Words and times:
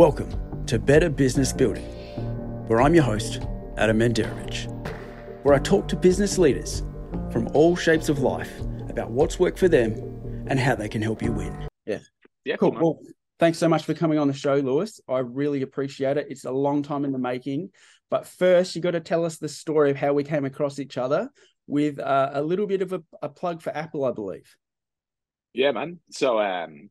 Welcome 0.00 0.64
to 0.64 0.78
Better 0.78 1.10
Business 1.10 1.52
Building, 1.52 1.84
where 2.68 2.80
I'm 2.80 2.94
your 2.94 3.04
host, 3.04 3.42
Adam 3.76 3.98
Manderovic, 3.98 4.64
where 5.42 5.54
I 5.54 5.58
talk 5.58 5.88
to 5.88 5.96
business 5.96 6.38
leaders 6.38 6.82
from 7.30 7.48
all 7.48 7.76
shapes 7.76 8.08
of 8.08 8.20
life 8.20 8.50
about 8.88 9.10
what's 9.10 9.38
worked 9.38 9.58
for 9.58 9.68
them 9.68 9.92
and 10.46 10.58
how 10.58 10.74
they 10.74 10.88
can 10.88 11.02
help 11.02 11.20
you 11.20 11.32
win. 11.32 11.68
Yeah. 11.84 11.98
Yeah. 12.46 12.56
Cool. 12.56 12.70
Well, 12.80 12.98
thanks 13.38 13.58
so 13.58 13.68
much 13.68 13.84
for 13.84 13.92
coming 13.92 14.18
on 14.18 14.26
the 14.26 14.32
show, 14.32 14.54
Lewis. 14.54 15.02
I 15.06 15.18
really 15.18 15.60
appreciate 15.60 16.16
it. 16.16 16.28
It's 16.30 16.46
a 16.46 16.50
long 16.50 16.82
time 16.82 17.04
in 17.04 17.12
the 17.12 17.18
making. 17.18 17.68
But 18.08 18.26
first, 18.26 18.74
you 18.74 18.80
got 18.80 18.92
to 18.92 19.00
tell 19.00 19.26
us 19.26 19.36
the 19.36 19.50
story 19.50 19.90
of 19.90 19.98
how 19.98 20.14
we 20.14 20.24
came 20.24 20.46
across 20.46 20.78
each 20.78 20.96
other 20.96 21.28
with 21.66 21.98
uh, 21.98 22.30
a 22.32 22.40
little 22.40 22.66
bit 22.66 22.80
of 22.80 22.94
a, 22.94 23.02
a 23.20 23.28
plug 23.28 23.60
for 23.60 23.76
Apple, 23.76 24.06
I 24.06 24.12
believe. 24.12 24.56
Yeah, 25.52 25.72
man. 25.72 25.98
So, 26.10 26.40
um, 26.40 26.88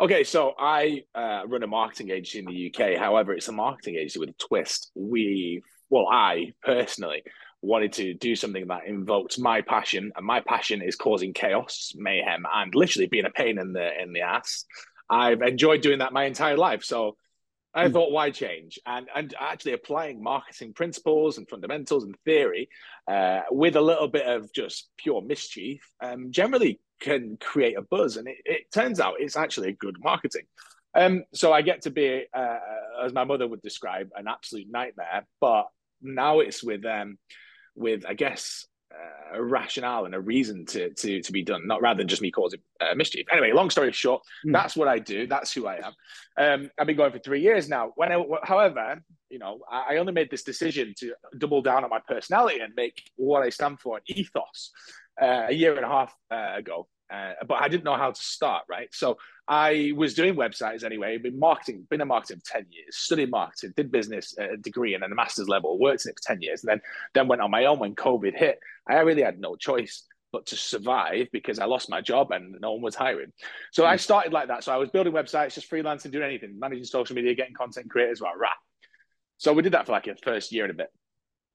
okay, 0.00 0.24
so 0.24 0.54
I 0.58 1.04
uh, 1.14 1.42
run 1.46 1.62
a 1.62 1.66
marketing 1.66 2.10
agency 2.10 2.38
in 2.40 2.46
the 2.46 2.72
UK. 2.72 2.98
However, 2.98 3.32
it's 3.32 3.48
a 3.48 3.52
marketing 3.52 3.96
agency 3.96 4.18
with 4.18 4.30
a 4.30 4.34
twist. 4.34 4.90
We, 4.94 5.62
well, 5.90 6.06
I 6.10 6.52
personally 6.62 7.22
wanted 7.62 7.92
to 7.94 8.14
do 8.14 8.36
something 8.36 8.66
that 8.68 8.86
invoked 8.86 9.38
my 9.38 9.62
passion, 9.62 10.12
and 10.16 10.26
my 10.26 10.40
passion 10.40 10.82
is 10.82 10.96
causing 10.96 11.32
chaos, 11.32 11.92
mayhem, 11.96 12.44
and 12.52 12.74
literally 12.74 13.06
being 13.06 13.24
a 13.24 13.30
pain 13.30 13.58
in 13.58 13.72
the 13.72 14.02
in 14.02 14.12
the 14.12 14.20
ass. 14.20 14.64
I've 15.08 15.42
enjoyed 15.42 15.80
doing 15.80 15.98
that 15.98 16.12
my 16.12 16.24
entire 16.24 16.56
life, 16.56 16.84
so 16.84 17.16
I 17.74 17.88
mm. 17.88 17.92
thought, 17.92 18.12
why 18.12 18.30
change? 18.30 18.78
And 18.86 19.08
and 19.14 19.34
actually 19.38 19.72
applying 19.72 20.22
marketing 20.22 20.74
principles 20.74 21.38
and 21.38 21.48
fundamentals 21.48 22.04
and 22.04 22.14
theory 22.24 22.68
uh, 23.10 23.40
with 23.50 23.76
a 23.76 23.80
little 23.80 24.08
bit 24.08 24.26
of 24.26 24.52
just 24.52 24.88
pure 24.96 25.22
mischief 25.22 25.80
um, 26.02 26.30
generally 26.30 26.80
can 27.00 27.36
create 27.40 27.76
a 27.76 27.82
buzz. 27.82 28.16
And 28.16 28.28
it, 28.28 28.38
it 28.44 28.72
turns 28.72 29.00
out 29.00 29.16
it's 29.18 29.36
actually 29.36 29.70
a 29.70 29.72
good 29.72 29.96
marketing. 30.02 30.46
Um, 30.94 31.24
so 31.32 31.52
I 31.52 31.62
get 31.62 31.82
to 31.82 31.90
be, 31.90 32.24
uh, 32.32 32.58
as 33.04 33.12
my 33.12 33.24
mother 33.24 33.48
would 33.48 33.62
describe, 33.62 34.10
an 34.14 34.28
absolute 34.28 34.68
nightmare. 34.70 35.26
But 35.40 35.66
now 36.00 36.40
it's 36.40 36.62
with, 36.62 36.84
um, 36.84 37.18
with 37.74 38.04
I 38.06 38.14
guess, 38.14 38.66
a 39.34 39.42
rationale 39.42 40.04
and 40.04 40.14
a 40.14 40.20
reason 40.20 40.64
to 40.66 40.90
to 40.94 41.20
to 41.20 41.32
be 41.32 41.42
done, 41.42 41.66
not 41.66 41.82
rather 41.82 41.98
than 41.98 42.08
just 42.08 42.22
me 42.22 42.30
causing 42.30 42.60
uh, 42.80 42.94
mischief. 42.94 43.26
Anyway, 43.30 43.52
long 43.52 43.70
story 43.70 43.92
short, 43.92 44.22
mm. 44.46 44.52
that's 44.52 44.76
what 44.76 44.88
I 44.88 44.98
do. 44.98 45.26
That's 45.26 45.52
who 45.52 45.66
I 45.66 45.76
am. 45.76 45.94
Um, 46.36 46.70
I've 46.78 46.86
been 46.86 46.96
going 46.96 47.12
for 47.12 47.18
three 47.18 47.40
years 47.40 47.68
now. 47.68 47.92
When, 47.96 48.12
I, 48.12 48.24
however, 48.42 49.02
you 49.30 49.38
know, 49.38 49.60
I, 49.70 49.94
I 49.94 49.96
only 49.98 50.12
made 50.12 50.30
this 50.30 50.42
decision 50.42 50.94
to 50.98 51.14
double 51.38 51.62
down 51.62 51.84
on 51.84 51.90
my 51.90 52.00
personality 52.06 52.60
and 52.60 52.72
make 52.76 53.02
what 53.16 53.42
I 53.42 53.50
stand 53.50 53.80
for 53.80 53.96
an 53.96 54.02
ethos 54.06 54.70
uh, 55.20 55.46
a 55.48 55.52
year 55.52 55.76
and 55.76 55.84
a 55.84 55.88
half 55.88 56.14
uh, 56.30 56.52
ago. 56.56 56.86
Uh, 57.12 57.32
but 57.46 57.62
I 57.62 57.68
didn't 57.68 57.84
know 57.84 57.96
how 57.96 58.10
to 58.10 58.22
start, 58.22 58.64
right? 58.68 58.88
So 58.92 59.18
I 59.46 59.92
was 59.96 60.14
doing 60.14 60.34
websites 60.34 60.84
anyway, 60.84 61.18
been 61.18 61.38
marketing, 61.38 61.86
been 61.90 62.00
a 62.00 62.06
marketing 62.06 62.40
for 62.44 62.54
10 62.54 62.66
years, 62.70 62.96
studied 62.96 63.30
marketing, 63.30 63.74
did 63.76 63.92
business 63.92 64.34
uh, 64.40 64.56
degree 64.60 64.94
and 64.94 65.02
then 65.02 65.12
a 65.12 65.14
master's 65.14 65.48
level, 65.48 65.78
worked 65.78 66.06
in 66.06 66.10
it 66.10 66.18
for 66.22 66.28
10 66.34 66.42
years, 66.42 66.64
and 66.64 66.70
then, 66.70 66.80
then 67.12 67.28
went 67.28 67.42
on 67.42 67.50
my 67.50 67.66
own 67.66 67.78
when 67.78 67.94
COVID 67.94 68.34
hit. 68.34 68.58
I 68.88 69.00
really 69.00 69.22
had 69.22 69.38
no 69.38 69.56
choice 69.56 70.04
but 70.32 70.46
to 70.46 70.56
survive 70.56 71.28
because 71.30 71.60
I 71.60 71.66
lost 71.66 71.88
my 71.88 72.00
job 72.00 72.32
and 72.32 72.56
no 72.60 72.72
one 72.72 72.82
was 72.82 72.96
hiring. 72.96 73.32
So. 73.70 73.84
I 73.86 73.96
started 73.96 74.32
like 74.32 74.48
that. 74.48 74.64
So 74.64 74.72
I 74.72 74.78
was 74.78 74.90
building 74.90 75.12
websites, 75.12 75.54
just 75.54 75.70
freelancing, 75.70 76.10
doing 76.10 76.24
anything, 76.24 76.58
managing 76.58 76.84
social 76.84 77.14
media, 77.14 77.34
getting 77.34 77.54
content 77.54 77.88
creators, 77.88 78.20
well, 78.20 78.32
rap. 78.36 78.56
So 79.36 79.52
we 79.52 79.62
did 79.62 79.72
that 79.72 79.86
for 79.86 79.92
like 79.92 80.08
a 80.08 80.16
first 80.24 80.50
year 80.50 80.64
and 80.64 80.72
a 80.72 80.74
bit. 80.74 80.88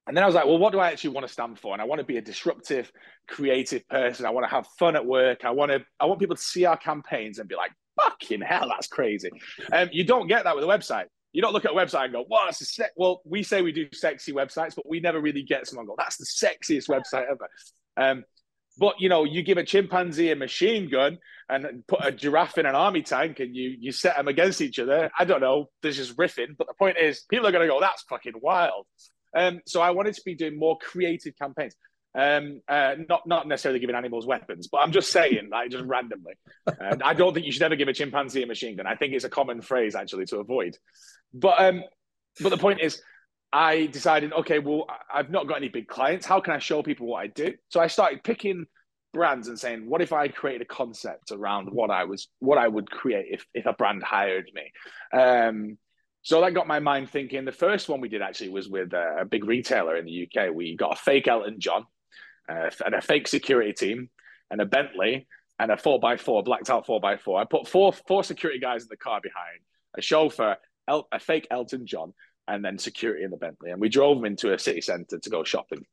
And 0.09 0.17
then 0.17 0.23
I 0.23 0.25
was 0.25 0.33
like, 0.33 0.45
well, 0.45 0.57
what 0.57 0.73
do 0.73 0.79
I 0.79 0.87
actually 0.87 1.11
want 1.11 1.27
to 1.27 1.31
stand 1.31 1.59
for? 1.59 1.71
And 1.71 1.79
I 1.79 1.85
want 1.85 1.99
to 1.99 2.03
be 2.03 2.17
a 2.17 2.21
disruptive, 2.21 2.91
creative 3.27 3.87
person. 3.89 4.25
I 4.25 4.31
want 4.31 4.43
to 4.43 4.49
have 4.49 4.65
fun 4.79 4.95
at 4.95 5.05
work. 5.05 5.45
I 5.45 5.51
want 5.51 5.71
to, 5.71 5.85
I 5.99 6.07
want 6.07 6.19
people 6.19 6.35
to 6.35 6.41
see 6.41 6.65
our 6.65 6.77
campaigns 6.77 7.37
and 7.37 7.47
be 7.47 7.53
like, 7.55 7.69
fucking 8.01 8.41
hell, 8.41 8.67
that's 8.69 8.87
crazy. 8.87 9.29
Um, 9.71 9.89
you 9.91 10.03
don't 10.03 10.27
get 10.27 10.45
that 10.45 10.55
with 10.55 10.65
a 10.65 10.67
website. 10.67 11.05
You 11.31 11.43
don't 11.43 11.53
look 11.53 11.65
at 11.65 11.71
a 11.73 11.75
website 11.75 12.05
and 12.05 12.13
go, 12.13 12.25
a 12.27 12.51
se-. 12.51 12.89
well, 12.97 13.21
we 13.23 13.43
say 13.43 13.61
we 13.61 13.71
do 13.71 13.87
sexy 13.93 14.33
websites, 14.33 14.75
but 14.75 14.89
we 14.89 14.99
never 14.99 15.21
really 15.21 15.43
get 15.43 15.67
someone 15.67 15.85
go, 15.85 15.93
that's 15.95 16.17
the 16.17 16.25
sexiest 16.25 16.89
website 16.89 17.25
ever. 17.29 17.47
Um, 17.95 18.23
but 18.79 18.95
you 18.99 19.09
know, 19.09 19.25
you 19.25 19.43
give 19.43 19.59
a 19.59 19.63
chimpanzee 19.63 20.31
a 20.31 20.35
machine 20.35 20.89
gun 20.89 21.19
and 21.49 21.85
put 21.87 22.03
a 22.03 22.11
giraffe 22.11 22.57
in 22.57 22.65
an 22.65 22.73
army 22.73 23.03
tank, 23.03 23.41
and 23.41 23.55
you 23.55 23.75
you 23.79 23.91
set 23.91 24.15
them 24.15 24.27
against 24.27 24.61
each 24.61 24.79
other. 24.79 25.11
I 25.19 25.25
don't 25.25 25.41
know. 25.41 25.65
There's 25.83 25.97
just 25.97 26.15
riffing, 26.17 26.55
but 26.57 26.65
the 26.67 26.73
point 26.75 26.97
is, 26.97 27.25
people 27.29 27.45
are 27.45 27.51
going 27.51 27.67
to 27.67 27.71
go, 27.71 27.81
"That's 27.81 28.03
fucking 28.03 28.35
wild." 28.41 28.85
Um, 29.35 29.61
so 29.65 29.81
I 29.81 29.91
wanted 29.91 30.15
to 30.15 30.21
be 30.25 30.35
doing 30.35 30.57
more 30.57 30.77
creative 30.77 31.37
campaigns. 31.37 31.75
Um, 32.15 32.61
uh, 32.67 32.95
not 33.07 33.27
not 33.27 33.47
necessarily 33.47 33.79
giving 33.79 33.95
animals 33.95 34.25
weapons, 34.25 34.67
but 34.67 34.79
I'm 34.79 34.91
just 34.91 35.11
saying, 35.11 35.49
like 35.51 35.69
just 35.69 35.85
randomly. 35.85 36.33
And 36.79 37.03
I 37.03 37.13
don't 37.13 37.33
think 37.33 37.45
you 37.45 37.51
should 37.51 37.61
ever 37.61 37.75
give 37.75 37.87
a 37.87 37.93
chimpanzee 37.93 38.43
a 38.43 38.47
machine 38.47 38.75
gun. 38.75 38.87
I 38.87 38.95
think 38.95 39.13
it's 39.13 39.25
a 39.25 39.29
common 39.29 39.61
phrase 39.61 39.95
actually 39.95 40.25
to 40.27 40.37
avoid. 40.39 40.75
But 41.33 41.61
um, 41.61 41.83
but 42.41 42.49
the 42.49 42.57
point 42.57 42.81
is, 42.81 43.01
I 43.53 43.87
decided, 43.87 44.33
okay, 44.33 44.59
well, 44.59 44.87
I've 45.13 45.29
not 45.29 45.47
got 45.47 45.57
any 45.57 45.69
big 45.69 45.87
clients. 45.87 46.25
How 46.25 46.39
can 46.39 46.53
I 46.53 46.59
show 46.59 46.81
people 46.81 47.07
what 47.07 47.21
I 47.21 47.27
do? 47.27 47.53
So 47.69 47.79
I 47.79 47.87
started 47.87 48.23
picking 48.23 48.65
brands 49.13 49.47
and 49.47 49.59
saying, 49.59 49.89
what 49.89 50.01
if 50.01 50.13
I 50.13 50.27
created 50.27 50.61
a 50.61 50.65
concept 50.65 51.31
around 51.31 51.69
what 51.71 51.89
I 51.89 52.03
was, 52.05 52.27
what 52.39 52.57
I 52.57 52.67
would 52.67 52.89
create 52.89 53.27
if 53.29 53.45
if 53.53 53.65
a 53.65 53.73
brand 53.73 54.03
hired 54.03 54.49
me. 54.53 55.19
Um, 55.19 55.77
so 56.29 56.41
that 56.41 56.53
got 56.53 56.67
my 56.67 56.79
mind 56.79 57.09
thinking. 57.09 57.43
The 57.43 57.51
first 57.51 57.89
one 57.89 58.01
we 58.01 58.07
did 58.07 58.21
actually 58.21 58.49
was 58.49 58.69
with 58.69 58.93
a 58.93 59.25
big 59.27 59.45
retailer 59.45 59.97
in 59.97 60.05
the 60.05 60.29
UK. 60.29 60.53
We 60.53 60.77
got 60.77 60.93
a 60.93 60.95
fake 60.95 61.27
Elton 61.27 61.59
John 61.59 61.87
uh, 62.47 62.69
and 62.85 62.93
a 62.93 63.01
fake 63.01 63.27
security 63.27 63.73
team 63.73 64.11
and 64.51 64.61
a 64.61 64.65
Bentley 64.67 65.25
and 65.57 65.71
a 65.71 65.77
four 65.77 65.99
by 65.99 66.17
four 66.17 66.43
blacked 66.43 66.69
out 66.69 66.85
four 66.85 66.99
by 66.99 67.17
four. 67.17 67.41
I 67.41 67.45
put 67.45 67.67
four 67.67 67.93
four 67.93 68.23
security 68.23 68.59
guys 68.59 68.83
in 68.83 68.89
the 68.91 68.95
car 68.95 69.19
behind, 69.23 69.61
a 69.97 70.03
chauffeur, 70.03 70.57
El- 70.87 71.07
a 71.11 71.19
fake 71.19 71.47
Elton 71.49 71.87
John, 71.87 72.13
and 72.47 72.63
then 72.63 72.77
security 72.77 73.23
in 73.23 73.31
the 73.31 73.37
Bentley. 73.37 73.71
And 73.71 73.81
we 73.81 73.89
drove 73.89 74.17
them 74.17 74.25
into 74.25 74.53
a 74.53 74.59
city 74.59 74.81
centre 74.81 75.17
to 75.17 75.29
go 75.31 75.43
shopping. 75.43 75.83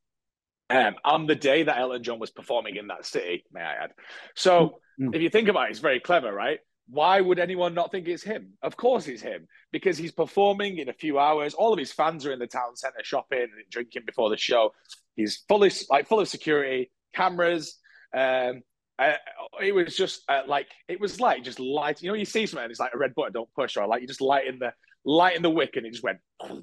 Um, 0.69 0.97
on 1.03 1.27
the 1.27 1.35
day 1.35 1.63
that 1.63 1.79
Elton 1.79 2.03
John 2.03 2.19
was 2.19 2.31
performing 2.31 2.77
in 2.77 2.89
that 2.89 3.07
city, 3.07 3.47
may 3.55 3.63
I 3.63 3.85
add. 3.85 3.93
So 4.35 4.81
mm-hmm. 5.01 5.15
if 5.15 5.23
you 5.23 5.31
think 5.31 5.49
about 5.49 5.69
it, 5.69 5.71
it's 5.71 5.81
very 5.81 5.99
clever, 5.99 6.31
right? 6.31 6.59
Why 6.89 7.21
would 7.21 7.39
anyone 7.39 7.75
not 7.75 7.91
think 7.91 8.07
it's 8.07 8.23
him? 8.23 8.53
Of 8.63 8.77
course 8.77 9.09
it's 9.09 9.23
him 9.23 9.49
because 9.73 9.99
he's 9.99 10.13
performing 10.13 10.79
in 10.79 10.89
a 10.89 10.93
few 10.93 11.19
hours. 11.19 11.55
All 11.55 11.73
of 11.73 11.79
his 11.79 11.93
fans 11.93 12.25
are 12.27 12.33
in 12.33 12.39
the 12.39 12.47
town 12.47 12.77
centre 12.77 13.03
shopping 13.03 13.41
and 13.41 13.71
drinking 13.71 14.03
before 14.07 14.31
the 14.31 14.37
show. 14.37 14.73
He's 15.17 15.45
fully 15.49 15.73
like 15.91 16.07
full 16.07 16.21
of 16.21 16.29
security, 16.29 16.91
cameras. 17.15 17.79
Um, 18.17 18.63
uh, 18.99 19.15
it 19.63 19.75
was 19.75 19.97
just 19.97 20.23
uh, 20.29 20.43
like 20.47 20.69
it 20.89 21.01
was 21.01 21.21
like 21.21 21.43
just 21.43 21.61
light. 21.61 22.03
You 22.03 22.11
know, 22.11 22.15
you 22.15 22.25
see 22.25 22.47
something, 22.47 22.71
it's 22.71 22.81
like 22.81 22.95
a 22.95 22.99
red 22.99 23.15
button, 23.15 23.33
don't 23.33 23.53
push, 23.55 23.77
or 23.77 23.87
like 23.87 24.01
you 24.01 24.09
just 24.09 24.21
light 24.21 24.47
in 24.47 24.59
the 24.59 24.73
light 25.06 25.37
in 25.37 25.43
the 25.43 25.50
wick, 25.50 25.77
and 25.77 25.87
it 25.87 25.93
just 25.93 26.05
went. 26.05 26.19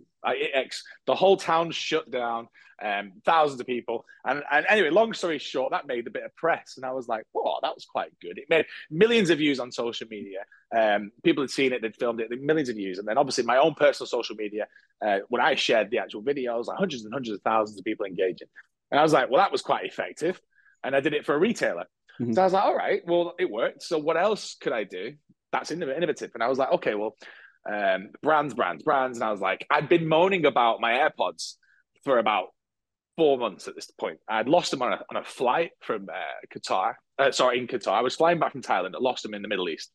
The 1.06 1.16
whole 1.16 1.36
town 1.36 1.72
shut 1.72 2.10
down 2.10 2.48
um, 2.84 3.14
thousands 3.26 3.60
of 3.60 3.68
people. 3.68 4.06
And, 4.26 4.44
and 4.52 4.66
anyway, 4.70 4.90
long 4.90 5.14
story 5.14 5.40
short, 5.40 5.72
that 5.72 5.88
made 5.88 6.08
a 6.08 6.12
bit 6.12 6.24
of 6.24 6.36
press. 6.36 6.74
And 6.78 6.86
I 6.86 6.92
was 6.92 7.08
like, 7.08 7.24
whoa, 7.32 7.60
that 7.62 7.74
was 7.74 7.86
quite 7.86 8.12
good. 8.22 8.38
It 8.38 8.46
made 8.50 8.66
millions 8.92 9.30
of 9.30 9.38
views 9.38 9.60
on 9.60 9.72
social 9.72 10.08
media. 10.10 10.40
Um, 10.76 11.12
people 11.24 11.44
had 11.44 11.50
seen 11.50 11.74
it, 11.74 11.82
they'd 11.82 11.96
filmed 11.96 12.20
it, 12.20 12.30
millions 12.42 12.70
of 12.70 12.76
views. 12.76 13.00
And 13.00 13.08
then 13.08 13.18
obviously 13.18 13.44
my 13.44 13.58
own 13.58 13.74
personal 13.74 14.08
social 14.08 14.36
media, 14.36 14.68
uh, 15.06 15.20
when 15.30 15.42
I 15.42 15.56
shared 15.56 15.92
the 15.92 16.00
actual 16.00 16.22
videos, 16.22 16.68
like 16.68 16.78
hundreds 16.78 17.06
and 17.06 17.14
hundreds 17.14 17.36
of 17.36 17.42
thousands 17.42 17.80
of 17.80 17.86
people 17.86 18.06
engaging. 18.06 18.48
And 18.92 19.00
I 19.00 19.04
was 19.04 19.14
like, 19.14 19.30
well, 19.30 19.42
that 19.42 19.52
was 19.52 19.62
quite 19.62 19.86
effective. 19.86 20.40
And 20.84 20.96
I 20.96 21.00
did 21.00 21.14
it 21.14 21.26
for 21.26 21.36
a 21.36 21.40
retailer. 21.40 21.86
Mm-hmm. 22.20 22.34
So 22.34 22.42
I 22.42 22.46
was 22.46 22.54
like, 22.54 22.64
all 22.64 22.76
right, 22.76 23.02
well, 23.06 23.34
it 23.40 23.50
worked. 23.50 23.84
So 23.84 23.98
what 23.98 24.18
else 24.18 24.56
could 24.60 24.74
I 24.74 24.84
do 24.84 25.14
that's 25.52 25.72
innovative? 25.72 26.32
And 26.34 26.44
I 26.44 26.48
was 26.48 26.58
like, 26.58 26.72
okay, 26.74 26.96
well, 26.96 27.16
um, 27.72 28.10
brands, 28.22 28.54
brands, 28.54 28.84
brands. 28.84 29.18
And 29.18 29.24
I 29.24 29.32
was 29.32 29.42
like, 29.42 29.66
I'd 29.70 29.90
been 29.90 30.08
moaning 30.08 30.46
about 30.46 30.82
my 30.82 30.92
AirPods 30.92 31.56
for 32.04 32.20
about 32.20 32.48
four 33.16 33.38
months 33.38 33.68
at 33.68 33.76
this 33.76 33.90
point. 33.92 34.20
I'd 34.28 34.50
lost 34.50 34.72
them 34.72 34.82
on 34.82 34.94
a, 34.94 35.02
on 35.10 35.18
a 35.18 35.24
flight 35.24 35.72
from 35.82 36.10
uh, 36.10 36.56
Qatar. 36.56 36.96
Uh, 37.20 37.32
sorry, 37.32 37.60
in 37.60 37.68
Qatar. 37.68 37.94
I 37.94 38.02
was 38.02 38.16
flying 38.16 38.40
back 38.40 38.52
from 38.52 38.62
Thailand. 38.62 38.96
I 38.96 39.00
lost 39.00 39.24
them 39.24 39.34
in 39.34 39.42
the 39.42 39.48
Middle 39.48 39.70
East. 39.70 39.92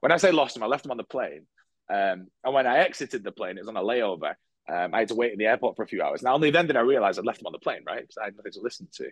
When 0.00 0.12
I 0.12 0.16
say 0.16 0.30
lost 0.30 0.54
them, 0.54 0.62
I 0.62 0.66
left 0.66 0.84
them 0.84 0.92
on 0.92 0.96
the 0.96 1.04
plane. 1.04 1.46
Um, 1.90 2.28
and 2.44 2.54
when 2.54 2.66
I 2.66 2.78
exited 2.78 3.24
the 3.24 3.32
plane, 3.32 3.58
it 3.58 3.60
was 3.60 3.68
on 3.68 3.76
a 3.76 3.82
layover. 3.82 4.34
Um, 4.72 4.94
I 4.94 5.00
had 5.00 5.08
to 5.08 5.16
wait 5.16 5.32
in 5.32 5.38
the 5.38 5.46
airport 5.46 5.76
for 5.76 5.82
a 5.82 5.88
few 5.88 6.00
hours. 6.00 6.22
Now, 6.22 6.34
only 6.34 6.50
then 6.50 6.68
did 6.68 6.76
I 6.76 6.80
realize 6.80 7.18
I'd 7.18 7.24
left 7.24 7.40
them 7.40 7.48
on 7.48 7.52
the 7.52 7.58
plane, 7.58 7.82
right? 7.86 8.02
Because 8.02 8.18
I 8.18 8.26
had 8.26 8.36
nothing 8.36 8.52
to 8.52 8.60
listen 8.60 8.88
to. 8.92 9.10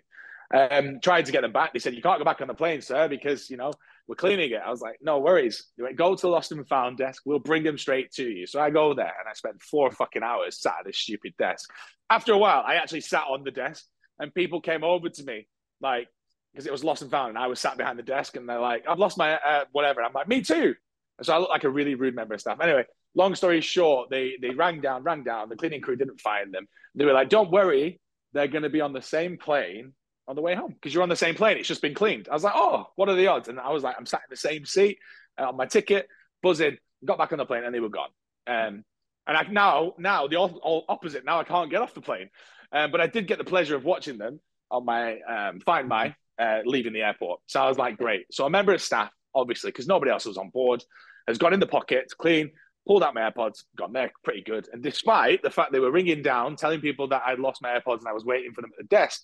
Um, 0.51 0.99
tried 1.01 1.25
to 1.25 1.31
get 1.31 1.41
them 1.41 1.51
back. 1.51 1.73
They 1.73 1.79
said, 1.79 1.93
You 1.93 2.01
can't 2.01 2.17
go 2.17 2.25
back 2.25 2.41
on 2.41 2.47
the 2.47 2.53
plane, 2.53 2.81
sir, 2.81 3.07
because, 3.09 3.49
you 3.49 3.57
know, 3.57 3.73
we're 4.09 4.15
cleaning 4.15 4.49
it. 4.49 4.61
I 4.65 4.71
was 4.71 4.81
like, 4.81 4.97
No 5.01 5.19
worries. 5.19 5.67
They 5.77 5.83
went, 5.83 5.95
Go 5.95 6.15
to 6.15 6.21
the 6.21 6.29
lost 6.29 6.51
and 6.51 6.67
found 6.67 6.97
desk. 6.97 7.21
We'll 7.25 7.37
bring 7.37 7.63
them 7.63 7.77
straight 7.77 8.11
to 8.13 8.23
you. 8.23 8.47
So 8.47 8.59
I 8.59 8.71
go 8.71 8.95
there 8.95 9.05
and 9.05 9.29
I 9.29 9.33
spent 9.33 9.61
four 9.61 9.91
fucking 9.91 10.23
hours 10.23 10.59
sat 10.59 10.77
at 10.79 10.85
this 10.87 10.97
stupid 10.97 11.35
desk. 11.37 11.69
After 12.09 12.33
a 12.33 12.37
while, 12.37 12.63
I 12.65 12.75
actually 12.75 13.01
sat 13.01 13.25
on 13.29 13.43
the 13.43 13.51
desk 13.51 13.85
and 14.17 14.33
people 14.33 14.61
came 14.61 14.83
over 14.83 15.09
to 15.09 15.23
me, 15.23 15.47
like, 15.79 16.07
because 16.51 16.65
it 16.65 16.71
was 16.71 16.83
lost 16.83 17.03
and 17.03 17.11
found. 17.11 17.29
And 17.29 17.37
I 17.37 17.45
was 17.45 17.59
sat 17.59 17.77
behind 17.77 17.99
the 17.99 18.03
desk 18.03 18.35
and 18.35 18.49
they're 18.49 18.59
like, 18.59 18.83
I've 18.89 18.97
lost 18.97 19.15
my 19.15 19.35
uh, 19.35 19.65
whatever. 19.73 20.01
I'm 20.01 20.11
like, 20.11 20.27
Me 20.27 20.41
too. 20.41 20.73
And 21.19 21.25
so 21.25 21.35
I 21.35 21.37
look 21.37 21.49
like 21.49 21.63
a 21.63 21.69
really 21.69 21.93
rude 21.93 22.15
member 22.15 22.33
of 22.33 22.41
staff. 22.41 22.59
Anyway, 22.59 22.85
long 23.13 23.35
story 23.35 23.61
short, 23.61 24.09
they 24.09 24.37
they 24.41 24.49
rang 24.49 24.81
down, 24.81 25.03
rang 25.03 25.23
down. 25.23 25.49
The 25.49 25.55
cleaning 25.55 25.81
crew 25.81 25.95
didn't 25.95 26.19
find 26.19 26.51
them. 26.51 26.67
They 26.95 27.05
were 27.05 27.13
like, 27.13 27.29
"Don't 27.29 27.51
worry, 27.51 28.01
they're 28.33 28.47
going 28.47 28.63
to 28.63 28.69
be 28.69 28.81
on 28.81 28.93
the 28.93 29.03
same 29.03 29.37
plane 29.37 29.93
on 30.29 30.35
the 30.35 30.41
way 30.41 30.55
home 30.55 30.71
because 30.71 30.93
you're 30.93 31.03
on 31.03 31.09
the 31.09 31.15
same 31.15 31.35
plane. 31.35 31.57
It's 31.57 31.67
just 31.67 31.81
been 31.81 31.93
cleaned." 31.93 32.29
I 32.29 32.33
was 32.33 32.43
like, 32.43 32.53
"Oh, 32.55 32.87
what 32.95 33.09
are 33.09 33.15
the 33.15 33.27
odds?" 33.27 33.49
And 33.49 33.59
I 33.59 33.71
was 33.71 33.83
like, 33.83 33.95
"I'm 33.97 34.05
sat 34.05 34.21
in 34.21 34.29
the 34.29 34.37
same 34.37 34.63
seat 34.65 34.99
uh, 35.37 35.49
on 35.49 35.57
my 35.57 35.65
ticket, 35.65 36.07
buzzing." 36.41 36.77
Got 37.03 37.17
back 37.17 37.31
on 37.31 37.37
the 37.37 37.45
plane 37.45 37.63
and 37.63 37.73
they 37.73 37.79
were 37.79 37.89
gone. 37.89 38.09
Um, 38.45 38.83
and 39.27 39.37
I 39.37 39.43
now 39.49 39.93
now 39.97 40.27
the 40.27 40.37
all, 40.37 40.59
all 40.63 40.85
opposite. 40.87 41.25
Now 41.25 41.39
I 41.39 41.43
can't 41.43 41.69
get 41.69 41.81
off 41.81 41.93
the 41.93 42.01
plane, 42.01 42.29
um, 42.71 42.91
but 42.91 43.01
I 43.01 43.07
did 43.07 43.27
get 43.27 43.37
the 43.37 43.43
pleasure 43.43 43.75
of 43.75 43.83
watching 43.83 44.17
them 44.17 44.39
on 44.71 44.85
my 44.85 45.19
um, 45.21 45.59
Find 45.61 45.87
My 45.87 46.15
uh, 46.39 46.59
leaving 46.65 46.93
the 46.93 47.01
airport. 47.01 47.41
So 47.47 47.61
I 47.61 47.67
was 47.67 47.77
like, 47.77 47.97
great. 47.97 48.25
So 48.31 48.45
a 48.45 48.49
member 48.49 48.73
of 48.73 48.81
staff, 48.81 49.11
obviously, 49.35 49.69
because 49.69 49.87
nobody 49.87 50.11
else 50.11 50.25
was 50.25 50.37
on 50.37 50.49
board, 50.49 50.83
has 51.27 51.37
got 51.37 51.53
in 51.53 51.59
the 51.59 51.67
pocket, 51.67 52.11
clean, 52.17 52.51
pulled 52.87 53.03
out 53.03 53.13
my 53.13 53.29
AirPods, 53.29 53.63
got 53.77 53.93
there 53.93 54.11
pretty 54.23 54.41
good. 54.41 54.67
And 54.71 54.81
despite 54.81 55.43
the 55.43 55.51
fact 55.51 55.71
they 55.71 55.79
were 55.79 55.91
ringing 55.91 56.21
down, 56.21 56.55
telling 56.55 56.81
people 56.81 57.07
that 57.09 57.23
I'd 57.25 57.39
lost 57.39 57.61
my 57.61 57.69
AirPods 57.69 57.99
and 57.99 58.07
I 58.07 58.13
was 58.13 58.25
waiting 58.25 58.53
for 58.53 58.61
them 58.61 58.71
at 58.77 58.77
the 58.77 58.95
desk, 58.95 59.21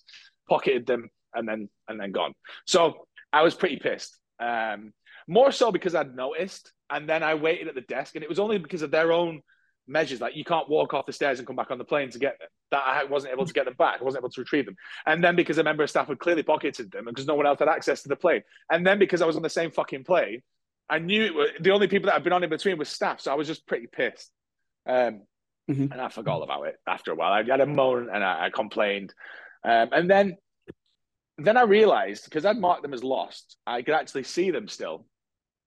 pocketed 0.48 0.86
them 0.86 1.08
and 1.34 1.48
then 1.48 1.68
and 1.88 2.00
then 2.00 2.12
gone. 2.12 2.32
So 2.66 3.06
I 3.32 3.42
was 3.42 3.54
pretty 3.54 3.76
pissed. 3.76 4.18
Um, 4.38 4.92
more 5.28 5.50
so 5.50 5.72
because 5.72 5.94
I'd 5.94 6.14
noticed, 6.14 6.72
and 6.90 7.08
then 7.08 7.22
I 7.22 7.34
waited 7.34 7.68
at 7.68 7.74
the 7.74 7.80
desk, 7.80 8.14
and 8.14 8.22
it 8.22 8.28
was 8.28 8.38
only 8.38 8.58
because 8.58 8.82
of 8.82 8.90
their 8.90 9.12
own 9.12 9.40
measures. 9.88 10.20
Like 10.20 10.36
you 10.36 10.44
can't 10.44 10.68
walk 10.68 10.94
off 10.94 11.06
the 11.06 11.12
stairs 11.12 11.38
and 11.38 11.46
come 11.46 11.56
back 11.56 11.70
on 11.70 11.78
the 11.78 11.84
plane 11.84 12.10
to 12.10 12.18
get 12.18 12.38
them. 12.38 12.48
That 12.70 12.82
I 12.84 13.04
wasn't 13.04 13.32
able 13.32 13.46
to 13.46 13.52
get 13.52 13.64
them 13.64 13.74
back. 13.78 13.98
I 14.00 14.04
wasn't 14.04 14.22
able 14.22 14.30
to 14.30 14.40
retrieve 14.40 14.66
them. 14.66 14.76
And 15.06 15.22
then 15.22 15.36
because 15.36 15.58
a 15.58 15.64
member 15.64 15.84
of 15.84 15.90
staff 15.90 16.08
had 16.08 16.18
clearly 16.18 16.42
pocketed 16.42 16.90
them, 16.90 17.04
because 17.06 17.26
no 17.26 17.34
one 17.34 17.46
else 17.46 17.60
had 17.60 17.68
access 17.68 18.02
to 18.02 18.08
the 18.08 18.16
plane. 18.16 18.42
And 18.70 18.86
then 18.86 18.98
because 18.98 19.22
I 19.22 19.26
was 19.26 19.36
on 19.36 19.42
the 19.42 19.50
same 19.50 19.70
fucking 19.70 20.04
plane, 20.04 20.42
I 20.88 20.98
knew 20.98 21.24
it 21.24 21.34
was, 21.34 21.50
the 21.60 21.70
only 21.70 21.88
people 21.88 22.06
that 22.06 22.14
had 22.14 22.24
been 22.24 22.32
on 22.32 22.44
in 22.44 22.50
between 22.50 22.78
was 22.78 22.88
staff. 22.88 23.20
So 23.20 23.32
I 23.32 23.34
was 23.34 23.46
just 23.46 23.66
pretty 23.66 23.86
pissed. 23.86 24.30
Um, 24.88 25.22
mm-hmm. 25.70 25.92
And 25.92 26.00
I 26.00 26.08
forgot 26.08 26.34
all 26.34 26.42
about 26.42 26.66
it 26.68 26.76
after 26.86 27.12
a 27.12 27.14
while. 27.14 27.32
I 27.32 27.42
had 27.42 27.60
a 27.60 27.66
moan 27.66 28.08
and 28.12 28.22
I, 28.22 28.46
I 28.46 28.50
complained. 28.50 29.12
Um, 29.66 29.88
and 29.92 30.08
then 30.08 30.36
then 31.38 31.56
I 31.56 31.62
realized 31.62 32.24
because 32.24 32.46
I'd 32.46 32.58
marked 32.58 32.82
them 32.82 32.94
as 32.94 33.04
lost, 33.04 33.56
I 33.66 33.82
could 33.82 33.94
actually 33.94 34.22
see 34.22 34.50
them 34.50 34.68
still 34.68 35.06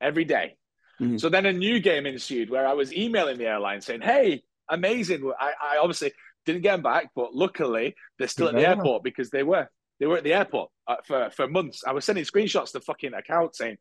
every 0.01 0.25
day. 0.25 0.55
Mm-hmm. 0.99 1.17
So 1.17 1.29
then 1.29 1.45
a 1.45 1.53
new 1.53 1.79
game 1.79 2.05
ensued 2.05 2.49
where 2.49 2.67
I 2.67 2.73
was 2.73 2.93
emailing 2.93 3.37
the 3.37 3.45
airline 3.45 3.81
saying, 3.81 4.01
Hey, 4.01 4.43
amazing. 4.69 5.31
I, 5.39 5.51
I 5.61 5.77
obviously 5.77 6.11
didn't 6.45 6.61
get 6.61 6.71
them 6.71 6.81
back, 6.81 7.11
but 7.15 7.35
luckily 7.35 7.95
they're 8.17 8.27
still 8.27 8.47
yeah. 8.47 8.51
at 8.51 8.55
the 8.55 8.67
airport 8.67 9.03
because 9.03 9.29
they 9.29 9.43
were. 9.43 9.67
They 9.99 10.05
were 10.05 10.17
at 10.17 10.23
the 10.23 10.33
airport 10.33 10.71
uh, 10.87 10.95
for, 11.05 11.29
for 11.29 11.47
months. 11.47 11.83
I 11.85 11.91
was 11.91 12.05
sending 12.05 12.23
screenshots 12.23 12.71
to 12.71 12.79
fucking 12.79 13.13
account 13.13 13.55
saying, 13.55 13.77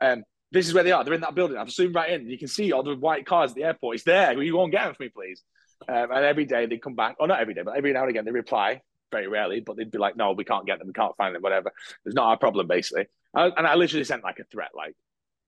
um, 0.00 0.24
this 0.52 0.66
is 0.66 0.74
where 0.74 0.82
they 0.82 0.90
are. 0.90 1.04
They're 1.04 1.14
in 1.14 1.20
that 1.20 1.36
building. 1.36 1.56
I've 1.56 1.70
zoomed 1.70 1.94
right 1.94 2.10
in. 2.10 2.28
You 2.28 2.38
can 2.38 2.48
see 2.48 2.72
all 2.72 2.82
the 2.82 2.96
white 2.96 3.24
cars 3.24 3.52
at 3.52 3.56
the 3.56 3.64
airport. 3.64 3.96
It's 3.96 4.04
there. 4.04 4.34
Will 4.34 4.42
you 4.42 4.52
go 4.52 4.64
and 4.64 4.72
get 4.72 4.84
them 4.84 4.94
for 4.94 5.02
me, 5.04 5.08
please? 5.08 5.42
Um, 5.88 6.10
and 6.10 6.24
every 6.24 6.44
day 6.44 6.66
they 6.66 6.78
come 6.78 6.96
back. 6.96 7.16
Oh, 7.20 7.26
not 7.26 7.40
every 7.40 7.54
day, 7.54 7.62
but 7.64 7.76
every 7.76 7.92
now 7.92 8.00
and 8.00 8.10
again 8.10 8.24
they 8.24 8.32
reply. 8.32 8.80
Very 9.10 9.26
rarely, 9.26 9.60
but 9.60 9.76
they'd 9.76 9.90
be 9.90 9.98
like, 9.98 10.16
"No, 10.16 10.32
we 10.32 10.44
can't 10.44 10.66
get 10.66 10.78
them. 10.78 10.88
We 10.88 10.92
can't 10.92 11.16
find 11.16 11.34
them. 11.34 11.42
Whatever. 11.42 11.72
It's 12.04 12.14
not 12.14 12.26
our 12.26 12.36
problem, 12.36 12.66
basically." 12.66 13.06
I, 13.34 13.46
and 13.46 13.66
I 13.66 13.74
literally 13.74 14.04
sent 14.04 14.24
like 14.24 14.38
a 14.40 14.44
threat, 14.44 14.70
like, 14.74 14.96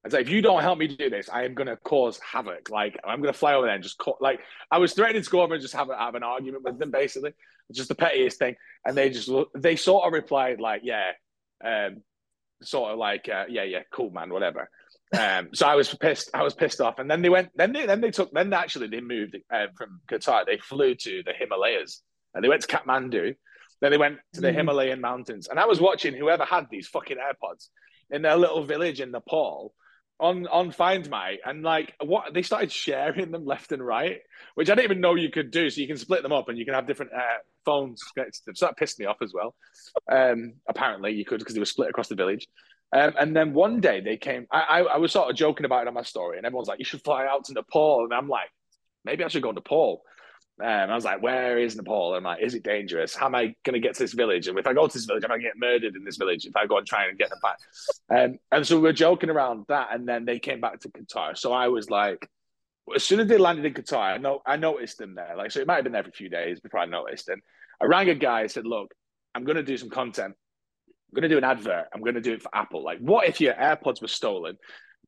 I 0.05 0.09
said, 0.09 0.23
if 0.23 0.29
you 0.29 0.43
don't 0.43 0.63
help 0.63 0.79
me 0.79 0.89
do 0.89 1.11
this, 1.11 1.29
I 1.29 1.45
am 1.45 1.55
going 1.55 1.69
to 1.69 1.77
cause 1.77 2.19
havoc. 2.19 2.71
Like, 2.71 2.99
I'm 3.05 3.21
going 3.21 3.33
to 3.33 3.39
fly 3.39 3.55
over 3.55 3.67
there 3.67 3.75
and 3.75 3.85
just 3.85 3.99
call, 3.99 4.19
like, 4.21 4.41
I 4.71 4.79
was 4.79 4.95
threatening 4.95 5.23
to 5.23 5.31
go 5.31 5.43
over 5.43 5.55
and 5.55 5.63
just 5.63 5.75
have, 5.75 5.91
a, 5.91 5.97
have 5.97 6.17
an 6.17 6.25
argument 6.25 6.65
with 6.65 6.79
them, 6.79 6.91
basically. 6.91 7.35
Just 7.71 7.89
the 7.89 7.95
pettiest 7.95 8.39
thing. 8.39 8.57
And 8.85 8.97
they 8.97 9.11
just, 9.11 9.31
they 9.57 9.77
sort 9.77 10.07
of 10.07 10.13
replied, 10.13 10.61
like, 10.61 10.83
yeah, 10.85 11.13
um, 11.65 12.03
sort 12.63 12.93
of 12.93 12.99
like, 12.99 13.29
uh, 13.29 13.45
yeah, 13.49 13.63
yeah, 13.63 13.83
cool, 13.93 14.11
man, 14.11 14.33
whatever. 14.33 14.69
Um, 15.17 15.51
so 15.53 15.69
I 15.69 15.77
was 15.77 15.95
pissed. 15.95 16.31
I 16.35 16.43
was 16.43 16.55
pissed 16.55 16.81
off. 16.81 16.99
And 16.99 17.09
then 17.09 17.23
they 17.23 17.29
went. 17.29 17.51
Then 17.55 17.73
they 17.73 17.85
then 17.85 18.01
they 18.01 18.11
took. 18.11 18.33
Then 18.33 18.51
actually 18.55 18.89
they 18.89 19.03
moved 19.03 19.37
uh, 19.53 19.67
from 19.77 20.01
Qatar. 20.11 20.47
They 20.47 20.57
flew 20.57 20.95
to 20.95 21.23
the 21.23 21.35
Himalayas 21.39 22.01
and 22.35 22.43
they 22.43 22.49
went 22.49 22.63
to 22.63 22.69
Kathmandu. 22.69 23.37
Then 23.83 23.91
they 23.91 23.99
went 23.99 24.19
to 24.35 24.41
the 24.41 24.49
mm. 24.49 24.55
Himalayan 24.55 25.01
mountains. 25.01 25.49
And 25.49 25.59
I 25.59 25.67
was 25.67 25.81
watching 25.81 26.15
whoever 26.15 26.45
had 26.45 26.69
these 26.71 26.87
fucking 26.87 27.17
AirPods 27.17 27.67
in 28.11 28.23
their 28.23 28.37
little 28.37 28.65
village 28.65 29.01
in 29.01 29.11
Nepal 29.11 29.75
on 30.21 30.47
on 30.47 30.71
Find 30.71 31.11
My, 31.11 31.39
and 31.45 31.65
like 31.65 31.93
what 32.01 32.33
they 32.33 32.43
started 32.43 32.71
sharing 32.71 33.33
them 33.33 33.45
left 33.45 33.73
and 33.73 33.85
right, 33.85 34.21
which 34.55 34.71
I 34.71 34.77
didn't 34.77 34.85
even 34.85 35.01
know 35.01 35.17
you 35.17 35.31
could 35.31 35.51
do. 35.51 35.69
So 35.69 35.81
you 35.81 35.89
can 35.89 35.97
split 35.97 36.23
them 36.23 36.33
up 36.33 36.49
and 36.49 36.57
you 36.57 36.65
can 36.65 36.75
have 36.75 36.87
different 36.87 37.13
uh, 37.13 37.41
phones 37.65 38.01
connected. 38.15 38.57
So 38.57 38.67
that 38.67 38.77
pissed 38.77 39.01
me 39.01 39.07
off 39.07 39.21
as 39.21 39.33
well. 39.35 39.57
Um, 40.09 40.55
apparently 40.69 41.13
you 41.13 41.25
could 41.25 41.41
because 41.41 41.55
they 41.55 41.61
were 41.61 41.67
split 41.67 41.91
across 41.91 42.09
the 42.09 42.15
village. 42.15 42.47
Um, 42.93 43.15
and 43.19 43.35
then 43.35 43.53
one 43.53 43.81
day 43.81 44.01
they 44.01 44.17
came. 44.17 44.47
I, 44.53 44.61
I, 44.61 44.81
I 44.83 44.97
was 44.99 45.11
sort 45.11 45.29
of 45.29 45.35
joking 45.35 45.67
about 45.67 45.83
it 45.83 45.89
on 45.89 45.95
my 45.95 46.03
story, 46.03 46.37
and 46.37 46.47
everyone's 46.47 46.69
like, 46.69 46.79
"You 46.79 46.85
should 46.85 47.03
fly 47.03 47.27
out 47.27 47.47
to 47.47 47.55
Nepal." 47.55 48.05
And 48.05 48.15
I'm 48.15 48.29
like, 48.29 48.51
"Maybe 49.05 49.25
I 49.25 49.29
should 49.29 49.43
go 49.43 49.51
to 49.51 49.57
Nepal." 49.57 50.03
Um, 50.63 50.91
I 50.91 50.95
was 50.95 51.05
like, 51.05 51.23
"Where 51.23 51.59
is 51.59 51.77
Nepal?" 51.77 52.15
And 52.15 52.27
I'm 52.27 52.33
like, 52.33 52.43
"Is 52.43 52.55
it 52.55 52.63
dangerous? 52.63 53.15
How 53.15 53.27
am 53.27 53.35
I 53.35 53.55
going 53.65 53.75
to 53.75 53.81
get 53.81 53.95
to 53.95 54.03
this 54.03 54.13
village? 54.13 54.49
And 54.49 54.59
if 54.59 54.67
I 54.67 54.73
go 54.73 54.87
to 54.87 54.93
this 54.93 55.05
village, 55.05 55.25
am 55.25 55.31
I 55.31 55.35
going 55.35 55.43
to 55.43 55.49
get 55.49 55.59
murdered 55.59 55.97
in 55.97 56.05
this 56.05 56.17
village 56.17 56.45
if 56.45 56.57
I 56.57 56.67
go 56.67 56.79
and 56.79 56.87
try 56.87 57.07
and 57.07 57.19
get 57.19 57.31
them 57.31 57.41
back?" 57.43 57.59
Um, 58.11 58.39
and 58.51 58.67
so 58.67 58.81
we 58.81 58.89
are 58.89 58.93
joking 58.93 59.31
around 59.31 59.65
that, 59.69 59.89
and 59.93 60.09
then 60.09 60.25
they 60.25 60.39
came 60.39 60.61
back 60.61 60.81
to 60.81 60.89
Qatar. 60.89 61.37
So 61.37 61.53
I 61.53 61.69
was 61.69 61.91
like, 61.91 62.29
as 62.95 63.05
soon 63.05 63.21
as 63.21 63.29
they 63.29 63.39
landed 63.39 63.65
in 63.65 63.75
Qatar, 63.75 64.15
I 64.15 64.19
know 64.19 64.43
I 64.47 64.57
noticed 64.57 64.99
them 64.99 65.15
there. 65.15 65.35
Like, 65.37 65.51
so 65.51 65.61
it 65.61 65.67
might 65.67 65.77
have 65.77 65.85
been 65.85 65.95
a 65.95 66.05
few 66.05 66.29
days 66.29 66.61
before 66.61 66.81
I 66.81 66.87
noticed. 66.87 67.29
And 67.29 67.43
I 67.81 67.87
rang 67.87 68.09
a 68.09 68.15
guy. 68.15 68.41
I 68.41 68.47
said, 68.47 68.67
"Look, 68.67 68.95
I'm 69.35 69.45
going 69.45 69.57
to 69.57 69.63
do 69.63 69.77
some 69.77 69.91
content 69.91 70.37
I'm 71.13 71.21
going 71.21 71.29
to 71.29 71.35
do 71.35 71.39
an 71.39 71.45
advert. 71.45 71.89
I'm 71.93 72.01
going 72.01 72.15
to 72.15 72.23
do 72.23 72.33
it 72.33 72.43
for 72.43 72.55
Apple. 72.55 72.83
Like, 72.83 72.99
what 72.99 73.29
if 73.29 73.39
your 73.39 73.53
AirPods 73.53 74.01
were 74.01 74.09
stolen? 74.09 74.57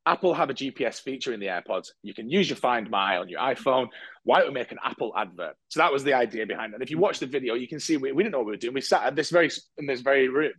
Apple 0.07 0.35
have 0.35 0.51
a 0.51 0.55
GPS 0.55 1.01
feature 1.01 1.33
in 1.33 1.41
the 1.41 1.47
AirPods. 1.47 1.89
You 2.03 2.13
can 2.13 2.29
use 2.29 2.49
your 2.49 2.57
Find 2.57 2.91
My 2.91 3.17
on 3.17 3.29
your 3.29 3.41
iPhone. 3.41 3.89
Why 4.23 4.39
don't 4.39 4.49
we 4.49 4.55
make 4.55 4.71
an 4.71 4.79
Apple 4.85 5.13
advert? 5.17 5.57
So 5.69 5.81
that 5.81 5.93
was 5.93 6.05
the 6.05 6.13
idea 6.13 6.47
behind 6.47 6.73
it. 6.73 6.77
And 6.77 6.83
if 6.83 6.91
you 6.91 6.99
watch 6.99 7.21
the 7.21 7.27
video, 7.27 7.55
you 7.55 7.67
can 7.67 7.81
see 7.81 7.97
we, 7.97 8.13
we 8.13 8.23
didn't 8.23 8.33
know 8.33 8.39
what 8.39 8.47
we 8.47 8.53
were 8.53 8.59
doing. 8.59 8.75
We 8.75 8.83
sat 8.83 9.05
at 9.05 9.17
this 9.17 9.31
very 9.31 9.51
in 9.79 9.87
this 9.87 10.03
very 10.03 10.29
room. 10.29 10.53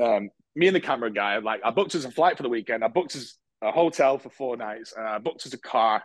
Um, 0.00 0.30
me 0.56 0.66
and 0.66 0.74
the 0.74 0.80
camera 0.80 1.10
guy, 1.12 1.38
like 1.38 1.60
I 1.64 1.70
booked 1.70 1.94
us 1.94 2.04
a 2.04 2.10
flight 2.10 2.36
for 2.36 2.42
the 2.42 2.48
weekend. 2.48 2.82
I 2.82 2.88
booked 2.88 3.14
us 3.16 3.36
a 3.62 3.70
hotel 3.70 4.18
for 4.18 4.30
four 4.30 4.56
nights. 4.56 4.94
And 4.96 5.06
I 5.06 5.18
booked 5.18 5.46
us 5.46 5.52
a 5.52 5.58
car, 5.58 6.02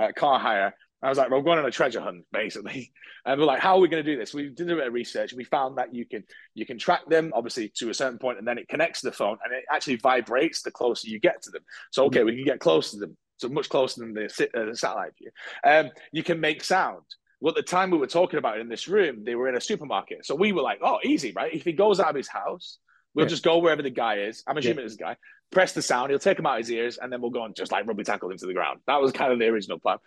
uh, 0.00 0.08
car 0.16 0.40
hire. 0.40 0.74
I 1.02 1.08
was 1.08 1.18
like, 1.18 1.30
we're 1.30 1.40
going 1.40 1.58
on 1.58 1.64
a 1.64 1.70
treasure 1.70 2.00
hunt, 2.00 2.24
basically. 2.32 2.92
And 3.24 3.40
we're 3.40 3.46
like, 3.46 3.60
how 3.60 3.76
are 3.76 3.80
we 3.80 3.88
going 3.88 4.04
to 4.04 4.10
do 4.10 4.18
this? 4.18 4.34
We 4.34 4.50
did 4.50 4.70
a 4.70 4.76
bit 4.76 4.86
of 4.86 4.92
research. 4.92 5.32
We 5.32 5.44
found 5.44 5.78
that 5.78 5.94
you 5.94 6.04
can 6.06 6.24
you 6.54 6.66
can 6.66 6.78
track 6.78 7.08
them, 7.08 7.32
obviously, 7.34 7.70
to 7.76 7.90
a 7.90 7.94
certain 7.94 8.18
point, 8.18 8.38
and 8.38 8.46
then 8.46 8.58
it 8.58 8.68
connects 8.68 9.00
to 9.00 9.08
the 9.08 9.16
phone, 9.16 9.38
and 9.44 9.52
it 9.52 9.64
actually 9.70 9.96
vibrates 9.96 10.62
the 10.62 10.70
closer 10.70 11.08
you 11.08 11.18
get 11.18 11.42
to 11.42 11.50
them. 11.50 11.62
So, 11.90 12.06
okay, 12.06 12.24
we 12.24 12.36
can 12.36 12.44
get 12.44 12.60
close 12.60 12.90
to 12.92 12.98
them, 12.98 13.16
so 13.38 13.48
much 13.48 13.68
closer 13.68 14.00
than 14.00 14.14
the, 14.14 14.24
uh, 14.54 14.66
the 14.66 14.76
satellite 14.76 15.12
view. 15.18 15.30
Um, 15.64 15.90
you 16.12 16.22
can 16.22 16.40
make 16.40 16.64
sound. 16.64 17.04
Well, 17.40 17.52
at 17.52 17.56
the 17.56 17.62
time 17.62 17.90
we 17.90 17.96
were 17.96 18.06
talking 18.06 18.38
about 18.38 18.58
it 18.58 18.60
in 18.60 18.68
this 18.68 18.86
room, 18.86 19.24
they 19.24 19.34
were 19.34 19.48
in 19.48 19.56
a 19.56 19.60
supermarket. 19.60 20.26
So 20.26 20.34
we 20.34 20.52
were 20.52 20.60
like, 20.60 20.80
oh, 20.82 20.98
easy, 21.02 21.32
right? 21.32 21.52
If 21.52 21.64
he 21.64 21.72
goes 21.72 21.98
out 21.98 22.10
of 22.10 22.16
his 22.16 22.28
house, 22.28 22.78
we'll 23.14 23.24
yeah. 23.24 23.30
just 23.30 23.42
go 23.42 23.58
wherever 23.58 23.80
the 23.80 23.90
guy 23.90 24.16
is. 24.16 24.44
I'm 24.46 24.58
assuming 24.58 24.80
yeah. 24.80 24.84
it's 24.84 24.94
a 24.94 24.98
guy 24.98 25.16
press 25.50 25.72
the 25.72 25.82
sound, 25.82 26.10
he'll 26.10 26.18
take 26.18 26.38
him 26.38 26.46
out 26.46 26.60
of 26.60 26.66
his 26.66 26.70
ears, 26.70 26.98
and 26.98 27.12
then 27.12 27.20
we'll 27.20 27.30
go 27.30 27.44
and 27.44 27.54
just 27.54 27.72
like 27.72 27.86
rugby 27.86 28.04
tackle 28.04 28.30
him 28.30 28.38
to 28.38 28.46
the 28.46 28.54
ground. 28.54 28.80
That 28.86 29.00
was 29.00 29.12
kind 29.12 29.32
of 29.32 29.38
the 29.38 29.46
original 29.46 29.78
plan. 29.78 29.98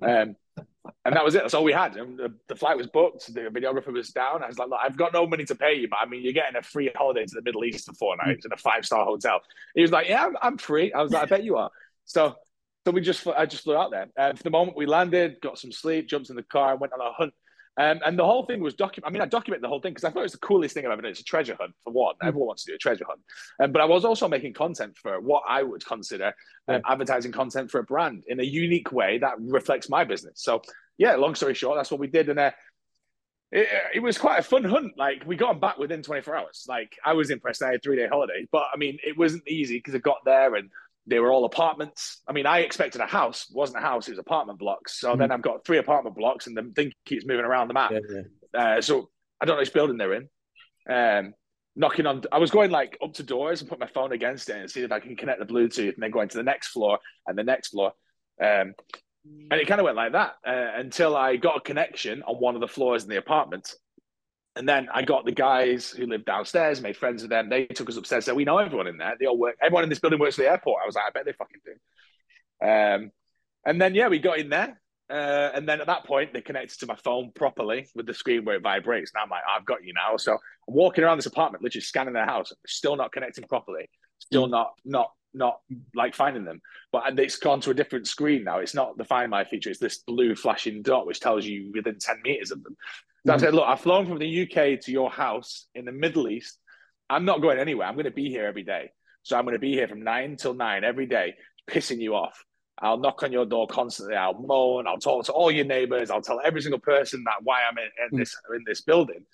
Um, 0.00 0.36
and 1.04 1.16
that 1.16 1.24
was 1.24 1.34
it. 1.34 1.42
That's 1.42 1.54
all 1.54 1.64
we 1.64 1.72
had. 1.72 1.96
And 1.96 2.18
the, 2.18 2.34
the, 2.48 2.56
flight 2.56 2.76
was 2.76 2.86
booked. 2.88 3.32
The 3.32 3.42
videographer 3.42 3.92
was 3.92 4.10
down. 4.10 4.42
I 4.42 4.48
was 4.48 4.58
like, 4.58 4.68
look, 4.68 4.80
I've 4.82 4.96
got 4.96 5.12
no 5.12 5.26
money 5.26 5.44
to 5.44 5.54
pay 5.54 5.74
you, 5.74 5.88
but 5.88 5.98
I 6.00 6.06
mean, 6.06 6.22
you're 6.22 6.32
getting 6.32 6.56
a 6.56 6.62
free 6.62 6.90
holiday 6.94 7.24
to 7.24 7.34
the 7.34 7.42
Middle 7.42 7.64
East 7.64 7.86
for 7.86 7.94
four 7.94 8.16
nights 8.16 8.44
in 8.44 8.52
a 8.52 8.56
five 8.56 8.84
star 8.84 9.04
hotel. 9.04 9.40
He 9.74 9.82
was 9.82 9.92
like, 9.92 10.08
yeah, 10.08 10.24
I'm, 10.24 10.36
I'm, 10.42 10.58
free. 10.58 10.92
I 10.92 11.02
was 11.02 11.12
like, 11.12 11.22
I 11.22 11.26
bet 11.26 11.44
you 11.44 11.56
are. 11.56 11.70
So, 12.04 12.34
so 12.84 12.90
we 12.90 13.00
just, 13.00 13.26
I 13.26 13.46
just 13.46 13.64
flew 13.64 13.76
out 13.76 13.92
there. 13.92 14.34
For 14.34 14.42
the 14.42 14.50
moment 14.50 14.76
we 14.76 14.86
landed, 14.86 15.36
got 15.40 15.58
some 15.58 15.72
sleep, 15.72 16.08
jumped 16.08 16.30
in 16.30 16.36
the 16.36 16.42
car, 16.42 16.72
and 16.72 16.80
went 16.80 16.92
on 16.92 17.00
a 17.00 17.12
hunt 17.12 17.32
um, 17.78 18.00
and 18.04 18.18
the 18.18 18.24
whole 18.24 18.44
thing 18.44 18.60
was 18.60 18.74
document. 18.74 19.08
I 19.08 19.12
mean, 19.12 19.22
I 19.22 19.26
documented 19.26 19.64
the 19.64 19.68
whole 19.68 19.80
thing 19.80 19.92
because 19.92 20.04
I 20.04 20.10
thought 20.10 20.20
it 20.20 20.24
was 20.24 20.32
the 20.32 20.38
coolest 20.38 20.74
thing 20.74 20.84
I've 20.84 20.92
ever 20.92 21.02
done. 21.02 21.10
It's 21.10 21.20
a 21.20 21.24
treasure 21.24 21.56
hunt 21.58 21.72
for 21.82 21.92
one. 21.92 22.16
Mm. 22.16 22.28
Everyone 22.28 22.48
wants 22.48 22.64
to 22.64 22.72
do 22.72 22.74
a 22.74 22.78
treasure 22.78 23.06
hunt. 23.08 23.20
Um, 23.60 23.72
but 23.72 23.80
I 23.80 23.86
was 23.86 24.04
also 24.04 24.28
making 24.28 24.52
content 24.52 24.96
for 24.96 25.20
what 25.20 25.42
I 25.48 25.62
would 25.62 25.84
consider 25.84 26.34
um, 26.68 26.82
advertising 26.86 27.32
content 27.32 27.70
for 27.70 27.78
a 27.78 27.84
brand 27.84 28.24
in 28.26 28.40
a 28.40 28.44
unique 28.44 28.92
way 28.92 29.18
that 29.18 29.34
reflects 29.38 29.88
my 29.88 30.04
business. 30.04 30.42
So, 30.42 30.60
yeah, 30.98 31.14
long 31.14 31.34
story 31.34 31.54
short, 31.54 31.78
that's 31.78 31.90
what 31.90 32.00
we 32.00 32.08
did. 32.08 32.28
And 32.28 32.38
uh, 32.38 32.50
it, 33.52 33.68
it, 33.94 34.00
was 34.00 34.18
quite 34.18 34.38
a 34.38 34.42
fun 34.42 34.64
hunt. 34.64 34.98
Like, 34.98 35.24
we 35.26 35.36
got 35.36 35.58
back 35.58 35.78
within 35.78 36.02
24 36.02 36.36
hours. 36.36 36.66
Like, 36.68 36.92
I 37.06 37.14
was 37.14 37.30
impressed. 37.30 37.62
I 37.62 37.72
had 37.72 37.82
three 37.82 37.96
day 37.96 38.06
holiday. 38.06 38.46
But 38.52 38.64
I 38.74 38.76
mean, 38.76 38.98
it 39.02 39.16
wasn't 39.16 39.48
easy 39.48 39.78
because 39.78 39.94
I 39.94 39.98
got 39.98 40.18
there 40.26 40.56
and 40.56 40.68
they 41.06 41.18
were 41.18 41.32
all 41.32 41.44
apartments. 41.44 42.22
I 42.28 42.32
mean, 42.32 42.46
I 42.46 42.60
expected 42.60 43.00
a 43.00 43.06
house. 43.06 43.46
It 43.50 43.56
wasn't 43.56 43.78
a 43.78 43.86
house. 43.86 44.06
It 44.06 44.12
was 44.12 44.18
apartment 44.18 44.58
blocks. 44.58 45.00
So 45.00 45.14
mm. 45.14 45.18
then 45.18 45.32
I've 45.32 45.42
got 45.42 45.64
three 45.64 45.78
apartment 45.78 46.16
blocks, 46.16 46.46
and 46.46 46.56
the 46.56 46.70
thing 46.74 46.92
keeps 47.04 47.26
moving 47.26 47.44
around 47.44 47.68
the 47.68 47.74
map. 47.74 47.90
Yeah, 47.92 48.00
yeah. 48.54 48.60
Uh, 48.60 48.80
so 48.80 49.10
I 49.40 49.44
don't 49.44 49.56
know 49.56 49.60
which 49.60 49.72
building 49.72 49.96
they're 49.96 50.14
in. 50.14 50.28
Um, 50.88 51.34
knocking 51.74 52.06
on. 52.06 52.22
I 52.30 52.38
was 52.38 52.50
going 52.50 52.70
like 52.70 52.98
up 53.02 53.14
to 53.14 53.22
doors 53.22 53.60
and 53.60 53.70
put 53.70 53.80
my 53.80 53.88
phone 53.88 54.12
against 54.12 54.48
it 54.48 54.56
and 54.56 54.70
see 54.70 54.82
if 54.82 54.92
I 54.92 55.00
can 55.00 55.16
connect 55.16 55.40
the 55.40 55.46
Bluetooth, 55.52 55.94
and 55.94 56.02
then 56.02 56.10
going 56.10 56.28
to 56.28 56.36
the 56.36 56.44
next 56.44 56.68
floor 56.68 56.98
and 57.26 57.36
the 57.36 57.44
next 57.44 57.68
floor. 57.68 57.92
Um, 58.40 58.74
and 59.24 59.60
it 59.60 59.68
kind 59.68 59.80
of 59.80 59.84
went 59.84 59.96
like 59.96 60.12
that 60.12 60.34
uh, 60.46 60.72
until 60.76 61.16
I 61.16 61.36
got 61.36 61.56
a 61.56 61.60
connection 61.60 62.22
on 62.24 62.36
one 62.36 62.54
of 62.54 62.60
the 62.60 62.68
floors 62.68 63.04
in 63.04 63.10
the 63.10 63.18
apartment. 63.18 63.72
And 64.54 64.68
then 64.68 64.88
I 64.92 65.02
got 65.02 65.24
the 65.24 65.32
guys 65.32 65.90
who 65.90 66.06
lived 66.06 66.26
downstairs, 66.26 66.82
made 66.82 66.96
friends 66.96 67.22
with 67.22 67.30
them. 67.30 67.48
They 67.48 67.64
took 67.66 67.88
us 67.88 67.96
upstairs. 67.96 68.26
So 68.26 68.34
we 68.34 68.44
know 68.44 68.58
everyone 68.58 68.86
in 68.86 68.98
there. 68.98 69.14
They 69.18 69.26
all 69.26 69.38
work. 69.38 69.56
Everyone 69.62 69.84
in 69.84 69.88
this 69.88 69.98
building 69.98 70.18
works 70.18 70.36
for 70.36 70.42
the 70.42 70.50
airport. 70.50 70.82
I 70.82 70.86
was 70.86 70.94
like, 70.94 71.04
I 71.08 71.10
bet 71.10 71.24
they 71.24 71.32
fucking 71.32 71.60
do. 71.64 72.66
Um, 72.66 73.10
and 73.64 73.80
then 73.80 73.94
yeah, 73.94 74.08
we 74.08 74.18
got 74.18 74.38
in 74.38 74.50
there. 74.50 74.78
Uh, 75.10 75.50
and 75.54 75.68
then 75.68 75.80
at 75.80 75.86
that 75.86 76.04
point, 76.04 76.32
they 76.32 76.40
connected 76.40 76.78
to 76.80 76.86
my 76.86 76.96
phone 76.96 77.32
properly 77.34 77.86
with 77.94 78.06
the 78.06 78.14
screen 78.14 78.44
where 78.44 78.56
it 78.56 78.62
vibrates. 78.62 79.12
Now 79.14 79.22
I'm 79.22 79.30
like, 79.30 79.42
I've 79.54 79.64
got 79.64 79.84
you 79.84 79.92
now. 79.94 80.16
So 80.16 80.32
I'm 80.32 80.74
walking 80.74 81.04
around 81.04 81.18
this 81.18 81.26
apartment, 81.26 81.62
literally 81.62 81.82
scanning 81.82 82.14
their 82.14 82.26
house, 82.26 82.52
still 82.66 82.96
not 82.96 83.12
connecting 83.12 83.44
properly, 83.44 83.88
still 84.18 84.46
mm. 84.46 84.52
not 84.52 84.72
not 84.84 85.10
not 85.34 85.60
like 85.94 86.14
finding 86.14 86.44
them. 86.44 86.60
But 86.92 87.18
it's 87.18 87.36
gone 87.36 87.60
to 87.62 87.70
a 87.70 87.74
different 87.74 88.06
screen 88.06 88.44
now. 88.44 88.58
It's 88.58 88.74
not 88.74 88.96
the 88.96 89.04
Find 89.04 89.30
My 89.30 89.44
feature. 89.44 89.70
It's 89.70 89.78
this 89.78 89.98
blue 89.98 90.34
flashing 90.34 90.82
dot 90.82 91.06
which 91.06 91.20
tells 91.20 91.44
you 91.44 91.72
within 91.74 91.98
ten 91.98 92.16
meters 92.22 92.50
of 92.50 92.62
them. 92.62 92.76
So 93.24 93.32
mm-hmm. 93.32 93.38
I 93.38 93.44
said, 93.44 93.54
look, 93.54 93.66
I've 93.66 93.80
flown 93.80 94.06
from 94.06 94.18
the 94.18 94.42
UK 94.42 94.80
to 94.82 94.92
your 94.92 95.10
house 95.10 95.66
in 95.74 95.84
the 95.84 95.92
Middle 95.92 96.28
East. 96.28 96.58
I'm 97.08 97.24
not 97.24 97.40
going 97.40 97.58
anywhere. 97.58 97.86
I'm 97.86 97.94
going 97.94 98.04
to 98.04 98.10
be 98.10 98.28
here 98.28 98.46
every 98.46 98.64
day. 98.64 98.90
So 99.22 99.36
I'm 99.36 99.44
going 99.44 99.54
to 99.54 99.60
be 99.60 99.72
here 99.72 99.86
from 99.86 100.02
nine 100.02 100.36
till 100.36 100.54
nine 100.54 100.82
every 100.82 101.06
day, 101.06 101.34
pissing 101.70 102.00
you 102.00 102.14
off. 102.14 102.44
I'll 102.80 102.98
knock 102.98 103.22
on 103.22 103.30
your 103.30 103.46
door 103.46 103.68
constantly. 103.68 104.16
I'll 104.16 104.34
moan. 104.34 104.88
I'll 104.88 104.98
talk 104.98 105.26
to 105.26 105.32
all 105.32 105.52
your 105.52 105.64
neighbors. 105.64 106.10
I'll 106.10 106.22
tell 106.22 106.40
every 106.44 106.62
single 106.62 106.80
person 106.80 107.22
that 107.26 107.44
why 107.44 107.60
I'm 107.62 107.78
in, 107.78 107.84
in 107.84 108.16
mm. 108.16 108.20
this 108.20 108.36
in 108.52 108.64
this 108.66 108.80
building. 108.80 109.24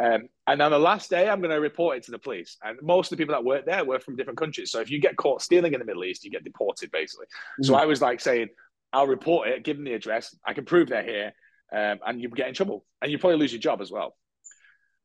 Um, 0.00 0.28
and 0.46 0.60
on 0.60 0.70
the 0.70 0.78
last 0.78 1.10
day, 1.10 1.28
I'm 1.28 1.40
going 1.40 1.50
to 1.50 1.60
report 1.60 1.96
it 1.96 2.02
to 2.04 2.10
the 2.10 2.18
police. 2.18 2.56
And 2.62 2.78
most 2.82 3.10
of 3.10 3.16
the 3.16 3.22
people 3.22 3.34
that 3.34 3.44
work 3.44 3.64
there 3.66 3.84
were 3.84 3.98
from 3.98 4.16
different 4.16 4.38
countries. 4.38 4.70
So 4.70 4.80
if 4.80 4.90
you 4.90 5.00
get 5.00 5.16
caught 5.16 5.42
stealing 5.42 5.72
in 5.72 5.80
the 5.80 5.86
Middle 5.86 6.04
East, 6.04 6.24
you 6.24 6.30
get 6.30 6.44
deported, 6.44 6.90
basically. 6.90 7.26
Mm-hmm. 7.26 7.64
So 7.64 7.74
I 7.74 7.86
was 7.86 8.00
like 8.00 8.20
saying, 8.20 8.48
I'll 8.92 9.06
report 9.06 9.48
it, 9.48 9.64
give 9.64 9.76
them 9.76 9.84
the 9.84 9.94
address. 9.94 10.36
I 10.46 10.52
can 10.52 10.64
prove 10.64 10.88
they're 10.88 11.02
here, 11.02 11.32
um, 11.72 11.98
and 12.06 12.20
you 12.20 12.28
get 12.30 12.48
in 12.48 12.54
trouble, 12.54 12.84
and 13.02 13.10
you 13.10 13.18
probably 13.18 13.38
lose 13.38 13.52
your 13.52 13.60
job 13.60 13.80
as 13.80 13.90
well. 13.90 14.16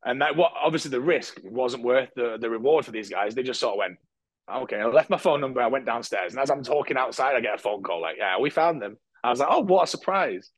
And 0.05 0.21
that, 0.21 0.35
what 0.35 0.51
obviously 0.61 0.91
the 0.91 1.01
risk 1.01 1.39
wasn't 1.43 1.83
worth 1.83 2.09
the 2.15 2.37
the 2.39 2.49
reward 2.49 2.85
for 2.85 2.91
these 2.91 3.09
guys. 3.09 3.35
They 3.35 3.43
just 3.43 3.59
sort 3.59 3.73
of 3.73 3.79
went, 3.79 3.97
okay. 4.53 4.79
I 4.79 4.85
left 4.85 5.09
my 5.09 5.17
phone 5.17 5.41
number. 5.41 5.61
I 5.61 5.67
went 5.67 5.85
downstairs, 5.85 6.33
and 6.33 6.41
as 6.41 6.49
I'm 6.49 6.63
talking 6.63 6.97
outside, 6.97 7.35
I 7.35 7.41
get 7.41 7.55
a 7.55 7.57
phone 7.57 7.83
call 7.83 8.01
like, 8.01 8.17
yeah, 8.17 8.39
we 8.39 8.49
found 8.49 8.81
them. 8.81 8.97
I 9.23 9.29
was 9.29 9.39
like, 9.39 9.49
oh, 9.51 9.61
what 9.61 9.83
a 9.83 9.87
surprise! 9.87 10.49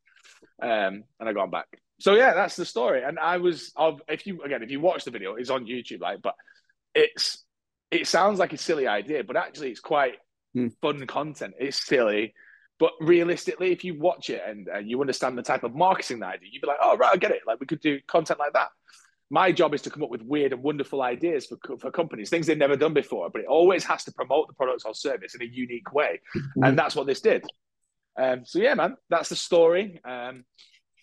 Um, 0.62 1.04
and 1.20 1.30
I 1.30 1.34
gone 1.34 1.52
back 1.52 1.68
so 2.00 2.14
yeah, 2.14 2.34
that's 2.34 2.56
the 2.56 2.66
story. 2.66 3.04
And 3.04 3.18
I 3.20 3.38
was 3.38 3.72
of 3.76 4.02
if 4.08 4.28
you 4.28 4.42
again 4.44 4.64
if 4.64 4.72
you 4.72 4.80
watch 4.80 5.06
the 5.06 5.12
video, 5.12 5.36
it's 5.36 5.50
on 5.50 5.66
YouTube, 5.66 6.02
like, 6.02 6.22
but 6.22 6.36
it's 6.94 7.44
it 7.92 8.08
sounds 8.08 8.40
like 8.40 8.54
a 8.54 8.58
silly 8.58 8.88
idea, 8.88 9.24
but 9.24 9.38
actually 9.38 9.72
it's 9.72 9.80
quite 9.80 10.16
mm. 10.56 10.72
fun 10.82 11.06
content. 11.08 11.54
It's 11.60 11.86
silly, 11.86 12.34
but 12.80 12.92
realistically, 13.00 13.72
if 13.72 13.84
you 13.84 13.98
watch 13.98 14.30
it 14.30 14.42
and 14.46 14.68
uh, 14.68 14.80
you 14.80 15.00
understand 15.00 15.38
the 15.38 15.44
type 15.44 15.64
of 15.64 15.74
marketing 15.76 16.20
that 16.20 16.28
I 16.28 16.38
do, 16.38 16.46
you'd 16.50 16.62
be 16.62 16.68
like, 16.68 16.78
oh 16.82 16.98
right, 16.98 17.12
I 17.14 17.18
get 17.18 17.32
it. 17.32 17.42
Like 17.48 17.60
we 17.60 17.66
could 17.66 17.80
do 17.80 18.00
content 18.08 18.40
like 18.40 18.54
that. 18.54 18.70
My 19.30 19.52
job 19.52 19.74
is 19.74 19.82
to 19.84 19.90
come 19.90 20.04
up 20.04 20.10
with 20.10 20.22
weird 20.22 20.54
and 20.54 20.62
wonderful 20.62 21.02
ideas 21.02 21.48
for, 21.48 21.78
for 21.78 21.90
companies, 21.90 22.30
things 22.30 22.46
they've 22.46 22.58
never 22.58 22.76
done 22.76 22.94
before, 22.94 23.30
but 23.30 23.42
it 23.42 23.48
always 23.48 23.84
has 23.86 24.04
to 24.04 24.12
promote 24.12 24.48
the 24.48 24.54
product 24.54 24.84
or 24.86 24.94
service 24.94 25.34
in 25.34 25.42
a 25.42 25.46
unique 25.46 25.94
way. 25.94 26.20
Mm. 26.36 26.68
And 26.68 26.78
that's 26.78 26.96
what 26.96 27.08
this 27.08 27.22
did. 27.22 27.44
Um, 28.18 28.46
so 28.46 28.60
yeah, 28.60 28.76
man, 28.76 28.98
that's 29.10 29.30
the 29.30 29.36
story. 29.36 30.00
Um, 30.06 30.46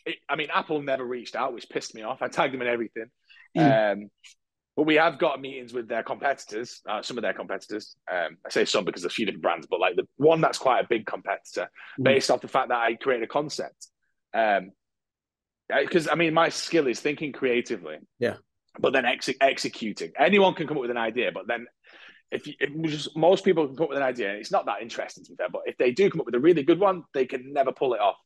it, 0.07 0.17
I 0.29 0.37
mean, 0.37 0.49
Apple 0.55 0.83
never 0.83 1.05
reached 1.05 1.35
out, 1.35 1.53
which 1.53 1.69
pissed 1.69 1.95
me 1.95 2.03
off. 2.03 2.23
I 2.23 2.29
tagged 2.29 2.55
them 2.55 2.63
in 2.63 2.69
everything. 2.69 3.07
Mm. 3.57 3.93
Um, 3.93 4.11
but 4.77 4.85
we 4.85 4.95
have 4.95 5.19
got 5.19 5.41
meetings 5.41 5.73
with 5.73 5.89
their 5.89 6.03
competitors, 6.03 6.81
uh, 6.89 7.03
some 7.03 7.19
of 7.19 7.23
their 7.23 7.35
competitors. 7.35 7.97
Um, 8.11 8.39
I 8.47 8.51
say 8.51 8.65
some 8.65 8.85
because 8.85 9.03
there's 9.03 9.13
a 9.13 9.15
few 9.15 9.27
different 9.27 9.43
brands, 9.43 9.67
but 9.71 9.81
like 9.81 9.97
the 9.97 10.07
one 10.17 10.41
that's 10.41 10.59
quite 10.59 10.85
a 10.85 10.89
big 10.89 11.07
competitor, 11.07 11.69
mm. 11.99 12.05
based 12.05 12.31
off 12.31 12.41
the 12.41 12.49
fact 12.49 12.69
that 12.69 12.79
I 12.79 12.95
created 12.95 13.25
a 13.25 13.29
concept. 13.29 13.89
Um, 14.35 14.73
because 15.69 16.09
I 16.09 16.15
mean, 16.15 16.35
my 16.35 16.49
skill 16.49 16.87
is 16.87 17.01
thinking 17.01 17.33
creatively. 17.33 17.99
Yeah. 18.19 18.37
But 18.79 18.95
then 18.95 19.05
ex- 19.05 19.29
executing. 19.41 20.13
Anyone 20.19 20.55
can 20.55 20.67
come 20.67 20.79
up 20.79 20.83
with 20.83 20.91
an 20.91 20.97
idea, 20.97 21.31
but 21.33 21.47
then 21.47 21.67
if, 22.31 22.47
you, 22.47 22.55
if 22.59 22.91
just 22.91 23.15
most 23.15 23.45
people 23.45 23.67
can 23.67 23.77
come 23.77 23.85
up 23.85 23.91
with 23.91 23.99
an 23.99 24.05
idea, 24.05 24.33
it's 24.35 24.51
not 24.51 24.65
that 24.67 24.81
interesting 24.81 25.25
to 25.25 25.31
be 25.31 25.37
fair. 25.37 25.49
But 25.51 25.63
if 25.67 25.77
they 25.77 25.93
do 25.93 26.11
come 26.11 26.21
up 26.21 26.27
with 26.27 26.35
a 26.35 26.41
really 26.41 26.63
good 26.63 26.81
one, 26.81 27.05
they 27.13 27.27
can 27.27 27.53
never 27.53 27.73
pull 27.73 27.93
it 27.93 28.01
off 28.01 28.17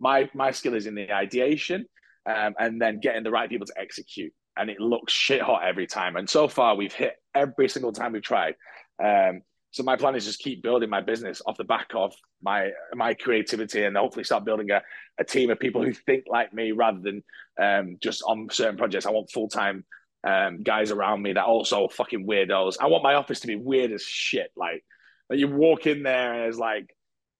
my 0.00 0.28
my 0.34 0.50
skill 0.50 0.74
is 0.74 0.86
in 0.86 0.94
the 0.94 1.12
ideation 1.12 1.86
um, 2.26 2.54
and 2.58 2.80
then 2.80 3.00
getting 3.00 3.22
the 3.22 3.30
right 3.30 3.48
people 3.48 3.66
to 3.66 3.74
execute. 3.76 4.32
And 4.58 4.70
it 4.70 4.80
looks 4.80 5.12
shit 5.12 5.42
hot 5.42 5.62
every 5.64 5.86
time. 5.86 6.16
And 6.16 6.28
so 6.28 6.48
far, 6.48 6.74
we've 6.74 6.92
hit 6.92 7.14
every 7.34 7.68
single 7.68 7.92
time 7.92 8.12
we've 8.12 8.22
tried. 8.22 8.54
Um, 9.02 9.42
so 9.70 9.82
my 9.82 9.96
plan 9.96 10.14
is 10.16 10.24
just 10.24 10.40
keep 10.40 10.62
building 10.62 10.90
my 10.90 11.00
business 11.00 11.42
off 11.46 11.56
the 11.56 11.64
back 11.64 11.88
of 11.94 12.14
my 12.42 12.70
my 12.94 13.14
creativity, 13.14 13.84
and 13.84 13.96
hopefully 13.96 14.24
start 14.24 14.44
building 14.44 14.70
a, 14.70 14.82
a 15.18 15.24
team 15.24 15.50
of 15.50 15.60
people 15.60 15.84
who 15.84 15.92
think 15.92 16.24
like 16.26 16.52
me 16.52 16.72
rather 16.72 17.00
than 17.00 17.22
um, 17.60 17.98
just 18.00 18.22
on 18.26 18.48
certain 18.50 18.76
projects. 18.76 19.06
I 19.06 19.10
want 19.10 19.30
full 19.30 19.48
time 19.48 19.84
um, 20.24 20.62
guys 20.62 20.90
around 20.90 21.22
me 21.22 21.34
that 21.34 21.44
also 21.44 21.88
fucking 21.88 22.26
weirdos. 22.26 22.76
I 22.80 22.86
want 22.86 23.04
my 23.04 23.14
office 23.14 23.40
to 23.40 23.46
be 23.46 23.56
weird 23.56 23.92
as 23.92 24.02
shit. 24.02 24.50
Like, 24.56 24.84
like 25.28 25.38
you 25.38 25.48
walk 25.48 25.86
in 25.86 26.02
there 26.02 26.34
and 26.34 26.48
it's 26.48 26.58
like 26.58 26.94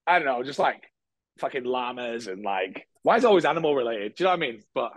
I 0.05 0.19
don't 0.19 0.27
know, 0.27 0.43
just 0.43 0.59
like 0.59 0.83
fucking 1.39 1.63
llamas 1.63 2.27
and 2.27 2.43
like 2.43 2.87
why 3.01 3.17
is 3.17 3.23
it 3.23 3.27
always 3.27 3.45
animal 3.45 3.75
related? 3.75 4.15
Do 4.15 4.23
you 4.23 4.25
know 4.25 4.31
what 4.31 4.37
I 4.37 4.51
mean? 4.51 4.63
But 4.75 4.91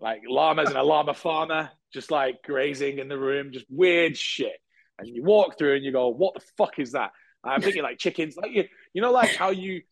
like 0.00 0.22
llamas 0.28 0.68
and 0.68 0.78
a 0.78 0.82
llama 0.82 1.14
farmer 1.14 1.70
just 1.92 2.10
like 2.10 2.42
grazing 2.42 2.98
in 2.98 3.08
the 3.08 3.18
room, 3.18 3.52
just 3.52 3.66
weird 3.70 4.16
shit. 4.16 4.58
And 4.98 5.08
you 5.08 5.22
walk 5.22 5.56
through 5.56 5.76
and 5.76 5.84
you 5.84 5.92
go, 5.92 6.08
what 6.08 6.34
the 6.34 6.42
fuck 6.58 6.78
is 6.78 6.92
that? 6.92 7.12
I'm 7.42 7.60
thinking 7.60 7.82
like 7.82 7.98
chickens, 7.98 8.36
like 8.36 8.52
you, 8.52 8.64
you 8.92 9.02
know, 9.02 9.12
like 9.12 9.34
how 9.34 9.50
you. 9.50 9.82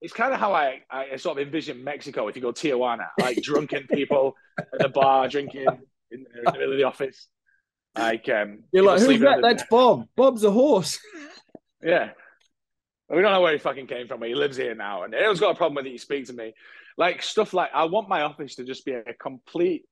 It's 0.00 0.14
kind 0.14 0.32
of 0.32 0.40
how 0.40 0.54
I, 0.54 0.80
I 0.90 1.16
sort 1.16 1.38
of 1.38 1.46
envision 1.46 1.84
Mexico. 1.84 2.26
If 2.28 2.34
you 2.34 2.40
go 2.40 2.52
Tijuana, 2.52 3.08
like 3.20 3.36
drunken 3.42 3.86
people 3.86 4.34
at 4.58 4.78
the 4.78 4.88
bar 4.88 5.28
drinking 5.28 5.66
in, 6.10 6.20
in 6.20 6.44
the 6.44 6.52
middle 6.52 6.72
of 6.72 6.78
the 6.78 6.84
office. 6.84 7.28
Like 7.94 8.26
um, 8.30 8.60
you're 8.72 8.84
like, 8.84 9.00
who's 9.00 9.20
that? 9.20 9.40
That's 9.42 9.64
Bob. 9.70 10.08
Bob's 10.16 10.44
a 10.44 10.50
horse. 10.50 10.98
Yeah, 11.82 12.10
we 13.08 13.22
don't 13.22 13.32
know 13.32 13.40
where 13.40 13.54
he 13.54 13.58
fucking 13.58 13.86
came 13.86 14.06
from, 14.06 14.20
but 14.20 14.28
he 14.28 14.34
lives 14.34 14.58
here 14.58 14.74
now. 14.74 15.02
And 15.02 15.14
anyone's 15.14 15.40
got 15.40 15.52
a 15.52 15.54
problem 15.54 15.76
with 15.76 15.86
it, 15.86 15.92
you 15.92 15.98
speak 15.98 16.26
to 16.26 16.34
me. 16.34 16.52
Like 17.00 17.22
stuff 17.22 17.54
like 17.54 17.70
I 17.74 17.84
want 17.84 18.10
my 18.10 18.20
office 18.20 18.56
to 18.56 18.64
just 18.64 18.84
be 18.84 18.92
a 18.92 19.14
complete 19.18 19.86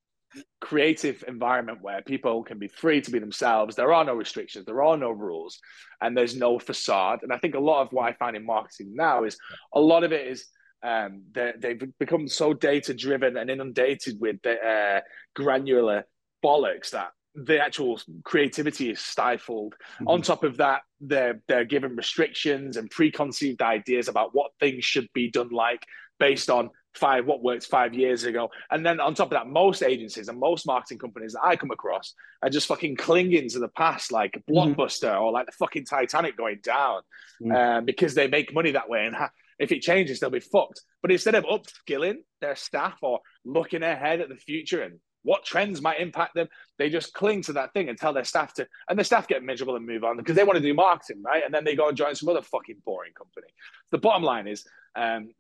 creative 0.61 1.25
environment 1.27 1.79
where 1.81 2.03
people 2.03 2.45
can 2.45 2.59
be 2.59 2.69
free 2.69 3.01
to 3.01 3.11
be 3.11 3.19
themselves. 3.19 3.75
There 3.75 3.95
are 3.95 4.05
no 4.05 4.13
restrictions, 4.13 4.67
there 4.67 4.83
are 4.83 4.99
no 4.99 5.11
rules, 5.11 5.59
and 6.03 6.15
there's 6.15 6.37
no 6.37 6.59
facade. 6.59 7.21
And 7.23 7.33
I 7.33 7.39
think 7.39 7.55
a 7.55 7.61
lot 7.61 7.81
of 7.81 7.89
what 7.93 8.11
I 8.11 8.13
find 8.13 8.37
in 8.37 8.45
marketing 8.45 8.95
now 8.95 9.25
is 9.25 9.39
a 9.73 9.81
lot 9.81 10.05
of 10.05 10.13
it 10.13 10.27
is 10.27 10.45
um, 10.83 11.23
they've 11.33 11.83
become 11.99 12.29
so 12.29 12.53
data 12.53 12.93
driven 12.93 13.39
and 13.39 13.49
inundated 13.49 14.21
with 14.21 14.37
the 14.43 14.57
uh, 14.63 15.01
granular 15.35 16.05
bollocks 16.45 16.91
that 16.91 17.09
the 17.35 17.59
actual 17.59 17.99
creativity 18.25 18.91
is 18.91 19.01
stifled. 19.01 19.75
Mm-hmm. 19.95 20.09
On 20.09 20.21
top 20.21 20.45
of 20.45 20.59
that, 20.59 20.83
they're 21.01 21.41
they're 21.49 21.65
given 21.65 21.97
restrictions 21.97 22.77
and 22.77 22.91
preconceived 22.91 23.63
ideas 23.63 24.09
about 24.09 24.35
what 24.35 24.51
things 24.61 24.85
should 24.85 25.09
be 25.15 25.31
done 25.31 25.49
like 25.49 25.87
based 26.19 26.51
on 26.51 26.69
five 26.95 27.27
what 27.27 27.43
worked 27.43 27.67
five 27.67 27.95
years 27.95 28.25
ago. 28.25 28.51
And 28.71 28.85
then 28.85 29.01
on 29.01 29.15
top 29.15 29.29
of 29.29 29.33
that, 29.33 29.47
most 29.47 29.83
agencies 29.83 30.29
and 30.29 30.39
most 30.39 30.67
marketing 30.67 30.99
companies 30.99 31.33
that 31.33 31.45
I 31.45 31.57
come 31.57 31.71
across 31.71 32.15
are 32.43 32.51
just 32.51 32.67
fucking 32.67 32.97
clinging 32.97 33.49
to 33.51 33.59
the 33.59 33.69
past, 33.69 34.13
like 34.13 34.33
mm-hmm. 34.33 34.53
Blockbuster 34.53 35.11
mm-hmm. 35.11 35.23
or 35.23 35.33
like 35.33 35.47
the 35.47 35.53
fucking 35.53 35.85
Titanic 35.85 36.37
going 36.37 36.61
down, 36.63 37.03
mm-hmm. 37.43 37.53
um, 37.53 37.85
because 37.85 38.15
they 38.15 38.29
make 38.29 38.55
money 38.55 38.73
that 38.73 38.89
way. 38.89 39.07
And 39.07 39.15
ha- 39.15 39.31
if 39.59 39.73
it 39.73 39.83
changes, 39.83 40.21
they'll 40.21 40.31
be 40.31 40.41
fucked. 40.41 40.83
But 41.03 41.13
instead 41.13 41.35
of 41.35 41.45
upskilling 41.45 42.19
their 42.41 42.57
staff 42.57 42.99
or 43.03 43.21
looking 43.45 43.83
ahead 43.83 44.21
at 44.21 44.29
the 44.29 44.37
future 44.37 44.83
and 44.83 45.01
what 45.23 45.45
trends 45.45 45.83
might 45.83 46.01
impact 46.01 46.35
them. 46.35 46.49
They 46.79 46.89
just 46.89 47.13
cling 47.13 47.43
to 47.43 47.53
that 47.55 47.73
thing 47.73 47.89
and 47.89 47.99
tell 47.99 48.13
their 48.13 48.25
staff 48.25 48.55
to, 48.55 48.67
and 48.89 48.99
the 48.99 49.05
staff 49.05 49.29
get 49.29 49.43
miserable 49.43 49.77
and 49.77 49.87
move 49.87 50.05
on 50.05 50.17
because 50.17 50.37
they 50.37 50.45
want 50.45 50.57
to 50.57 50.63
do 50.63 50.75
marketing, 50.75 51.23
right? 51.23 51.43
And 51.45 51.53
then 51.53 51.65
they 51.65 51.77
go 51.77 51.89
and 51.89 51.97
join 51.97 52.15
some 52.15 52.29
other 52.29 52.41
fucking 52.41 52.83
boring 52.85 53.13
company. 53.13 53.49
The 53.91 53.99
bottom 53.99 54.23
line 54.23 54.47
is, 54.47 54.65
um, 54.97 55.31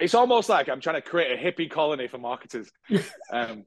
it's 0.00 0.14
almost 0.14 0.48
like 0.48 0.68
I'm 0.68 0.80
trying 0.80 0.96
to 0.96 1.02
create 1.02 1.38
a 1.38 1.42
hippie 1.42 1.70
colony 1.70 2.08
for 2.08 2.18
marketers. 2.18 2.70
Um, 3.32 3.64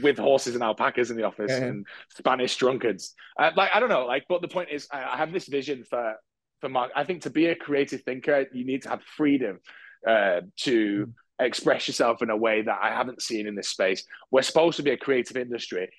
with 0.00 0.16
horses 0.16 0.54
and 0.54 0.62
alpacas 0.62 1.10
in 1.10 1.16
the 1.16 1.24
office 1.24 1.50
yeah. 1.50 1.64
and 1.64 1.86
Spanish 2.16 2.56
drunkards. 2.56 3.14
Uh, 3.36 3.50
like 3.56 3.70
I 3.74 3.80
don't 3.80 3.88
know, 3.88 4.06
like, 4.06 4.24
but 4.28 4.40
the 4.40 4.46
point 4.46 4.68
is, 4.70 4.86
I, 4.92 5.02
I 5.02 5.16
have 5.16 5.32
this 5.32 5.48
vision 5.48 5.82
for 5.82 6.14
for 6.60 6.68
Mark. 6.68 6.92
I 6.94 7.02
think 7.02 7.22
to 7.22 7.30
be 7.30 7.46
a 7.46 7.56
creative 7.56 8.02
thinker, 8.02 8.46
you 8.52 8.64
need 8.64 8.82
to 8.82 8.90
have 8.90 9.02
freedom 9.02 9.58
uh, 10.06 10.42
to 10.58 11.06
mm 11.06 11.12
express 11.38 11.86
yourself 11.86 12.22
in 12.22 12.30
a 12.30 12.36
way 12.36 12.62
that 12.62 12.78
I 12.80 12.88
haven't 12.88 13.22
seen 13.22 13.46
in 13.46 13.54
this 13.54 13.68
space. 13.68 14.04
We're 14.30 14.42
supposed 14.42 14.76
to 14.78 14.82
be 14.82 14.90
a 14.90 14.96
creative 14.96 15.36
industry. 15.36 15.90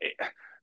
It, 0.00 0.14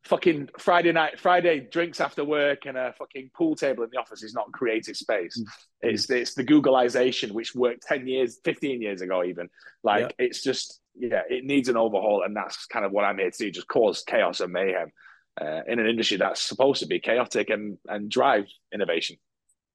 fucking 0.05 0.50
Friday 0.57 0.91
night, 0.91 1.19
Friday 1.19 1.67
drinks 1.71 2.00
after 2.00 2.24
work 2.24 2.65
and 2.65 2.77
a 2.77 2.93
fucking 2.97 3.31
pool 3.35 3.55
table 3.55 3.83
in 3.83 3.89
the 3.91 4.00
office 4.00 4.24
is 4.24 4.33
not 4.33 4.51
creative 4.51 4.95
space. 4.95 5.39
Mm-hmm. 5.39 5.89
It's 5.89 6.09
it's 6.09 6.35
the 6.35 6.43
Googleization 6.43 7.31
which 7.31 7.55
worked 7.55 7.83
ten 7.88 8.07
years, 8.07 8.39
fifteen 8.43 8.81
years 8.81 9.01
ago, 9.01 9.24
even. 9.24 9.50
Like 9.83 10.15
it's 10.17 10.43
just 10.43 10.79
yeah, 10.95 11.24
it 11.29 11.43
needs 11.43 11.69
an 11.69 11.77
overhaul, 11.77 12.24
and 12.24 12.35
that's 12.35 12.65
kind 12.67 12.85
of 12.85 12.91
what 12.91 13.03
I'm 13.03 13.17
here 13.17 13.31
to 13.31 13.38
do: 13.38 13.51
just 13.51 13.67
cause 13.67 14.03
chaos 14.07 14.39
and 14.39 14.53
mayhem 14.53 14.91
uh, 15.39 15.62
in 15.67 15.79
an 15.79 15.88
industry 15.88 16.17
that's 16.17 16.41
supposed 16.41 16.81
to 16.81 16.88
be 16.88 17.00
chaotic 17.00 17.50
and 17.50 17.77
and 17.88 18.09
drive 18.09 18.45
innovation. 18.74 19.17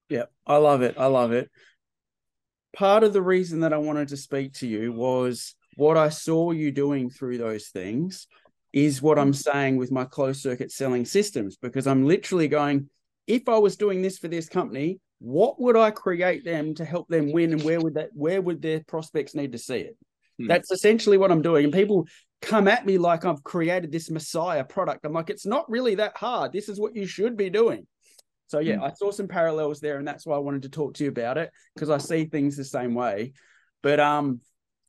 Yeah, 0.08 0.25
I 0.46 0.56
love 0.56 0.82
it. 0.82 0.96
I 0.99 1.06
love 1.06 1.32
it 1.32 1.50
part 2.72 3.02
of 3.02 3.12
the 3.12 3.22
reason 3.22 3.60
that 3.60 3.72
I 3.72 3.78
wanted 3.78 4.08
to 4.08 4.16
speak 4.16 4.54
to 4.54 4.66
you 4.66 4.92
was 4.92 5.54
what 5.76 5.96
I 5.96 6.08
saw 6.08 6.50
you 6.50 6.70
doing 6.70 7.10
through 7.10 7.38
those 7.38 7.68
things 7.68 8.26
is 8.72 9.02
what 9.02 9.18
I'm 9.18 9.32
saying 9.32 9.76
with 9.76 9.90
my 9.90 10.04
closed 10.04 10.42
circuit 10.42 10.70
selling 10.70 11.04
systems, 11.04 11.56
because 11.56 11.86
I'm 11.86 12.06
literally 12.06 12.48
going, 12.48 12.88
if 13.26 13.48
I 13.48 13.58
was 13.58 13.76
doing 13.76 14.02
this 14.02 14.18
for 14.18 14.28
this 14.28 14.48
company, 14.48 15.00
what 15.18 15.60
would 15.60 15.76
I 15.76 15.90
create 15.90 16.44
them 16.44 16.74
to 16.74 16.84
help 16.84 17.08
them 17.08 17.32
win 17.32 17.52
and 17.52 17.62
where 17.62 17.80
would 17.80 17.94
that 17.94 18.10
where 18.14 18.40
would 18.40 18.62
their 18.62 18.80
prospects 18.80 19.34
need 19.34 19.52
to 19.52 19.58
see 19.58 19.78
it? 19.78 19.96
Hmm. 20.38 20.46
That's 20.46 20.70
essentially 20.70 21.18
what 21.18 21.30
I'm 21.30 21.42
doing. 21.42 21.64
And 21.64 21.72
people 21.72 22.06
come 22.40 22.68
at 22.68 22.86
me 22.86 22.96
like 22.96 23.24
I've 23.24 23.44
created 23.44 23.92
this 23.92 24.10
Messiah 24.10 24.64
product. 24.64 25.04
I'm 25.04 25.12
like, 25.12 25.30
it's 25.30 25.46
not 25.46 25.70
really 25.70 25.96
that 25.96 26.16
hard. 26.16 26.52
This 26.52 26.68
is 26.68 26.80
what 26.80 26.96
you 26.96 27.06
should 27.06 27.36
be 27.36 27.50
doing. 27.50 27.86
So 28.46 28.58
yeah, 28.58 28.76
mm. 28.76 28.82
I 28.82 28.92
saw 28.94 29.12
some 29.12 29.28
parallels 29.28 29.80
there, 29.80 29.98
and 29.98 30.08
that's 30.08 30.26
why 30.26 30.36
I 30.36 30.40
wanted 30.40 30.62
to 30.62 30.70
talk 30.70 30.94
to 30.94 31.04
you 31.04 31.10
about 31.10 31.38
it 31.38 31.50
because 31.74 31.90
I 31.90 31.98
see 31.98 32.24
things 32.24 32.56
the 32.56 32.64
same 32.64 32.94
way. 32.94 33.32
But 33.82 34.00
um, 34.00 34.40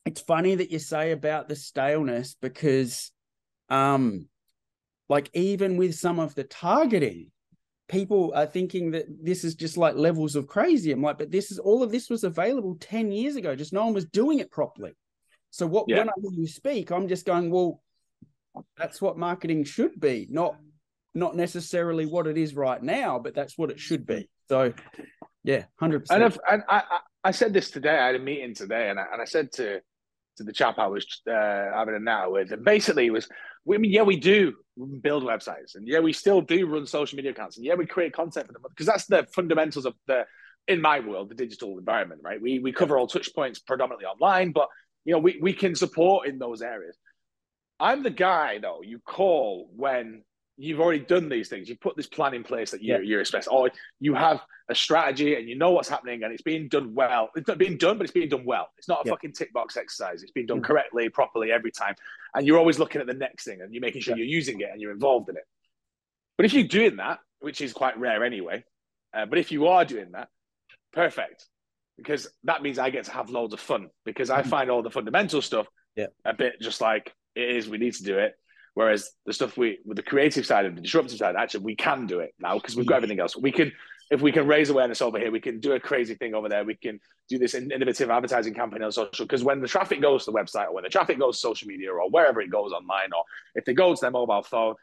it's 0.06 0.22
funny 0.22 0.56
that 0.56 0.72
you 0.72 0.80
say 0.80 1.12
about 1.12 1.48
the 1.48 1.56
staleness 1.56 2.36
because 2.42 3.11
um, 3.72 4.28
like 5.10 5.30
even 5.34 5.78
with 5.78 5.96
some 5.96 6.20
of 6.20 6.36
the 6.36 6.44
targeting, 6.44 7.32
people 7.88 8.34
are 8.36 8.46
thinking 8.46 8.92
that 8.92 9.06
this 9.24 9.44
is 9.44 9.56
just 9.56 9.78
like 9.78 9.96
levels 9.96 10.36
of 10.36 10.48
crazy. 10.48 10.92
I'm 10.92 11.02
like, 11.02 11.18
but 11.18 11.32
this 11.32 11.52
is 11.52 11.58
all 11.58 11.82
of 11.82 11.92
this 11.92 12.10
was 12.10 12.24
available 12.24 12.78
10 12.80 13.12
years 13.12 13.36
ago, 13.36 13.56
just 13.56 13.74
no 13.74 13.86
one 13.86 13.94
was 13.94 14.06
doing 14.06 14.40
it 14.40 14.52
properly. 14.52 14.94
So 15.50 15.66
what 15.66 15.86
yeah. 15.88 16.00
when 16.00 16.10
I 16.10 16.14
hear 16.22 16.32
you 16.32 16.48
speak, 16.48 16.92
I'm 16.92 17.08
just 17.08 17.26
going, 17.26 17.50
well, 17.50 17.82
that's 18.78 19.02
what 19.02 19.18
marketing 19.18 19.64
should 19.64 20.00
be, 20.00 20.28
not 20.30 20.56
not 21.14 21.36
necessarily 21.36 22.06
what 22.06 22.26
it 22.26 22.38
is 22.38 22.56
right 22.56 22.82
now, 22.82 23.20
but 23.20 23.36
that's 23.36 23.58
what 23.58 23.70
it 23.70 23.80
should 23.80 24.06
be. 24.06 24.30
So 24.48 24.74
yeah, 25.44 25.66
hundred 25.78 26.02
percent. 26.02 26.24
And, 26.24 26.40
and 26.50 26.64
I, 26.70 27.00
I 27.24 27.32
said 27.32 27.54
this 27.54 27.70
today. 27.70 27.98
I 27.98 28.08
had 28.08 28.16
a 28.16 28.20
meeting 28.20 28.56
today, 28.56 28.90
and 28.90 28.98
I, 28.98 29.06
and 29.12 29.22
I 29.22 29.26
said 29.26 29.52
to 29.54 29.82
to 30.38 30.44
the 30.44 30.54
chap 30.54 30.80
I 30.80 30.88
was 30.88 31.06
uh, 31.30 31.34
having 31.34 31.96
a 31.96 32.00
now 32.00 32.32
with, 32.32 32.52
and 32.52 32.64
basically 32.64 33.08
it 33.08 33.12
was, 33.12 33.28
I 33.70 33.78
mean, 33.78 33.92
yeah, 33.92 34.02
we 34.02 34.18
do 34.18 34.54
build 35.02 35.24
websites, 35.24 35.76
and 35.76 35.88
yeah, 35.88 36.00
we 36.00 36.14
still 36.14 36.42
do 36.42 36.66
run 36.66 36.86
social 36.88 37.16
media 37.16 37.32
accounts, 37.32 37.58
and 37.58 37.66
yeah, 37.66 37.76
we 37.76 37.86
create 37.86 38.14
content 38.14 38.48
for 38.48 38.54
them 38.54 38.62
because 38.70 38.86
that's 38.86 39.06
the 39.06 39.28
fundamentals 39.36 39.86
of 39.86 39.94
the, 40.08 40.26
in 40.68 40.82
my 40.82 41.00
world, 41.00 41.30
the 41.30 41.36
digital 41.36 41.78
environment, 41.78 42.22
right? 42.24 42.42
We 42.42 42.60
we 42.60 42.72
cover 42.72 42.98
all 42.98 43.08
touch 43.08 43.34
points 43.36 43.60
predominantly 43.60 44.06
online, 44.06 44.52
but 44.52 44.68
you 45.06 45.14
know, 45.14 45.20
we 45.20 45.40
we 45.42 45.54
can 45.54 45.76
support 45.76 46.28
in 46.28 46.40
those 46.40 46.62
areas. 46.62 46.98
I'm 47.80 48.04
the 48.04 48.12
guy 48.12 48.60
though 48.60 48.82
you 48.84 49.00
call 49.00 49.70
when 49.76 50.24
you've 50.58 50.80
already 50.80 51.00
done 51.00 51.30
these 51.30 51.50
things. 51.50 51.70
You've 51.70 51.80
put 51.80 51.96
this 51.96 52.08
plan 52.08 52.34
in 52.34 52.44
place 52.44 52.72
that 52.72 52.84
you're, 52.84 53.02
yeah. 53.02 53.10
you're 53.10 53.22
expressing, 53.22 53.52
or 53.52 53.72
you 54.00 54.14
have 54.14 54.42
a 54.70 54.76
strategy 54.76 55.36
and 55.36 55.50
you 55.50 55.58
know 55.58 55.72
what's 55.72 55.90
happening 55.90 56.24
and 56.24 56.32
it's 56.32 56.42
being 56.42 56.68
done 56.68 56.94
well. 56.94 57.30
It's 57.36 57.48
not 57.48 57.58
being 57.58 57.78
done, 57.78 57.98
but 57.98 58.04
it's 58.04 58.14
being 58.14 58.30
done 58.30 58.46
well. 58.46 58.70
It's 58.78 58.88
not 58.88 59.06
a 59.06 59.08
yeah. 59.08 59.14
fucking 59.14 59.34
tick 59.34 59.54
box 59.54 59.78
exercise. 59.78 60.24
It's 60.24 60.32
being 60.32 60.46
done 60.46 60.62
mm. 60.62 60.64
correctly, 60.64 61.10
properly 61.10 61.52
every 61.52 61.72
time. 61.72 61.96
And 62.36 62.46
you're 62.46 62.58
always 62.58 62.80
looking 62.80 63.02
at 63.02 63.08
the 63.08 63.14
next 63.14 63.46
thing 63.46 63.62
and 63.62 63.74
you're 63.74 63.82
making 63.82 64.02
sure 64.02 64.16
yeah. 64.16 64.24
you're 64.24 64.34
using 64.34 64.62
it 64.62 64.70
and 64.72 64.80
you're 64.80 64.92
involved 64.92 65.30
in 65.30 65.38
it. 65.38 65.44
But 66.38 66.46
if 66.46 66.54
you're 66.54 66.64
doing 66.64 66.98
that, 66.98 67.20
which 67.40 67.62
is 67.62 67.74
quite 67.74 68.00
rare 68.00 68.24
anyway, 68.24 68.64
uh, 69.14 69.26
but 69.26 69.40
if 69.40 69.52
you 69.52 69.68
are 69.68 69.84
doing 69.84 70.12
that, 70.12 70.30
perfect. 70.94 71.48
Because 71.98 72.28
that 72.46 72.62
means 72.64 72.80
I 72.80 72.90
get 72.90 73.06
to 73.06 73.12
have 73.12 73.30
loads 73.30 73.54
of 73.54 73.60
fun 73.60 73.90
because 74.06 74.30
I 74.30 74.42
mm. 74.42 74.48
find 74.48 74.72
all 74.72 74.82
the 74.82 74.90
fundamental 74.90 75.42
stuff 75.42 75.68
yeah. 75.96 76.08
a 76.24 76.34
bit 76.34 76.62
just 76.62 76.82
like 76.82 77.14
it 77.36 77.50
is, 77.50 77.70
we 77.70 77.78
need 77.78 77.94
to 77.96 78.04
do 78.04 78.18
it. 78.18 78.36
Whereas 78.74 79.12
the 79.26 79.34
stuff 79.34 79.58
we 79.58 79.80
with 79.86 79.98
the 79.98 80.04
creative 80.04 80.46
side 80.46 80.66
and 80.66 80.78
the 80.78 80.82
disruptive 80.82 81.18
side, 81.18 81.36
actually, 81.36 81.66
we 81.66 81.76
can 81.76 82.08
do 82.08 82.20
it 82.20 82.34
now 82.40 82.56
because 82.56 82.76
we've 82.76 82.86
got 82.86 82.96
everything 82.96 83.20
else. 83.20 83.36
We 83.36 83.52
can, 83.52 83.72
if 84.10 84.22
we 84.22 84.32
can 84.32 84.48
raise 84.48 84.70
awareness 84.70 85.02
over 85.02 85.20
here, 85.20 85.32
we 85.32 85.42
can 85.42 85.60
do 85.60 85.74
a 85.74 85.80
crazy 85.80 86.16
thing 86.16 86.34
over 86.34 86.48
there. 86.48 86.64
We 86.64 86.76
can 86.76 87.00
do 87.28 87.38
this 87.38 87.54
innovative 87.54 88.10
advertising 88.10 88.54
campaign 88.54 88.82
on 88.84 88.92
social. 88.92 89.26
Because 89.26 89.44
when 89.44 89.62
the 89.62 89.68
traffic 89.68 90.02
goes 90.02 90.26
to 90.26 90.32
the 90.32 90.38
website, 90.38 90.68
or 90.68 90.76
when 90.76 90.84
the 90.84 90.90
traffic 90.90 91.20
goes 91.20 91.36
to 91.36 91.42
social 91.42 91.68
media, 91.68 91.92
or 91.92 92.10
wherever 92.10 92.40
it 92.40 92.50
goes 92.50 92.72
online, 92.72 93.12
or 93.16 93.24
if 93.56 93.66
they 93.66 93.74
go 93.74 93.94
to 93.94 94.00
their 94.00 94.12
mobile 94.12 94.44
phone, 94.44 94.76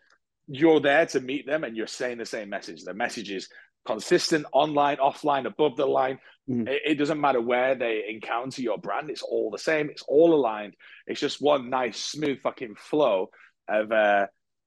you're 0.48 0.80
there 0.80 1.06
to 1.06 1.20
meet 1.20 1.46
them 1.46 1.64
and 1.64 1.76
you're 1.76 1.86
saying 1.86 2.18
the 2.18 2.26
same 2.26 2.50
message. 2.50 2.82
The 2.82 2.94
message 2.94 3.30
is 3.30 3.48
consistent, 3.86 4.46
online, 4.52 4.98
offline, 4.98 5.46
above 5.46 5.76
the 5.76 5.86
line. 5.86 6.18
Mm. 6.48 6.68
It, 6.68 6.82
it, 6.84 6.94
doesn't 6.96 7.20
matter 7.20 7.40
where 7.40 7.74
they 7.74 8.04
encounter 8.08 8.62
your 8.62 8.78
brand. 8.78 9.10
It's 9.10 9.22
all 9.22 9.50
the 9.50 9.58
same. 9.58 9.90
It's 9.90 10.02
all 10.02 10.34
aligned. 10.34 10.74
It's 11.06 11.20
just 11.20 11.40
one 11.40 11.70
nice, 11.70 11.98
smooth 11.98 12.40
fucking 12.40 12.76
flow 12.76 13.30
of 13.68 13.92
uh, 13.92 14.26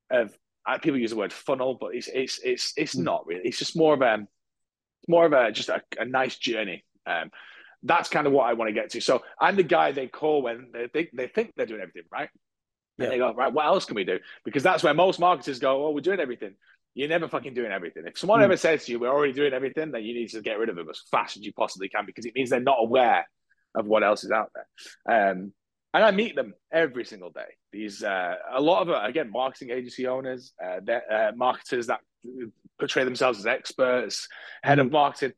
of 0.10 0.38
uh, 0.66 0.78
people 0.78 1.00
use 1.00 1.12
the 1.12 1.18
word 1.18 1.34
funnel, 1.34 1.78
but 1.80 1.96
it's 1.96 2.08
it's 2.08 2.40
it's 2.44 2.74
it's 2.78 2.96
mm. 2.96 3.04
not 3.04 3.26
really. 3.26 3.42
It's 3.46 3.60
just 3.60 3.78
more 3.78 3.94
of 3.94 4.02
a 4.02 4.28
more 5.08 5.26
of 5.26 5.34
a 5.34 5.52
just 5.52 5.70
a, 5.70 5.82
a 6.00 6.06
nice 6.06 6.38
journey. 6.38 6.84
Um, 7.06 7.32
that's 7.84 8.10
kind 8.10 8.28
of 8.28 8.34
what 8.34 8.48
I 8.48 8.54
want 8.54 8.70
to 8.70 8.74
get 8.74 8.92
to. 8.92 9.02
So 9.02 9.24
I'm 9.40 9.56
the 9.56 9.64
guy 9.64 9.92
they 9.92 10.08
call 10.08 10.44
when 10.44 10.70
they 10.72 10.88
think 10.88 11.10
they 11.14 11.28
think 11.28 11.54
they're 11.56 11.66
doing 11.66 11.82
everything 11.82 12.04
right. 12.12 12.30
Yeah. 12.98 13.06
And 13.06 13.14
they 13.14 13.18
go, 13.18 13.34
right, 13.34 13.52
what 13.52 13.66
else 13.66 13.86
can 13.86 13.96
we 13.96 14.04
do? 14.04 14.20
Because 14.46 14.62
that's 14.62 14.84
where 14.84 14.94
most 14.94 15.20
marketers 15.20 15.60
go, 15.60 15.86
oh, 15.86 15.92
we're 15.92 16.02
doing 16.02 16.20
everything. 16.20 16.56
You're 16.94 17.10
never 17.10 17.28
fucking 17.28 17.54
doing 17.54 17.72
everything. 17.72 18.04
If 18.06 18.18
someone 18.18 18.42
mm. 18.42 18.44
ever 18.44 18.58
says 18.58 18.86
to 18.86 18.92
you, 18.92 19.00
we're 19.00 19.10
already 19.10 19.34
doing 19.34 19.54
everything, 19.54 19.92
then 19.92 20.04
you 20.04 20.14
need 20.14 20.30
to 20.30 20.42
get 20.42 20.60
rid 20.60 20.70
of 20.70 20.76
them 20.76 20.90
as 20.90 21.02
fast 21.10 21.38
as 21.38 21.44
you 21.44 21.54
possibly 21.54 21.90
can 21.90 22.06
because 22.06 22.26
it 22.26 22.36
means 22.36 22.50
they're 22.50 22.60
not 22.60 22.78
aware 22.80 23.28
of 23.74 23.88
what 23.88 24.04
else 24.04 24.24
is 24.24 24.32
out 24.32 24.52
there. 24.54 25.32
Um, 25.32 25.54
and 25.94 26.04
I 26.04 26.12
meet 26.12 26.36
them 26.36 26.54
every 26.72 27.06
single 27.06 27.30
day. 27.30 27.56
These 27.72 28.04
uh, 28.04 28.36
a 28.52 28.62
lot 28.62 28.82
of 28.82 28.90
uh, 28.90 29.02
again 29.04 29.30
marketing 29.32 29.72
agency 29.72 30.08
owners, 30.08 30.54
uh, 30.64 30.80
uh, 30.92 31.32
marketers 31.36 31.88
that 31.88 32.00
portray 32.80 33.04
themselves 33.04 33.40
as 33.40 33.46
experts, 33.46 34.28
head 34.64 34.80
of 34.80 34.88
mm. 34.88 34.92
marketing. 34.92 35.34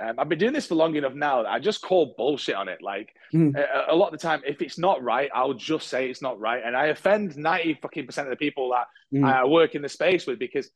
Um, 0.00 0.16
I've 0.18 0.28
been 0.28 0.40
doing 0.40 0.52
this 0.52 0.66
for 0.66 0.74
long 0.74 0.96
enough 0.96 1.14
now 1.14 1.44
that 1.44 1.52
I 1.52 1.60
just 1.60 1.80
call 1.80 2.14
bullshit 2.18 2.56
on 2.56 2.68
it. 2.68 2.82
Like 2.82 3.14
mm. 3.32 3.56
a, 3.56 3.92
a, 3.92 3.94
lot 3.94 4.12
of 4.12 4.20
the 4.20 4.26
time, 4.26 4.42
if 4.44 4.60
it's 4.60 4.76
not 4.78 5.02
right, 5.02 5.30
I'll 5.32 5.54
just 5.54 5.88
say 5.88 6.10
it's 6.10 6.20
not 6.20 6.38
right, 6.40 6.62
and 6.64 6.76
I 6.76 6.86
offend 6.86 7.36
ninety 7.36 7.78
fucking 7.80 8.06
percent 8.06 8.28
of 8.28 8.30
the 8.30 8.36
people 8.36 8.72
that 8.72 8.86
mm. 9.16 9.24
I 9.24 9.44
work 9.44 9.74
in 9.74 9.82
the 9.82 9.88
space 9.88 10.26
with 10.26 10.38
because 10.38 10.68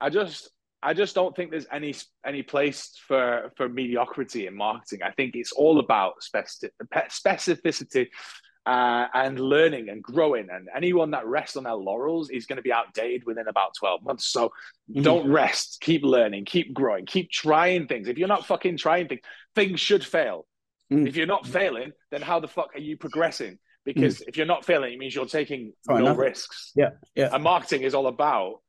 I 0.00 0.10
just 0.10 0.50
I 0.82 0.94
just 0.94 1.14
don't 1.14 1.34
think 1.34 1.50
there's 1.50 1.66
any 1.72 1.94
any 2.24 2.42
place 2.42 2.92
for 3.08 3.50
for 3.56 3.68
mediocrity 3.68 4.46
in 4.46 4.54
marketing. 4.54 5.00
I 5.02 5.10
think 5.10 5.34
it's 5.34 5.50
all 5.52 5.80
about 5.80 6.14
specificity 6.22 8.08
uh, 8.68 9.08
and 9.14 9.40
learning 9.40 9.88
and 9.88 10.02
growing. 10.02 10.48
And 10.52 10.68
anyone 10.76 11.12
that 11.12 11.26
rests 11.26 11.56
on 11.56 11.64
their 11.64 11.74
laurels 11.74 12.28
is 12.28 12.44
going 12.44 12.58
to 12.58 12.62
be 12.62 12.70
outdated 12.70 13.24
within 13.24 13.48
about 13.48 13.74
12 13.78 14.02
months. 14.04 14.26
So 14.26 14.50
mm-hmm. 14.90 15.00
don't 15.00 15.32
rest, 15.32 15.78
keep 15.80 16.04
learning, 16.04 16.44
keep 16.44 16.74
growing, 16.74 17.06
keep 17.06 17.30
trying 17.30 17.86
things. 17.86 18.08
If 18.08 18.18
you're 18.18 18.28
not 18.28 18.44
fucking 18.44 18.76
trying 18.76 19.08
things, 19.08 19.22
things 19.54 19.80
should 19.80 20.04
fail. 20.04 20.46
Mm. 20.92 21.08
If 21.08 21.16
you're 21.16 21.26
not 21.26 21.46
failing, 21.46 21.92
then 22.10 22.20
how 22.20 22.40
the 22.40 22.48
fuck 22.48 22.74
are 22.74 22.80
you 22.80 22.98
progressing? 22.98 23.58
Because 23.86 24.18
mm. 24.18 24.28
if 24.28 24.36
you're 24.36 24.44
not 24.44 24.66
failing, 24.66 24.92
it 24.92 24.98
means 24.98 25.14
you're 25.14 25.24
taking 25.24 25.72
Try 25.86 26.02
no 26.02 26.14
risks. 26.14 26.72
Yeah. 26.76 26.90
Yeah. 27.14 27.30
And 27.32 27.42
marketing 27.42 27.84
is 27.84 27.94
all 27.94 28.06
about 28.06 28.60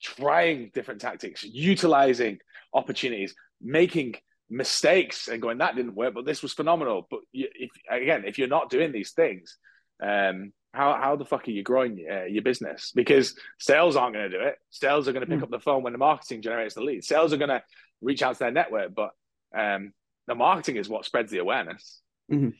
trying 0.00 0.70
different 0.72 1.00
tactics, 1.00 1.42
utilizing 1.42 2.38
opportunities, 2.72 3.34
making 3.60 4.14
mistakes 4.50 5.28
and 5.28 5.42
going 5.42 5.58
that 5.58 5.76
didn't 5.76 5.94
work, 5.94 6.14
but 6.14 6.24
this 6.24 6.42
was 6.42 6.52
phenomenal. 6.52 7.06
But 7.10 7.20
you, 7.32 7.48
if 7.54 7.70
again, 7.90 8.24
if 8.26 8.38
you're 8.38 8.48
not 8.48 8.70
doing 8.70 8.92
these 8.92 9.12
things, 9.12 9.56
um, 10.02 10.52
how 10.72 10.94
how 11.00 11.16
the 11.16 11.24
fuck 11.24 11.48
are 11.48 11.52
you 11.52 11.62
growing 11.62 12.04
uh, 12.10 12.24
your 12.24 12.42
business? 12.42 12.92
Because 12.94 13.38
sales 13.58 13.96
aren't 13.96 14.14
going 14.14 14.30
to 14.30 14.38
do 14.38 14.44
it. 14.44 14.56
Sales 14.70 15.08
are 15.08 15.12
going 15.12 15.24
to 15.24 15.30
pick 15.30 15.40
mm. 15.40 15.44
up 15.44 15.50
the 15.50 15.60
phone 15.60 15.82
when 15.82 15.92
the 15.92 15.98
marketing 15.98 16.42
generates 16.42 16.74
the 16.74 16.82
lead. 16.82 17.04
Sales 17.04 17.32
are 17.32 17.38
going 17.38 17.48
to 17.48 17.62
reach 18.00 18.22
out 18.22 18.34
to 18.34 18.38
their 18.40 18.50
network, 18.50 18.94
but 18.94 19.10
um, 19.56 19.92
the 20.26 20.34
marketing 20.34 20.76
is 20.76 20.88
what 20.88 21.04
spreads 21.04 21.30
the 21.30 21.38
awareness. 21.38 22.00
Mm-hmm. 22.30 22.50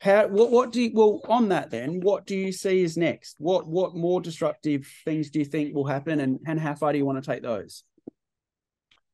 How 0.00 0.28
what 0.28 0.50
what 0.50 0.72
do 0.72 0.82
you 0.82 0.90
well 0.94 1.20
on 1.28 1.50
that 1.50 1.70
then? 1.70 2.00
What 2.00 2.26
do 2.26 2.34
you 2.34 2.52
see 2.52 2.82
is 2.82 2.96
next? 2.96 3.36
What 3.38 3.66
what 3.66 3.94
more 3.94 4.20
disruptive 4.20 4.90
things 5.04 5.30
do 5.30 5.38
you 5.38 5.44
think 5.44 5.74
will 5.74 5.86
happen, 5.86 6.20
and 6.20 6.40
and 6.46 6.58
how 6.58 6.74
far 6.74 6.92
do 6.92 6.98
you 6.98 7.04
want 7.04 7.22
to 7.22 7.30
take 7.30 7.42
those? 7.42 7.84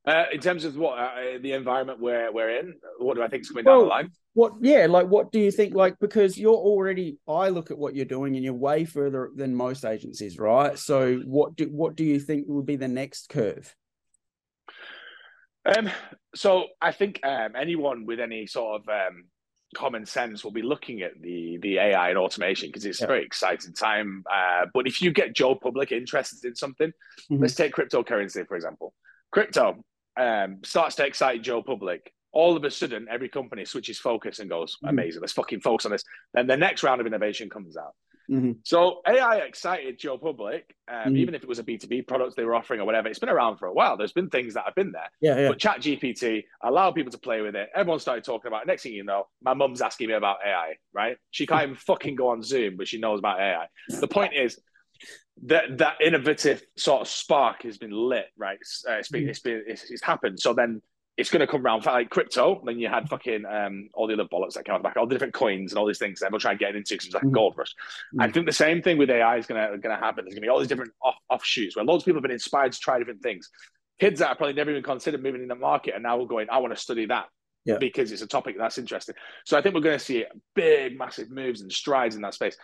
Uh, 0.07 0.25
in 0.33 0.41
terms 0.41 0.65
of 0.65 0.77
what 0.77 0.97
uh, 0.97 1.39
the 1.41 1.53
environment 1.53 1.99
we're 1.99 2.31
we're 2.31 2.59
in, 2.61 2.75
what 2.99 3.17
do 3.17 3.23
I 3.23 3.29
think 3.29 3.43
is 3.43 3.49
coming 3.49 3.65
well, 3.65 3.81
down 3.81 3.83
the 3.83 3.89
line? 3.89 4.11
What, 4.35 4.53
yeah, 4.61 4.87
like 4.87 5.09
what 5.09 5.33
do 5.33 5.41
you 5.41 5.51
think? 5.51 5.75
Like 5.75 5.99
because 5.99 6.39
you're 6.39 6.55
already, 6.55 7.19
I 7.27 7.49
look 7.49 7.73
at 7.73 7.79
what 7.79 7.97
you're 7.97 8.05
doing, 8.05 8.37
and 8.37 8.45
you're 8.45 8.55
way 8.55 8.85
further 8.85 9.31
than 9.35 9.55
most 9.55 9.85
agencies, 9.85 10.39
right? 10.39 10.79
So 10.79 11.17
what 11.25 11.57
do 11.57 11.65
what 11.65 11.97
do 11.97 12.05
you 12.05 12.21
think 12.21 12.45
would 12.47 12.67
be 12.67 12.77
the 12.77 12.87
next 12.87 13.31
curve? 13.31 13.75
Um, 15.65 15.91
so 16.37 16.67
I 16.81 16.93
think 16.93 17.19
um, 17.25 17.57
anyone 17.59 18.07
with 18.07 18.21
any 18.21 18.47
sort 18.47 18.83
of 18.83 18.89
um, 18.89 19.25
common 19.75 20.07
sense 20.07 20.45
will 20.45 20.53
be 20.53 20.63
looking 20.63 21.03
at 21.03 21.21
the 21.21 21.59
the 21.63 21.79
AI 21.79 22.11
and 22.11 22.19
automation 22.19 22.69
because 22.69 22.85
it's 22.85 23.01
yeah. 23.01 23.07
a 23.07 23.09
very 23.09 23.25
exciting 23.25 23.73
time. 23.73 24.23
Uh, 24.33 24.67
but 24.73 24.87
if 24.87 25.03
you 25.03 25.11
get 25.11 25.35
Joe 25.35 25.57
Public 25.57 25.91
interested 25.91 26.47
in 26.47 26.55
something, 26.55 26.89
mm-hmm. 26.89 27.43
let's 27.43 27.57
take 27.57 27.75
cryptocurrency 27.75 28.47
for 28.47 28.55
example. 28.55 28.95
Crypto, 29.33 29.83
um, 30.17 30.59
starts 30.65 30.97
to 30.97 31.07
excite 31.07 31.43
Joe 31.43 31.63
Public, 31.63 32.13
all 32.33 32.57
of 32.57 32.65
a 32.65 32.71
sudden 32.71 33.07
every 33.11 33.29
company 33.29 33.65
switches 33.65 33.99
focus 33.99 34.39
and 34.39 34.51
goes, 34.51 34.77
mm-hmm. 34.77 34.89
amazing, 34.89 35.21
let's 35.21 35.33
fucking 35.33 35.61
focus 35.61 35.87
on 35.87 35.93
this. 35.93 36.05
Then 36.35 36.47
the 36.47 36.57
next 36.57 36.83
round 36.83 37.01
of 37.01 37.07
innovation 37.07 37.49
comes 37.49 37.77
out. 37.77 37.95
Mm-hmm. 38.31 38.53
So 38.65 39.01
AI 39.07 39.37
excited 39.37 39.99
Joe 39.99 40.19
Public, 40.19 40.75
um, 40.89 40.97
mm-hmm. 40.97 41.17
even 41.17 41.35
if 41.35 41.43
it 41.43 41.49
was 41.49 41.59
a 41.59 41.63
B2B 41.63 42.07
product 42.07 42.37
they 42.37 42.45
were 42.45 42.55
offering 42.55 42.81
or 42.81 42.85
whatever. 42.85 43.09
It's 43.09 43.19
been 43.19 43.29
around 43.29 43.57
for 43.57 43.69
a 43.69 43.73
while. 43.73 43.97
There's 43.97 44.13
been 44.13 44.29
things 44.29 44.55
that 44.55 44.65
have 44.65 44.75
been 44.75 44.93
there. 44.93 45.09
Yeah, 45.21 45.39
yeah. 45.39 45.49
But 45.49 45.59
Chat 45.59 45.81
GPT 45.81 46.45
allowed 46.63 46.93
people 46.93 47.13
to 47.13 47.19
play 47.19 47.41
with 47.41 47.55
it. 47.55 47.69
Everyone 47.75 48.01
started 48.01 48.25
talking 48.25 48.49
about 48.49 48.63
it. 48.63 48.67
Next 48.67 48.83
thing 48.83 48.93
you 48.93 49.05
know, 49.05 49.29
my 49.43 49.55
mum's 49.55 49.81
asking 49.81 50.09
me 50.09 50.15
about 50.15 50.39
AI, 50.45 50.75
right? 50.93 51.17
She 51.31 51.47
can't 51.47 51.63
even 51.71 51.77
fucking 51.77 52.17
go 52.17 52.29
on 52.29 52.43
Zoom, 52.43 52.77
but 52.77 52.89
she 52.89 52.99
knows 52.99 53.21
about 53.21 53.41
AI. 53.41 53.67
The 53.89 54.09
point 54.09 54.35
is, 54.35 54.59
that 55.45 55.79
that 55.79 55.97
innovative 56.01 56.63
sort 56.77 57.03
of 57.03 57.09
spark 57.09 57.63
has 57.63 57.79
been 57.79 57.91
lit, 57.91 58.27
right? 58.37 58.59
Uh, 58.89 58.93
it's 58.93 59.09
been, 59.09 59.25
mm. 59.25 59.29
it's 59.29 59.41
been, 59.41 59.63
it's, 59.67 59.91
it's, 59.91 60.03
happened. 60.03 60.41
So 60.41 60.55
then 60.55 60.81
it's 61.17 61.31
going 61.31 61.41
to 61.41 61.47
come 61.47 61.65
around 61.65 61.85
like 61.85 62.11
crypto. 62.11 62.63
Then 62.65 62.79
you 62.79 62.89
had 62.89 63.09
fucking 63.09 63.45
um, 63.45 63.89
all 63.95 64.07
the 64.07 64.15
other 64.15 64.25
bollocks 64.25 64.55
that 64.55 64.65
came 64.65 64.75
out 64.75 64.79
the 64.79 64.89
back, 64.89 64.97
all 64.97 65.07
the 65.07 65.15
different 65.15 65.35
coins 65.35 65.73
and 65.73 65.79
all 65.79 65.87
these 65.87 65.99
things. 65.99 66.23
Everyone 66.23 66.41
trying 66.41 66.59
to 66.59 66.65
get 66.65 66.75
into 66.75 66.95
because 66.95 67.07
it's 67.07 67.15
like 67.15 67.23
a 67.23 67.27
mm. 67.27 67.33
gold 67.33 67.55
rush. 67.57 67.75
Mm. 68.15 68.23
I 68.23 68.31
think 68.31 68.47
the 68.47 68.53
same 68.53 68.83
thing 68.83 68.99
with 68.99 69.11
AI 69.11 69.37
is 69.37 69.47
going 69.47 69.61
to 69.61 69.79
going 69.79 69.95
to 69.95 70.03
happen. 70.03 70.25
There's 70.25 70.35
going 70.35 70.43
to 70.43 70.47
be 70.47 70.49
all 70.49 70.59
these 70.59 70.69
different 70.69 70.93
off, 71.03 71.17
offshoots 71.29 71.77
where 71.77 71.85
loads 71.85 72.03
of 72.03 72.07
people 72.07 72.17
have 72.17 72.23
been 72.23 72.33
inspired 72.33 72.73
to 72.73 72.79
try 72.81 72.99
different 72.99 73.23
things. 73.23 73.51
kids 73.99 74.21
that 74.21 74.29
are 74.29 74.37
probably 74.37 74.55
never 74.55 74.71
even 74.71 74.83
considered 74.83 75.23
moving 75.23 75.43
in 75.43 75.49
the 75.49 75.55
market 75.55 75.95
and 75.95 76.03
now 76.03 76.17
we're 76.19 76.27
going, 76.27 76.49
I 76.51 76.59
want 76.59 76.75
to 76.75 76.81
study 76.81 77.07
that 77.07 77.27
Yeah. 77.65 77.79
because 77.79 78.13
it's 78.13 78.23
a 78.23 78.27
topic 78.27 78.57
that's 78.59 78.79
interesting. 78.79 79.15
So 79.45 79.59
I 79.59 79.63
think 79.63 79.75
we're 79.75 79.83
going 79.83 79.99
to 79.99 80.05
see 80.05 80.25
big, 80.55 80.99
massive 80.99 81.31
moves 81.31 81.61
and 81.61 81.71
strides 81.71 82.17
in 82.17 82.23
that 82.23 82.35
space. 82.35 82.57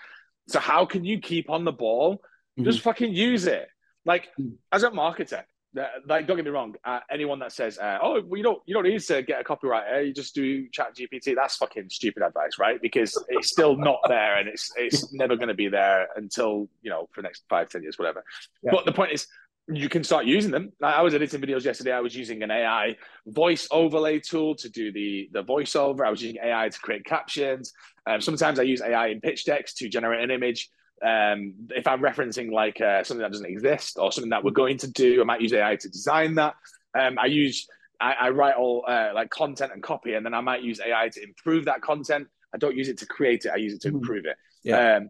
So 0.49 0.59
how 0.59 0.85
can 0.87 1.05
you 1.05 1.21
keep 1.21 1.49
on 1.49 1.65
the 1.65 1.73
ball? 1.73 2.21
Just 2.61 2.81
fucking 2.81 3.15
use 3.15 3.47
it. 3.47 3.69
Like 4.05 4.29
Mhm. 4.39 4.57
as 4.73 4.83
a 4.83 4.91
marketer, 4.91 5.45
uh, 5.79 5.87
like 6.07 6.27
don't 6.27 6.37
get 6.37 6.45
me 6.45 6.51
wrong. 6.51 6.75
Uh, 6.85 7.01
anyone 7.11 7.39
that 7.39 7.53
says, 7.53 7.79
uh, 7.79 7.99
"Oh, 8.03 8.21
well, 8.21 8.37
you 8.37 8.43
don't 8.43 8.61
you 8.67 8.75
don't 8.75 8.85
need 8.85 9.01
to 9.01 9.23
get 9.23 9.41
a 9.41 9.45
copywriter, 9.45 10.07
you 10.07 10.13
just 10.13 10.35
do 10.35 10.69
Chat 10.71 10.95
GPT," 10.95 11.35
that's 11.35 11.57
fucking 11.57 11.89
stupid 11.89 12.23
advice, 12.23 12.59
right? 12.59 12.81
Because 12.83 13.17
it's 13.29 13.49
still 13.49 13.77
not 13.77 14.01
there, 14.09 14.37
and 14.37 14.49
it's 14.49 14.71
it's 14.77 15.13
never 15.15 15.37
going 15.37 15.49
to 15.49 15.55
be 15.55 15.69
there 15.69 16.09
until 16.17 16.69
you 16.83 16.91
know 16.91 17.09
for 17.13 17.23
the 17.23 17.27
next 17.29 17.45
five, 17.49 17.69
ten 17.69 17.83
years, 17.83 17.99
whatever. 17.99 18.23
Yeah. 18.63 18.73
But 18.73 18.85
the 18.85 18.93
point 18.93 19.13
is, 19.13 19.27
you 19.69 19.89
can 19.89 20.03
start 20.05 20.27
using 20.27 20.51
them. 20.51 20.73
I 20.83 21.01
was 21.01 21.15
editing 21.15 21.41
videos 21.41 21.65
yesterday. 21.65 21.93
I 21.93 22.01
was 22.01 22.15
using 22.15 22.43
an 22.43 22.51
AI 22.51 22.97
voice 23.27 23.67
overlay 23.71 24.19
tool 24.19 24.57
to 24.57 24.69
do 24.69 24.93
the 24.93 25.31
the 25.33 25.43
voiceover. 25.45 26.05
I 26.05 26.11
was 26.11 26.21
using 26.21 26.41
AI 26.43 26.69
to 26.69 26.79
create 26.81 27.05
captions. 27.07 27.73
Um, 28.05 28.21
sometimes 28.21 28.59
I 28.59 28.65
use 28.65 28.83
AI 28.83 29.07
in 29.07 29.21
pitch 29.21 29.45
decks 29.45 29.73
to 29.75 29.89
generate 29.89 30.23
an 30.23 30.31
image. 30.33 30.69
Um, 31.03 31.55
if 31.71 31.87
I'm 31.87 32.01
referencing 32.01 32.53
like 32.53 32.81
uh, 32.81 33.03
something 33.03 33.23
that 33.23 33.33
doesn't 33.33 33.47
exist 33.47 33.99
or 33.99 34.13
something 34.13 34.31
that 34.31 34.45
we're 34.45 34.53
going 34.53 34.79
to 34.79 34.91
do, 34.91 35.21
I 35.21 35.25
might 35.25 35.41
use 35.41 35.53
AI 35.53 35.77
to 35.77 35.89
design 35.89 36.35
that. 36.37 36.55
Um, 36.99 37.19
I 37.19 37.27
use 37.27 37.67
I, 38.01 38.13
I 38.21 38.29
write 38.31 38.57
all 38.57 38.85
uh, 38.87 39.11
like 39.15 39.31
content 39.31 39.73
and 39.73 39.83
copy, 39.83 40.15
and 40.15 40.25
then 40.27 40.35
I 40.35 40.41
might 40.41 40.63
use 40.63 40.81
AI 40.81 41.09
to 41.09 41.23
improve 41.23 41.65
that 41.67 41.81
content. 41.83 42.27
I 42.55 42.59
don't 42.59 42.77
use 42.77 42.89
it 42.89 42.99
to 42.99 43.07
create 43.07 43.45
it. 43.45 43.53
I 43.53 43.57
use 43.57 43.75
it 43.75 43.81
to 43.83 43.91
Mhm. 43.91 43.95
improve 43.95 44.25
it. 44.27 44.37
Yeah. 44.63 44.97
Um, 44.97 45.09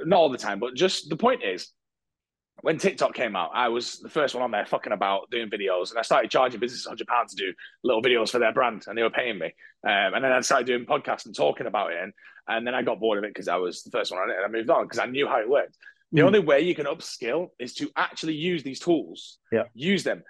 not 0.00 0.16
all 0.16 0.30
the 0.30 0.38
time, 0.38 0.58
but 0.58 0.74
just 0.74 1.08
the 1.10 1.16
point 1.16 1.42
is, 1.44 1.72
when 2.62 2.78
TikTok 2.78 3.14
came 3.14 3.36
out, 3.36 3.50
I 3.54 3.68
was 3.68 4.00
the 4.00 4.08
first 4.10 4.34
one 4.34 4.42
on 4.42 4.50
there 4.50 4.66
fucking 4.66 4.92
about 4.92 5.30
doing 5.30 5.48
videos, 5.48 5.90
and 5.90 5.98
I 5.98 6.02
started 6.02 6.30
charging 6.30 6.60
businesses 6.60 6.86
hundred 6.86 7.06
pounds 7.06 7.34
to 7.34 7.46
do 7.46 7.54
little 7.84 8.02
videos 8.02 8.30
for 8.30 8.38
their 8.38 8.52
brand, 8.52 8.84
and 8.86 8.96
they 8.96 9.02
were 9.02 9.10
paying 9.10 9.38
me. 9.38 9.46
Um, 9.86 10.14
and 10.14 10.24
then 10.24 10.32
I 10.32 10.40
started 10.40 10.66
doing 10.66 10.84
podcasts 10.84 11.26
and 11.26 11.34
talking 11.34 11.66
about 11.66 11.92
it, 11.92 12.02
and, 12.02 12.12
and 12.50 12.66
then 12.66 12.74
I 12.74 12.82
got 12.82 13.00
bored 13.00 13.18
of 13.18 13.24
it 13.24 13.30
because 13.32 13.48
I 13.48 13.56
was 13.56 13.82
the 13.82 13.90
first 13.90 14.10
one 14.10 14.20
on 14.20 14.30
it, 14.30 14.36
and 14.36 14.44
I 14.44 14.48
moved 14.48 14.68
on 14.70 14.84
because 14.84 14.98
I 14.98 15.06
knew 15.06 15.26
how 15.26 15.40
it 15.40 15.48
worked. 15.48 15.76
The 16.12 16.22
Mhm. 16.22 16.26
only 16.26 16.38
way 16.40 16.60
you 16.62 16.74
can 16.74 16.86
upskill 16.86 17.50
is 17.58 17.72
to 17.74 17.90
actually 17.96 18.34
use 18.34 18.62
these 18.64 18.80
tools. 18.80 19.38
Yeah. 19.52 19.64
Use 19.74 20.02
them. 20.02 20.24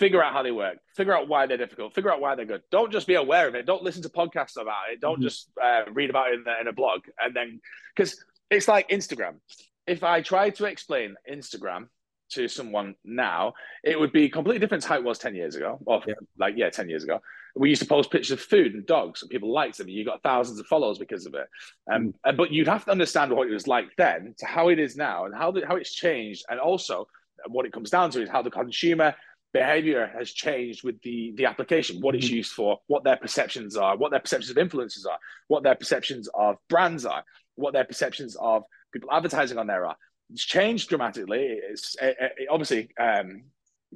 Figure 0.00 0.20
out 0.22 0.32
how 0.32 0.42
they 0.42 0.50
work. 0.50 0.78
Figure 0.96 1.16
out 1.16 1.28
why 1.28 1.46
they're 1.46 1.56
difficult. 1.56 1.94
Figure 1.94 2.10
out 2.10 2.20
why 2.20 2.34
they're 2.34 2.44
good. 2.44 2.62
Don't 2.72 2.90
just 2.90 3.06
be 3.06 3.14
aware 3.14 3.46
of 3.46 3.54
it. 3.54 3.64
Don't 3.64 3.84
listen 3.84 4.02
to 4.02 4.08
podcasts 4.08 4.60
about 4.60 4.90
it. 4.90 5.00
Don't 5.00 5.20
Mhm. 5.20 5.22
just 5.22 5.50
uh, 5.62 5.84
read 5.92 6.10
about 6.10 6.30
it 6.30 6.34
in, 6.34 6.44
the, 6.44 6.60
in 6.60 6.66
a 6.66 6.72
blog. 6.72 7.02
And 7.20 7.34
then, 7.36 7.60
because 7.94 8.24
it's 8.50 8.66
like 8.66 8.88
Instagram. 8.88 9.38
If 9.86 10.02
I 10.02 10.22
try 10.22 10.50
to 10.50 10.64
explain 10.64 11.14
Instagram 11.30 11.88
to 12.30 12.48
someone 12.48 12.96
now, 13.04 13.54
it 13.84 13.98
would 14.00 14.10
be 14.12 14.28
completely 14.28 14.58
different 14.58 14.82
to 14.82 14.88
how 14.88 14.96
it 14.96 15.04
was 15.04 15.18
10 15.20 15.36
years 15.36 15.54
ago. 15.54 15.78
Or 15.86 16.02
Yeah. 16.04 16.14
like, 16.36 16.54
yeah, 16.56 16.70
10 16.70 16.88
years 16.88 17.04
ago. 17.04 17.20
We 17.54 17.68
used 17.68 17.82
to 17.82 17.88
post 17.88 18.10
pictures 18.10 18.30
of 18.30 18.40
food 18.40 18.74
and 18.74 18.86
dogs, 18.86 19.22
and 19.22 19.30
people 19.30 19.52
liked 19.52 19.78
them. 19.78 19.88
You 19.88 20.04
got 20.04 20.22
thousands 20.22 20.58
of 20.58 20.66
followers 20.66 20.98
because 20.98 21.26
of 21.26 21.34
it. 21.34 21.46
Um, 21.92 22.14
uh, 22.24 22.32
But 22.32 22.50
you'd 22.50 22.68
have 22.68 22.84
to 22.86 22.90
understand 22.90 23.32
what 23.32 23.48
it 23.48 23.52
was 23.52 23.66
like 23.68 23.88
then 23.96 24.34
to 24.38 24.46
how 24.46 24.68
it 24.68 24.78
is 24.78 24.96
now 24.96 25.26
and 25.26 25.34
how, 25.34 25.50
the, 25.50 25.66
how 25.66 25.76
it's 25.76 25.94
changed. 25.94 26.44
And 26.48 26.58
also, 26.58 27.06
what 27.48 27.66
it 27.66 27.72
comes 27.72 27.90
down 27.90 28.10
to 28.12 28.22
is 28.22 28.30
how 28.30 28.42
the 28.42 28.50
consumer 28.50 29.14
behavior 29.52 30.10
has 30.18 30.32
changed 30.32 30.82
with 30.82 31.00
the, 31.02 31.34
the 31.36 31.44
application, 31.44 32.00
what 32.00 32.14
it's 32.14 32.28
Mhm. 32.28 32.36
used 32.40 32.52
for, 32.52 32.80
what 32.86 33.04
their 33.04 33.18
perceptions 33.18 33.76
are, 33.76 33.96
what 33.98 34.10
their 34.10 34.20
perceptions 34.20 34.50
of 34.50 34.56
influencers 34.56 35.06
are, 35.06 35.18
what 35.48 35.62
their 35.62 35.74
perceptions 35.74 36.28
of 36.32 36.56
brands 36.70 37.04
are, 37.04 37.22
what 37.56 37.74
their 37.74 37.84
perceptions 37.84 38.34
of 38.36 38.62
people 38.92 39.10
advertising 39.12 39.58
on 39.58 39.66
there 39.66 39.84
are. 39.86 39.96
It's 40.30 40.44
changed 40.46 40.88
dramatically. 40.88 41.60
It's 41.70 41.94
it, 42.00 42.16
it 42.38 42.48
obviously 42.50 42.88
um, 42.98 43.42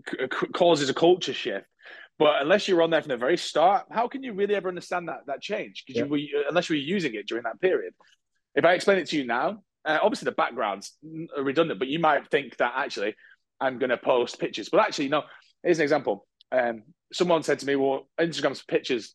c- 0.06 0.26
causes 0.52 0.90
a 0.90 0.94
culture 0.94 1.32
shift. 1.32 1.66
But 2.18 2.40
unless 2.40 2.66
you're 2.66 2.82
on 2.82 2.90
there 2.90 3.02
from 3.02 3.10
the 3.10 3.16
very 3.16 3.36
start, 3.36 3.86
how 3.90 4.08
can 4.08 4.22
you 4.22 4.32
really 4.32 4.54
ever 4.54 4.68
understand 4.68 5.08
that 5.08 5.26
that 5.26 5.42
change? 5.42 5.84
Because 5.86 6.00
you 6.00 6.06
were 6.08 6.18
unless 6.48 6.70
you 6.70 6.74
were 6.76 6.80
using 6.80 7.14
it 7.14 7.26
during 7.28 7.44
that 7.44 7.60
period. 7.60 7.94
If 8.54 8.64
I 8.64 8.72
explain 8.72 8.98
it 8.98 9.08
to 9.08 9.16
you 9.18 9.26
now, 9.26 9.62
uh, 9.84 9.98
obviously 10.02 10.24
the 10.26 10.32
background's 10.32 10.96
redundant, 11.38 11.78
but 11.78 11.88
you 11.88 11.98
might 11.98 12.26
think 12.30 12.56
that 12.56 12.72
actually 12.74 13.14
I'm 13.60 13.78
going 13.78 13.90
to 13.90 13.98
post 13.98 14.40
pictures. 14.40 14.68
But 14.70 14.80
actually, 14.80 15.08
no. 15.08 15.24
Here's 15.62 15.78
an 15.78 15.82
example. 15.82 16.26
Um, 16.52 16.84
someone 17.12 17.42
said 17.42 17.58
to 17.58 17.66
me, 17.66 17.76
"Well, 17.76 18.08
Instagram's 18.18 18.60
for 18.60 18.66
pictures, 18.66 19.14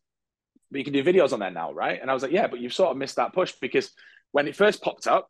but 0.70 0.80
you 0.80 0.84
can 0.84 0.94
do 0.94 1.04
videos 1.04 1.34
on 1.34 1.40
there 1.40 1.52
now, 1.52 1.72
right?" 1.72 2.00
And 2.00 2.12
I 2.12 2.14
was 2.14 2.24
like, 2.24 2.32
"Yeah, 2.32 2.48
but 2.48 2.60
you've 2.60 2.74
sort 2.74 2.92
of 2.92 2.98
missed 2.98 3.16
that 3.16 3.34
push 3.34 3.54
because 3.62 3.92
when 4.32 4.48
it 4.48 4.56
first 4.56 4.82
popped 4.82 5.08
up, 5.08 5.30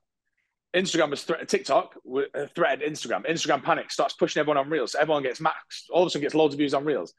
Instagram 0.76 1.10
was 1.10 1.24
threat- 1.24 1.48
TikTok 1.48 1.96
uh, 2.16 2.48
threatened 2.56 2.82
Instagram. 2.82 3.26
Instagram 3.30 3.64
panics, 3.64 3.94
starts 3.94 4.14
pushing 4.14 4.40
everyone 4.40 4.58
on 4.58 4.70
Reels. 4.70 4.96
Everyone 4.96 5.24
gets 5.24 5.40
maxed. 5.40 5.90
All 5.92 6.04
of 6.04 6.08
a 6.08 6.10
sudden, 6.10 6.24
gets 6.24 6.36
loads 6.36 6.54
of 6.54 6.60
views 6.60 6.74
on 6.74 6.86
Reels. 6.86 7.14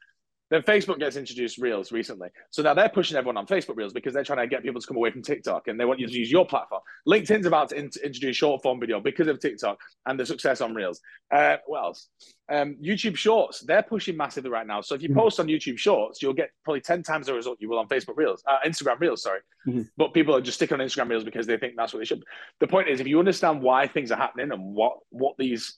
Then 0.49 0.61
Facebook 0.61 0.99
gets 0.99 1.15
introduced 1.15 1.57
Reels 1.57 1.91
recently. 1.91 2.29
So 2.51 2.61
now 2.61 2.73
they're 2.73 2.89
pushing 2.89 3.17
everyone 3.17 3.37
on 3.37 3.47
Facebook 3.47 3.75
Reels 3.75 3.93
because 3.93 4.13
they're 4.13 4.23
trying 4.23 4.39
to 4.39 4.47
get 4.47 4.61
people 4.61 4.79
to 4.79 4.85
come 4.87 4.97
away 4.97 5.09
from 5.09 5.23
TikTok 5.23 5.67
and 5.67 5.79
they 5.79 5.85
want 5.85 5.99
you 5.99 6.07
to 6.07 6.13
use 6.13 6.31
your 6.31 6.45
platform. 6.45 6.81
LinkedIn's 7.07 7.45
about 7.45 7.69
to 7.69 7.75
in- 7.77 7.89
introduce 8.03 8.35
short 8.35 8.61
form 8.61 8.79
video 8.79 8.99
because 8.99 9.27
of 9.27 9.39
TikTok 9.39 9.79
and 10.05 10.19
the 10.19 10.25
success 10.25 10.61
on 10.61 10.75
Reels. 10.75 11.01
Uh, 11.31 11.57
what 11.65 11.79
else? 11.83 12.09
Um, 12.49 12.75
YouTube 12.83 13.15
Shorts, 13.15 13.61
they're 13.61 13.81
pushing 13.83 14.17
massively 14.17 14.49
right 14.51 14.67
now. 14.67 14.81
So 14.81 14.95
if 14.95 15.01
you 15.01 15.09
Mhm. 15.09 15.15
post 15.15 15.39
on 15.39 15.47
YouTube 15.47 15.79
Shorts, 15.79 16.21
you'll 16.21 16.33
get 16.33 16.51
probably 16.63 16.81
10 16.81 17.01
times 17.01 17.27
the 17.27 17.33
result 17.33 17.57
you 17.59 17.69
will 17.69 17.79
on 17.79 17.87
Facebook 17.87 18.17
Reels, 18.17 18.43
uh, 18.45 18.57
Instagram 18.65 18.99
Reels, 18.99 19.23
sorry. 19.23 19.39
Mhm. 19.65 19.89
But 19.97 20.13
people 20.13 20.35
are 20.35 20.41
just 20.41 20.57
sticking 20.57 20.79
on 20.79 20.85
Instagram 20.85 21.09
Reels 21.09 21.23
because 21.23 21.47
they 21.47 21.57
think 21.57 21.75
that's 21.77 21.93
what 21.93 21.99
they 21.99 22.05
should. 22.05 22.23
The 22.59 22.67
point 22.67 22.89
is, 22.89 22.99
if 22.99 23.07
you 23.07 23.17
understand 23.17 23.61
why 23.61 23.87
things 23.87 24.11
are 24.11 24.17
happening 24.17 24.51
and 24.51 24.75
what 24.75 24.97
what 25.09 25.35
these 25.37 25.77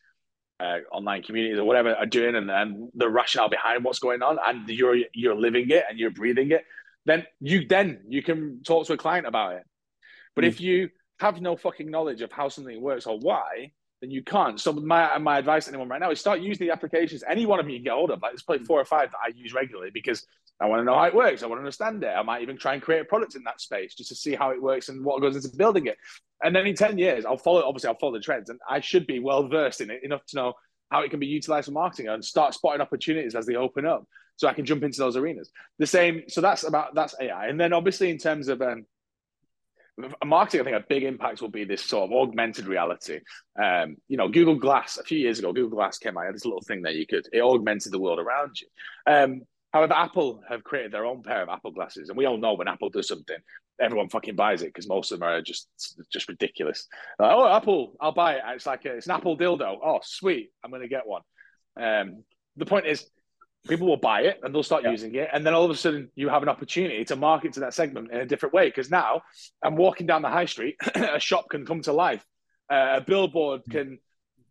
uh, 0.59 0.79
online 0.91 1.21
communities 1.21 1.59
or 1.59 1.65
whatever 1.65 1.93
are 1.95 2.05
doing 2.05 2.35
and, 2.35 2.49
and 2.49 2.89
the 2.95 3.09
rationale 3.09 3.49
behind 3.49 3.83
what's 3.83 3.99
going 3.99 4.21
on 4.21 4.37
and 4.45 4.67
you're 4.69 4.97
you're 5.13 5.35
living 5.35 5.69
it 5.69 5.83
and 5.89 5.99
you're 5.99 6.11
breathing 6.11 6.51
it 6.51 6.63
then 7.05 7.25
you 7.39 7.67
then 7.67 7.99
you 8.07 8.23
can 8.23 8.63
talk 8.63 8.87
to 8.87 8.93
a 8.93 8.97
client 8.97 9.27
about 9.27 9.53
it. 9.53 9.63
But 10.35 10.43
Mm. 10.43 10.47
if 10.47 10.61
you 10.61 10.89
have 11.19 11.41
no 11.41 11.55
fucking 11.55 11.89
knowledge 11.89 12.21
of 12.21 12.31
how 12.31 12.49
something 12.49 12.81
works 12.81 13.05
or 13.05 13.19
why 13.19 13.71
then 14.01 14.11
you 14.11 14.23
can't. 14.23 14.59
So 14.59 14.73
my 14.73 15.17
my 15.17 15.37
advice 15.37 15.65
to 15.65 15.71
anyone 15.71 15.87
right 15.87 16.01
now 16.01 16.11
is 16.11 16.19
start 16.19 16.41
using 16.41 16.67
the 16.67 16.73
applications 16.73 17.23
any 17.27 17.45
one 17.45 17.59
of 17.59 17.65
them 17.65 17.71
you 17.71 17.77
can 17.79 17.85
get 17.85 17.93
hold 17.93 18.11
of. 18.11 18.21
Like 18.21 18.31
there's 18.31 18.43
probably 18.43 18.65
four 18.65 18.79
or 18.79 18.85
five 18.85 19.11
that 19.11 19.17
i 19.25 19.29
use 19.35 19.53
regularly 19.53 19.91
because 19.91 20.25
i 20.61 20.65
want 20.67 20.79
to 20.79 20.83
know 20.85 20.95
how 20.95 21.03
it 21.03 21.15
works. 21.15 21.43
I 21.43 21.47
want 21.47 21.57
to 21.59 21.63
understand 21.63 22.03
it. 22.03 22.07
I 22.07 22.21
might 22.21 22.41
even 22.41 22.57
try 22.57 22.73
and 22.73 22.81
create 22.81 23.01
a 23.01 23.05
product 23.05 23.35
in 23.35 23.43
that 23.43 23.59
space 23.61 23.93
just 23.93 24.09
to 24.09 24.15
see 24.15 24.35
how 24.35 24.51
it 24.51 24.61
works 24.61 24.89
and 24.89 25.03
what 25.03 25.21
goes 25.21 25.35
into 25.35 25.55
building 25.55 25.85
it 25.87 25.97
and 26.45 26.55
then 26.55 26.67
in 26.67 26.75
10 26.75 26.97
years, 26.97 27.25
I'll 27.25 27.37
follow, 27.37 27.63
obviously, 27.65 27.89
I'll 27.89 27.97
follow 27.97 28.13
the 28.13 28.19
trends 28.19 28.49
and 28.49 28.59
I 28.69 28.79
should 28.79 29.07
be 29.07 29.19
well 29.19 29.47
versed 29.47 29.81
in 29.81 29.89
it 29.89 30.03
enough 30.03 30.25
to 30.27 30.35
know 30.35 30.53
how 30.91 31.01
it 31.01 31.09
can 31.09 31.19
be 31.19 31.25
utilized 31.25 31.65
for 31.65 31.71
marketing 31.71 32.07
and 32.07 32.23
start 32.23 32.53
spotting 32.53 32.81
opportunities 32.81 33.33
as 33.33 33.45
they 33.45 33.55
open 33.55 33.85
up 33.85 34.05
so 34.35 34.47
I 34.47 34.53
can 34.53 34.65
jump 34.65 34.83
into 34.83 34.99
those 34.99 35.17
arenas. 35.17 35.49
The 35.79 35.87
same, 35.87 36.23
so 36.27 36.41
that's 36.41 36.63
about, 36.63 36.93
that's 36.93 37.15
AI. 37.19 37.47
And 37.47 37.59
then 37.59 37.73
obviously, 37.73 38.11
in 38.11 38.19
terms 38.19 38.47
of, 38.47 38.61
um, 38.61 38.85
marketing, 40.23 40.61
I 40.61 40.63
think 40.65 40.75
a 40.75 40.85
big 40.87 41.03
impact 41.03 41.41
will 41.41 41.49
be 41.49 41.63
this 41.63 41.83
sort 41.83 42.11
of 42.11 42.15
augmented 42.15 42.67
reality. 42.67 43.21
Um, 43.61 43.97
you 44.07 44.17
know, 44.17 44.27
Google 44.27 44.55
Glass, 44.55 44.97
a 44.97 45.03
few 45.03 45.17
years 45.17 45.39
ago, 45.39 45.53
Google 45.53 45.77
Glass 45.77 45.97
came 45.97 46.17
out, 46.17 46.31
this 46.33 46.45
little 46.45 46.61
thing 46.61 46.83
that 46.83 46.95
you 46.95 47.07
could, 47.07 47.27
it 47.33 47.41
augmented 47.41 47.91
the 47.91 47.99
world 47.99 48.19
around 48.19 48.59
you. 48.61 48.67
Um, 49.11 49.41
However, 49.75 49.93
Apple 49.93 50.41
have 50.47 50.63
created 50.63 50.93
their 50.93 51.05
own 51.05 51.21
pair 51.21 51.43
of 51.43 51.49
Apple 51.49 51.71
glasses, 51.71 52.07
and 52.07 52.17
we 52.17 52.23
all 52.23 52.37
know 52.37 52.53
when 52.53 52.69
Apple 52.69 52.89
does 52.89 53.09
something, 53.09 53.35
everyone 53.81 54.07
fucking 54.07 54.37
buys 54.37 54.61
it 54.61 54.67
because 54.67 54.87
most 54.87 55.11
of 55.11 55.19
them 55.19 55.27
are 55.27 55.41
just 55.41 55.67
just 56.09 56.29
ridiculous. 56.29 56.87
Like, 57.19 57.33
oh, 57.33 57.45
Apple, 57.53 57.97
I'll 57.99 58.13
buy 58.13 58.35
it. 58.35 58.41
It's 58.55 58.65
like 58.65 58.85
a, 58.85 58.93
it's 58.95 59.07
an 59.07 59.11
Apple 59.11 59.37
dildo. 59.37 59.75
Oh, 59.83 59.99
sweet, 60.01 60.51
I'm 60.63 60.71
going 60.71 60.81
to 60.83 60.87
get 60.87 61.05
one. 61.05 61.23
Um, 61.75 62.23
the 62.55 62.65
point 62.65 62.85
is, 62.85 63.05
people 63.67 63.85
will 63.85 63.97
buy 63.97 64.21
it 64.21 64.39
and 64.43 64.55
they'll 64.55 64.63
start 64.63 64.83
Yeah. 64.85 64.91
using 64.91 65.13
it, 65.15 65.27
and 65.33 65.45
then 65.45 65.53
all 65.53 65.65
of 65.65 65.71
a 65.71 65.75
sudden 65.75 66.09
you 66.15 66.29
have 66.29 66.41
an 66.41 66.47
opportunity 66.47 67.03
to 67.03 67.17
market 67.17 67.51
to 67.55 67.59
that 67.59 67.73
segment 67.73 68.11
in 68.13 68.21
a 68.21 68.25
different 68.25 68.53
way. 68.53 68.67
Because 68.69 68.89
now 68.89 69.23
I'm 69.61 69.75
walking 69.75 70.07
down 70.07 70.21
the 70.21 70.29
high 70.29 70.45
street, 70.45 70.77
a 70.95 71.19
shop 71.19 71.49
can 71.49 71.65
come 71.65 71.81
to 71.81 71.91
life, 71.91 72.25
uh, 72.71 72.99
a 72.99 73.01
billboard 73.01 73.63
can 73.69 73.99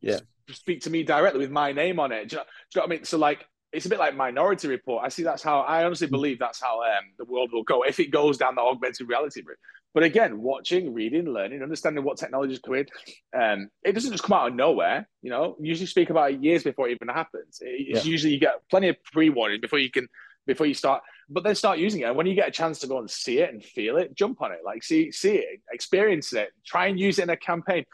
Yeah. 0.03 0.19
speak 0.51 0.83
to 0.83 0.91
me 0.91 1.03
directly 1.03 1.41
with 1.41 1.51
my 1.51 1.73
name 1.73 1.99
on 1.99 2.13
it. 2.13 2.29
Do 2.29 2.37
you, 2.37 2.41
know, 2.41 2.45
do 2.45 2.49
you 2.75 2.81
know 2.81 2.83
what 2.83 2.93
I 2.93 2.97
mean? 2.97 3.05
So 3.07 3.17
like 3.17 3.47
it's 3.75 3.87
a 3.87 3.89
bit 3.89 3.99
like 3.99 4.17
Minority 4.17 4.69
Report. 4.69 5.05
I 5.05 5.09
see 5.09 5.25
that's 5.25 5.43
how 5.43 5.61
I 5.61 5.85
honestly 5.85 6.07
believe 6.07 6.39
that's 6.39 6.61
how 6.61 6.81
um, 6.83 7.05
the 7.19 7.25
world 7.25 7.51
will 7.53 7.65
go 7.65 7.83
if 7.83 7.99
it 7.99 8.11
goes 8.11 8.39
down 8.39 8.55
the 8.55 8.61
augmented 8.61 9.09
reality 9.09 9.43
route. 9.45 9.59
But 9.93 10.05
again, 10.05 10.41
watching, 10.41 10.95
reading, 10.95 11.27
learning, 11.27 11.63
understanding 11.63 12.05
what 12.05 12.17
technology 12.17 12.53
is 12.55 12.59
created, 12.61 12.91
um, 13.37 13.69
it 13.85 13.93
doesn't 13.93 14.13
just 14.13 14.25
come 14.25 14.37
out 14.39 14.49
of 14.49 14.55
nowhere. 14.55 15.09
You 15.23 15.31
know, 15.31 15.57
you 15.61 15.69
usually 15.69 15.87
speak 15.87 16.11
about 16.11 16.33
it 16.33 16.43
years 16.43 16.63
before 16.63 16.89
it 16.89 16.93
even 16.93 17.09
happens. 17.09 17.59
It's 17.61 18.05
Yeah. 18.05 18.11
usually 18.11 18.33
you 18.33 18.41
get 18.41 18.63
plenty 18.71 18.89
of 18.89 18.97
pre-warning 19.13 19.61
before 19.61 19.79
you 19.81 19.91
can 19.91 20.09
before 20.47 20.67
you 20.67 20.75
start, 20.75 21.03
but 21.29 21.43
then 21.43 21.55
start 21.55 21.79
using 21.79 22.03
it. 22.03 22.05
And 22.05 22.17
when 22.17 22.27
you 22.27 22.35
get 22.35 22.49
a 22.49 22.53
chance 22.53 22.79
to 22.81 22.87
go 22.87 22.99
and 22.99 23.11
see 23.11 23.39
it 23.39 23.53
and 23.53 23.65
feel 23.65 23.97
it, 23.97 24.15
jump 24.15 24.43
on 24.43 24.53
it, 24.53 24.59
like 24.65 24.83
see 24.85 25.11
see 25.11 25.37
it, 25.37 25.61
experience 25.73 26.33
it, 26.33 26.51
try 26.65 26.87
and 26.87 26.99
use 27.01 27.19
it 27.19 27.23
in 27.23 27.31
a 27.31 27.37
campaign. 27.37 27.85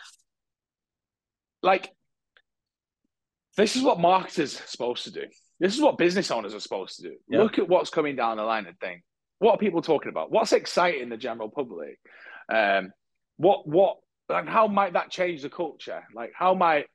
Like 1.63 1.91
this 3.57 3.77
is 3.77 3.83
what 3.83 4.01
marketers 4.01 4.59
are 4.61 4.67
supposed 4.67 5.05
to 5.05 5.11
do. 5.13 5.27
This 5.61 5.75
is 5.75 5.81
what 5.81 5.99
business 5.99 6.31
owners 6.31 6.55
are 6.55 6.61
supposed 6.61 6.97
to 6.97 7.03
do. 7.03 7.17
Yeah. 7.29 7.43
Look 7.43 7.59
at 7.59 7.69
what's 7.69 7.91
coming 7.91 8.17
down 8.17 8.39
the 8.39 8.43
line 8.43 8.67
and 8.67 8.79
think, 8.81 9.03
what 9.39 9.53
are 9.53 9.59
people 9.59 9.83
talking 9.83 10.09
about? 10.09 10.33
What's 10.33 10.53
exciting 10.53 11.11
the 11.11 11.17
general 11.17 11.51
public? 11.51 11.99
Um, 12.53 12.93
what 13.37 13.69
what 13.69 13.99
and 14.29 14.49
how 14.49 14.67
might 14.67 14.95
that 14.95 15.11
change 15.11 15.43
the 15.43 15.51
culture? 15.51 16.03
Like 16.15 16.33
how 16.35 16.55
might 16.55 16.87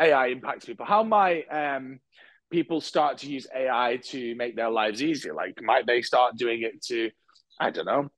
AI 0.00 0.28
impact 0.28 0.66
people? 0.66 0.86
How 0.86 1.02
might 1.02 1.44
um, 1.50 2.00
people 2.50 2.80
start 2.80 3.18
to 3.18 3.30
use 3.30 3.46
AI 3.54 4.00
to 4.06 4.34
make 4.36 4.56
their 4.56 4.70
lives 4.70 5.02
easier? 5.02 5.34
Like, 5.34 5.60
might 5.62 5.86
they 5.86 6.02
start 6.02 6.36
doing 6.36 6.62
it 6.62 6.82
to, 6.84 7.10
I 7.60 7.70
don't 7.70 7.86
know, 7.86 8.10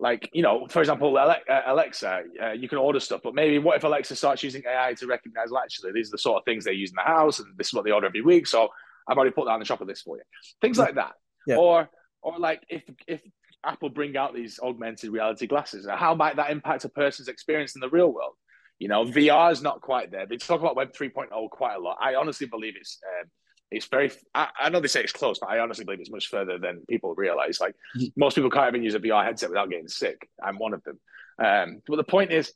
like 0.00 0.28
you 0.32 0.42
know, 0.42 0.66
for 0.68 0.80
example, 0.80 1.16
uh, 1.16 1.36
Alexa, 1.66 2.22
uh, 2.42 2.50
you 2.50 2.68
can 2.68 2.78
order 2.78 2.98
stuff, 2.98 3.20
but 3.22 3.34
maybe 3.34 3.58
what 3.58 3.76
if 3.76 3.84
Alexa 3.84 4.16
starts 4.16 4.42
using 4.42 4.62
AI 4.68 4.94
to 4.94 5.06
recognize, 5.06 5.50
well, 5.50 5.62
actually, 5.62 5.92
these 5.92 6.08
are 6.08 6.12
the 6.12 6.18
sort 6.18 6.38
of 6.38 6.44
things 6.44 6.64
they 6.64 6.72
use 6.72 6.90
in 6.90 6.96
the 6.96 7.02
house, 7.02 7.38
and 7.38 7.56
this 7.56 7.68
is 7.68 7.74
what 7.74 7.84
they 7.84 7.92
order 7.92 8.08
every 8.08 8.22
week. 8.22 8.46
So 8.46 8.68
I've 9.06 9.16
already 9.16 9.32
put 9.32 9.46
that 9.46 9.52
on 9.52 9.60
the 9.60 9.66
shopper 9.66 9.84
list 9.84 10.04
for 10.04 10.16
you. 10.16 10.22
Things 10.60 10.78
like 10.78 10.94
that, 10.96 11.12
yeah. 11.46 11.56
or 11.56 11.88
or 12.22 12.38
like 12.38 12.62
if 12.68 12.82
if 13.06 13.20
Apple 13.64 13.90
bring 13.90 14.16
out 14.16 14.34
these 14.34 14.58
augmented 14.62 15.10
reality 15.10 15.46
glasses, 15.46 15.86
how 15.90 16.14
might 16.14 16.36
that 16.36 16.50
impact 16.50 16.84
a 16.84 16.88
person's 16.88 17.28
experience 17.28 17.74
in 17.74 17.80
the 17.80 17.88
real 17.88 18.12
world? 18.12 18.34
You 18.78 18.88
know, 18.88 19.04
VR 19.04 19.52
is 19.52 19.62
not 19.62 19.80
quite 19.80 20.10
there. 20.10 20.26
They 20.26 20.36
talk 20.36 20.60
about 20.60 20.76
Web 20.76 20.92
3.0 20.92 21.50
quite 21.50 21.76
a 21.76 21.78
lot. 21.78 21.96
I 22.00 22.16
honestly 22.16 22.46
believe 22.46 22.74
it's 22.76 22.98
um, 23.20 23.30
it's 23.70 23.86
very. 23.86 24.10
I, 24.34 24.48
I, 24.58 24.68
know 24.68 24.80
they 24.80 24.88
say 24.88 25.02
it's 25.02 25.12
close, 25.12 25.38
but 25.38 25.48
I 25.48 25.60
honestly 25.60 25.84
believe 25.84 26.00
it's 26.00 26.10
much 26.10 26.28
further 26.28 26.58
than 26.58 26.84
people 26.88 27.14
realize. 27.14 27.60
Like 27.60 27.74
mm-hmm. 27.96 28.06
most 28.16 28.34
people 28.34 28.50
can't 28.50 28.68
even 28.68 28.82
use 28.82 28.94
a 28.94 29.00
VR 29.00 29.24
headset 29.24 29.50
without 29.50 29.70
getting 29.70 29.88
sick. 29.88 30.28
I'm 30.42 30.58
one 30.58 30.74
of 30.74 30.82
them. 30.84 31.00
Um, 31.38 31.82
but 31.86 31.96
the 31.96 32.04
point 32.04 32.32
is, 32.32 32.52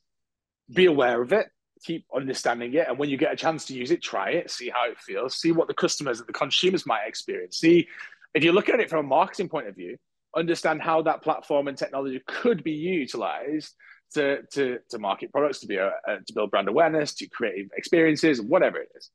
be 0.72 0.86
aware 0.86 1.20
of 1.22 1.32
it, 1.32 1.48
keep 1.84 2.06
understanding 2.14 2.74
it, 2.74 2.88
and 2.88 2.98
when 2.98 3.08
you 3.08 3.16
get 3.16 3.32
a 3.32 3.36
chance 3.36 3.64
to 3.66 3.74
use 3.74 3.90
it, 3.90 4.02
try 4.02 4.30
it, 4.30 4.50
see 4.50 4.68
how 4.68 4.88
it 4.88 4.98
feels, 4.98 5.36
see 5.36 5.52
what 5.52 5.68
the 5.68 5.74
customers 5.74 6.20
and 6.20 6.28
the 6.28 6.32
consumers 6.32 6.86
might 6.86 7.06
experience. 7.06 7.58
See 7.58 7.88
if 8.34 8.44
you 8.44 8.52
look 8.52 8.68
at 8.68 8.80
it 8.80 8.90
from 8.90 9.04
a 9.04 9.08
marketing 9.08 9.48
point 9.48 9.68
of 9.68 9.74
view, 9.74 9.96
understand 10.36 10.82
how 10.82 11.02
that 11.02 11.22
platform 11.22 11.68
and 11.68 11.76
technology 11.76 12.20
could 12.26 12.62
be 12.62 12.72
utilized 12.72 13.74
to 14.14 14.42
to 14.52 14.78
to 14.90 14.98
market 14.98 15.32
products, 15.32 15.60
to 15.60 15.66
be 15.66 15.76
a, 15.76 15.90
to 16.26 16.32
build 16.34 16.50
brand 16.50 16.68
awareness, 16.68 17.14
to 17.14 17.28
create 17.28 17.68
experiences, 17.76 18.40
whatever 18.40 18.78
it 18.78 18.88
is 18.94 19.10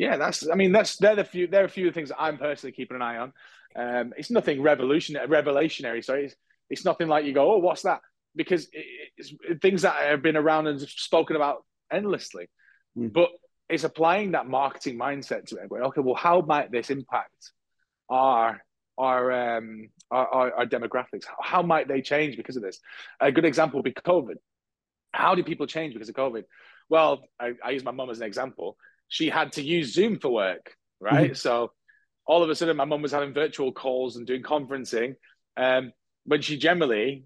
yeah, 0.00 0.16
that's. 0.16 0.48
I 0.48 0.54
mean, 0.54 0.72
that's 0.72 0.96
they're 0.96 1.14
the 1.14 1.24
few. 1.24 1.46
There 1.46 1.60
are 1.60 1.66
a 1.66 1.68
few 1.68 1.92
things 1.92 2.08
that 2.08 2.18
I'm 2.18 2.38
personally 2.38 2.72
keeping 2.72 2.94
an 2.94 3.02
eye 3.02 3.18
on. 3.18 3.32
Um, 3.76 4.14
it's 4.16 4.30
nothing 4.30 4.62
revolutionary. 4.62 5.28
Revelationary. 5.28 6.02
Sorry, 6.02 6.24
it's, 6.24 6.34
it's 6.70 6.86
nothing 6.86 7.06
like 7.06 7.26
you 7.26 7.34
go, 7.34 7.52
oh, 7.52 7.58
what's 7.58 7.82
that? 7.82 8.00
Because 8.34 8.66
it's 8.72 9.34
things 9.60 9.82
that 9.82 9.96
have 9.96 10.22
been 10.22 10.38
around 10.38 10.68
and 10.68 10.80
spoken 10.80 11.36
about 11.36 11.66
endlessly. 11.92 12.48
Mm. 12.96 13.12
But 13.12 13.30
it's 13.68 13.84
applying 13.84 14.32
that 14.32 14.48
marketing 14.48 14.98
mindset 14.98 15.46
to 15.46 15.56
it. 15.56 15.68
Going, 15.68 15.82
okay, 15.82 16.00
well, 16.00 16.14
how 16.14 16.40
might 16.40 16.70
this 16.70 16.90
impact 16.90 17.52
our 18.08 18.60
our 18.98 19.56
um 19.56 19.88
our, 20.10 20.26
our, 20.26 20.54
our 20.54 20.66
demographics? 20.66 21.24
How, 21.40 21.62
might 21.62 21.88
they 21.88 22.02
change 22.02 22.36
because 22.36 22.56
of 22.56 22.62
this? 22.62 22.80
A 23.20 23.30
good 23.30 23.44
example 23.44 23.78
would 23.78 23.84
be 23.84 23.92
COVID. 23.92 24.34
How 25.12 25.34
did 25.34 25.46
people 25.46 25.66
change 25.66 25.94
because 25.94 26.08
of 26.08 26.14
COVID? 26.14 26.44
Well, 26.88 27.22
I, 27.38 27.52
I 27.64 27.70
use 27.70 27.84
my 27.84 27.92
mum 27.92 28.10
as 28.10 28.20
an 28.20 28.26
example 28.26 28.76
she 29.10 29.28
had 29.28 29.52
to 29.52 29.62
use 29.62 29.92
Zoom 29.92 30.18
for 30.18 30.30
work, 30.30 30.74
right? 31.00 31.32
Mm-hmm. 31.32 31.34
So 31.34 31.72
all 32.26 32.42
of 32.42 32.48
a 32.48 32.54
sudden, 32.54 32.76
my 32.76 32.84
mum 32.84 33.02
was 33.02 33.12
having 33.12 33.34
virtual 33.34 33.72
calls 33.72 34.16
and 34.16 34.26
doing 34.26 34.42
conferencing 34.42 35.16
um, 35.56 35.92
when 36.24 36.40
she 36.40 36.56
generally 36.56 37.24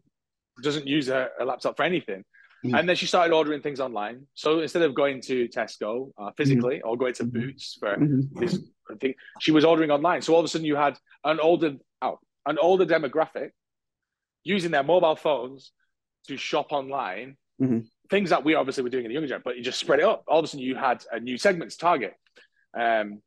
doesn't 0.62 0.86
use 0.86 1.08
her, 1.08 1.28
her 1.38 1.44
laptop 1.44 1.76
for 1.76 1.82
anything. 1.82 2.24
Mm-hmm. 2.64 2.74
And 2.74 2.88
then 2.88 2.96
she 2.96 3.06
started 3.06 3.34
ordering 3.34 3.60
things 3.60 3.80
online. 3.80 4.26
So 4.34 4.60
instead 4.60 4.82
of 4.82 4.94
going 4.94 5.20
to 5.22 5.48
Tesco 5.48 6.10
uh, 6.16 6.30
physically 6.36 6.76
mm-hmm. 6.76 6.88
or 6.88 6.96
going 6.96 7.14
to. 7.14 7.24
Boots 7.24 7.76
for 7.78 7.96
mm-hmm. 7.96 8.38
this 8.38 8.58
thing, 9.00 9.14
she 9.40 9.52
was 9.52 9.64
ordering 9.64 9.90
online. 9.90 10.22
So 10.22 10.32
all 10.32 10.40
of 10.40 10.44
a 10.44 10.48
sudden, 10.48 10.66
you 10.66 10.76
had 10.76 10.98
an 11.24 11.40
older, 11.40 11.74
oh, 12.00 12.18
an 12.46 12.58
older 12.58 12.86
demographic 12.86 13.50
using 14.44 14.70
their 14.70 14.82
mobile 14.82 15.16
phones 15.16 15.72
to 16.28 16.36
shop 16.36 16.72
online 16.72 17.36
mm-hmm 17.60 17.80
things 18.10 18.30
that 18.30 18.44
we 18.44 18.54
obviously 18.54 18.82
were 18.82 18.90
doing 18.90 19.04
in 19.04 19.08
the 19.08 19.14
younger 19.14 19.28
generation, 19.28 19.42
but 19.44 19.56
you 19.56 19.62
just 19.62 19.80
spread 19.80 19.98
it 19.98 20.04
up. 20.04 20.24
All 20.28 20.38
of 20.38 20.44
a 20.44 20.48
sudden, 20.48 20.64
you 20.64 20.74
had 20.74 21.04
a 21.10 21.20
new 21.20 21.38
segment 21.38 21.70
to 21.70 21.78
target. 21.78 22.14
Um, 22.76 23.22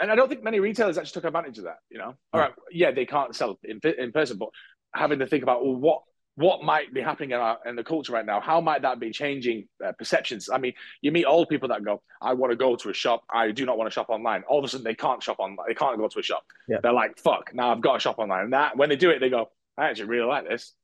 and 0.00 0.10
I 0.10 0.14
don't 0.14 0.28
think 0.28 0.42
many 0.42 0.60
retailers 0.60 0.98
actually 0.98 1.12
took 1.12 1.24
advantage 1.24 1.58
of 1.58 1.64
that. 1.64 1.78
You 1.90 1.98
know, 1.98 2.14
all 2.32 2.40
right, 2.40 2.52
yeah, 2.72 2.90
they 2.90 3.06
can't 3.06 3.34
sell 3.34 3.58
in, 3.64 3.80
in 3.98 4.12
person, 4.12 4.38
but 4.38 4.48
having 4.94 5.18
to 5.18 5.26
think 5.26 5.42
about 5.42 5.64
well, 5.64 5.76
what 5.76 6.02
what 6.36 6.62
might 6.62 6.94
be 6.94 7.00
happening 7.00 7.32
in, 7.32 7.38
our, 7.38 7.58
in 7.66 7.76
the 7.76 7.84
culture 7.84 8.12
right 8.12 8.24
now? 8.24 8.40
How 8.40 8.60
might 8.60 8.82
that 8.82 8.98
be 8.98 9.10
changing 9.10 9.68
uh, 9.84 9.92
perceptions? 9.92 10.48
I 10.48 10.58
mean, 10.58 10.72
you 11.02 11.12
meet 11.12 11.24
old 11.24 11.48
people 11.48 11.68
that 11.68 11.84
go, 11.84 12.02
"I 12.22 12.34
want 12.34 12.52
to 12.52 12.56
go 12.56 12.76
to 12.76 12.90
a 12.90 12.94
shop. 12.94 13.24
I 13.30 13.50
do 13.50 13.66
not 13.66 13.76
want 13.76 13.90
to 13.90 13.94
shop 13.94 14.08
online." 14.08 14.42
All 14.48 14.58
of 14.58 14.64
a 14.64 14.68
sudden, 14.68 14.84
they 14.84 14.94
can't 14.94 15.22
shop 15.22 15.38
online. 15.38 15.66
They 15.68 15.74
can't 15.74 15.98
go 15.98 16.08
to 16.08 16.18
a 16.18 16.22
shop. 16.22 16.44
Yeah. 16.68 16.78
They're 16.82 16.92
like, 16.92 17.18
"Fuck!" 17.18 17.50
Now 17.54 17.72
I've 17.72 17.80
got 17.80 17.94
to 17.94 18.00
shop 18.00 18.18
online. 18.18 18.44
And 18.44 18.52
that 18.52 18.76
when 18.76 18.88
they 18.88 18.96
do 18.96 19.10
it, 19.10 19.18
they 19.18 19.30
go, 19.30 19.50
"I 19.76 19.86
actually 19.86 20.06
really 20.06 20.26
like 20.26 20.48
this," 20.48 20.74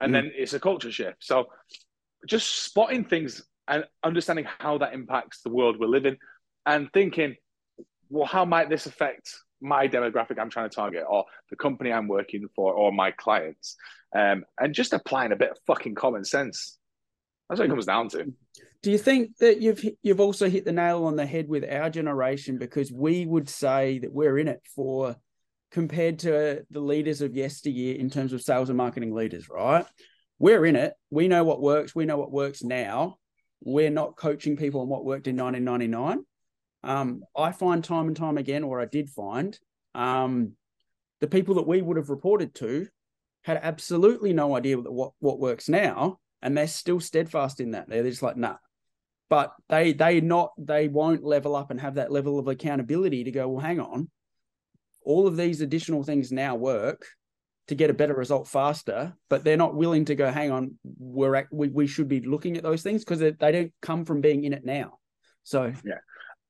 and 0.00 0.10
mm. 0.10 0.14
then 0.14 0.32
it's 0.34 0.54
a 0.54 0.60
culture 0.60 0.90
shift. 0.90 1.18
So 1.20 1.46
just 2.26 2.64
spotting 2.64 3.04
things 3.04 3.44
and 3.68 3.84
understanding 4.02 4.46
how 4.58 4.78
that 4.78 4.94
impacts 4.94 5.42
the 5.42 5.50
world 5.50 5.78
we're 5.78 5.86
living 5.86 6.16
and 6.66 6.92
thinking, 6.92 7.36
well, 8.08 8.26
how 8.26 8.44
might 8.44 8.68
this 8.68 8.86
affect 8.86 9.38
my 9.64 9.88
demographic 9.88 10.38
I'm 10.38 10.50
trying 10.50 10.68
to 10.68 10.74
target 10.74 11.04
or 11.08 11.24
the 11.50 11.56
company 11.56 11.92
I'm 11.92 12.08
working 12.08 12.46
for 12.54 12.74
or 12.74 12.92
my 12.92 13.10
clients? 13.10 13.76
Um, 14.14 14.44
and 14.58 14.74
just 14.74 14.92
applying 14.92 15.32
a 15.32 15.36
bit 15.36 15.50
of 15.50 15.58
fucking 15.66 15.94
common 15.94 16.24
sense. 16.24 16.78
That's 17.48 17.58
what 17.58 17.66
it 17.66 17.70
comes 17.70 17.86
down 17.86 18.08
to. 18.10 18.32
Do 18.82 18.90
you 18.90 18.98
think 18.98 19.36
that 19.38 19.60
you've 19.60 19.84
you've 20.02 20.20
also 20.20 20.48
hit 20.48 20.64
the 20.64 20.72
nail 20.72 21.04
on 21.04 21.16
the 21.16 21.26
head 21.26 21.48
with 21.48 21.64
our 21.68 21.90
generation 21.90 22.58
because 22.58 22.92
we 22.92 23.26
would 23.26 23.48
say 23.48 23.98
that 23.98 24.12
we're 24.12 24.38
in 24.38 24.48
it 24.48 24.62
for 24.74 25.16
compared 25.72 26.20
to 26.20 26.64
the 26.70 26.80
leaders 26.80 27.20
of 27.20 27.34
yesteryear 27.34 27.96
in 27.96 28.08
terms 28.08 28.32
of 28.32 28.40
sales 28.40 28.68
and 28.68 28.76
marketing 28.76 29.14
leaders, 29.14 29.48
right? 29.48 29.84
we're 30.38 30.66
in 30.66 30.76
it. 30.76 30.94
We 31.10 31.28
know 31.28 31.44
what 31.44 31.60
works. 31.60 31.94
We 31.94 32.06
know 32.06 32.16
what 32.16 32.32
works 32.32 32.62
now. 32.62 33.18
We're 33.62 33.90
not 33.90 34.16
coaching 34.16 34.56
people 34.56 34.80
on 34.80 34.88
what 34.88 35.04
worked 35.04 35.26
in 35.26 35.36
1999. 35.36 36.24
Um, 36.84 37.22
I 37.36 37.52
find 37.52 37.82
time 37.82 38.08
and 38.08 38.16
time 38.16 38.38
again, 38.38 38.62
or 38.62 38.80
I 38.80 38.84
did 38.84 39.08
find, 39.10 39.58
um, 39.94 40.52
the 41.20 41.26
people 41.26 41.54
that 41.56 41.66
we 41.66 41.80
would 41.80 41.96
have 41.96 42.10
reported 42.10 42.54
to 42.56 42.86
had 43.42 43.60
absolutely 43.62 44.32
no 44.32 44.56
idea 44.56 44.76
what 44.78 45.12
what 45.18 45.38
works 45.38 45.68
now, 45.68 46.18
and 46.42 46.56
they're 46.56 46.66
still 46.66 47.00
steadfast 47.00 47.60
in 47.60 47.72
that. 47.72 47.88
They're 47.88 48.02
just 48.02 48.22
like, 48.22 48.36
nah. 48.36 48.56
But 49.30 49.54
they 49.68 49.92
they 49.92 50.20
not 50.20 50.52
they 50.58 50.88
won't 50.88 51.24
level 51.24 51.56
up 51.56 51.70
and 51.70 51.80
have 51.80 51.94
that 51.94 52.12
level 52.12 52.38
of 52.38 52.48
accountability 52.48 53.24
to 53.24 53.30
go. 53.30 53.48
Well, 53.48 53.64
hang 53.64 53.80
on, 53.80 54.10
all 55.04 55.26
of 55.26 55.36
these 55.36 55.60
additional 55.60 56.02
things 56.02 56.32
now 56.32 56.54
work 56.56 57.06
to 57.68 57.74
get 57.74 57.90
a 57.90 57.94
better 57.94 58.14
result 58.14 58.46
faster, 58.46 59.14
but 59.30 59.44
they're 59.44 59.56
not 59.56 59.74
willing 59.74 60.04
to 60.06 60.14
go, 60.14 60.30
hang 60.30 60.50
on, 60.50 60.74
we're 60.98 61.46
we, 61.50 61.68
we 61.68 61.86
should 61.86 62.08
be 62.08 62.20
looking 62.20 62.56
at 62.56 62.62
those 62.62 62.82
things 62.82 63.02
because 63.02 63.20
they, 63.20 63.30
they, 63.30 63.52
don't 63.52 63.72
come 63.80 64.04
from 64.04 64.20
being 64.20 64.44
in 64.44 64.52
it 64.52 64.64
now. 64.64 64.98
So, 65.44 65.72
yeah. 65.84 65.98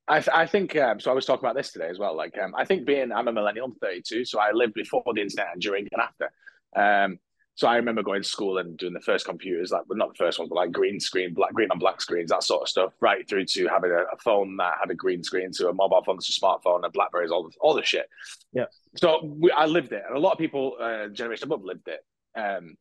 I, 0.07 0.21
th- 0.21 0.37
I 0.37 0.47
think 0.47 0.77
um, 0.77 1.01
so. 1.01 1.11
I 1.11 1.14
was 1.14 1.25
talking 1.25 1.45
about 1.45 1.57
this 1.57 1.73
today 1.73 1.88
as 1.88 1.99
well. 1.99 2.14
Like, 2.14 2.37
um, 2.38 2.55
I 2.55 2.64
think 2.64 2.85
being 2.85 3.11
I'm 3.11 3.29
a 3.29 3.33
millennial, 3.33 3.67
I'm 3.67 3.75
32, 3.75 4.25
so 4.27 4.38
I 4.38 4.53
lived 4.53 4.75
before 4.75 5.03
the 5.07 5.23
internet 5.23 5.49
and 5.53 5.62
during 5.62 5.88
and 5.90 6.03
after. 6.03 6.31
Um, 6.77 7.19
so 7.57 7.69
I 7.69 7.77
remember 7.77 8.03
going 8.03 8.23
to 8.23 8.29
school 8.29 8.59
and 8.59 8.77
doing 8.77 8.93
the 8.93 9.01
first 9.01 9.27
computers, 9.27 9.71
like 9.71 9.83
well, 9.88 9.97
not 9.97 10.09
the 10.09 10.19
first 10.19 10.38
ones, 10.38 10.49
but 10.49 10.57
like 10.57 10.73
green 10.73 10.99
screen, 10.99 11.33
black, 11.33 11.55
green 11.55 11.69
and 11.71 11.79
black 11.79 12.01
screens, 12.01 12.31
that 12.31 12.43
sort 12.43 12.62
of 12.62 12.69
stuff, 12.69 12.93
right 13.01 13.27
through 13.29 13.45
to 13.47 13.69
having 13.69 13.93
a, 13.93 14.03
a 14.12 14.17
phone 14.19 14.57
that 14.57 14.75
had 14.81 14.90
a 14.90 14.95
green 14.95 15.23
screen, 15.23 15.53
to 15.53 15.69
a 15.69 15.73
mobile 15.73 16.03
phone, 16.05 16.19
to 16.19 16.21
a 16.21 16.40
smartphone, 16.40 16.83
and 16.83 16.93
Blackberries, 16.93 17.31
all 17.31 17.45
the, 17.45 17.53
all 17.61 17.75
the 17.75 17.85
shit. 17.85 18.09
Yeah. 18.53 18.64
So 18.97 19.21
we, 19.25 19.53
I 19.53 19.67
lived 19.67 19.93
it, 19.93 20.03
and 20.07 20.17
a 20.17 20.21
lot 20.21 20.33
of 20.33 20.38
people, 20.38 20.77
uh, 20.81 21.09
generation 21.09 21.45
above, 21.45 21.64
lived 21.64 21.87
it. 21.87 22.05
Um, 22.37 22.77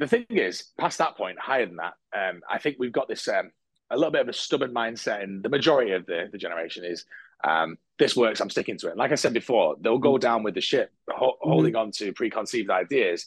the 0.00 0.08
thing 0.08 0.26
is, 0.30 0.64
past 0.76 0.98
that 0.98 1.16
point, 1.16 1.38
higher 1.38 1.66
than 1.66 1.76
that, 1.76 1.94
um, 2.16 2.40
I 2.50 2.58
think 2.58 2.76
we've 2.78 2.90
got 2.90 3.06
this 3.06 3.28
um, 3.28 3.52
a 3.90 3.96
little 3.96 4.10
bit 4.10 4.22
of 4.22 4.28
a 4.28 4.32
stubborn 4.32 4.72
mindset, 4.72 5.22
and 5.22 5.42
the 5.42 5.48
majority 5.48 5.92
of 5.92 6.06
the, 6.06 6.28
the 6.30 6.38
generation 6.38 6.84
is 6.84 7.04
um, 7.44 7.78
this 7.98 8.16
works, 8.16 8.40
I'm 8.40 8.50
sticking 8.50 8.78
to 8.78 8.88
it. 8.88 8.96
Like 8.96 9.12
I 9.12 9.14
said 9.14 9.32
before, 9.32 9.76
they'll 9.80 9.98
go 9.98 10.14
mm. 10.14 10.20
down 10.20 10.42
with 10.42 10.54
the 10.54 10.60
ship, 10.60 10.92
ho- 11.08 11.32
mm-hmm. 11.32 11.50
holding 11.50 11.76
on 11.76 11.90
to 11.92 12.12
preconceived 12.12 12.70
ideas 12.70 13.26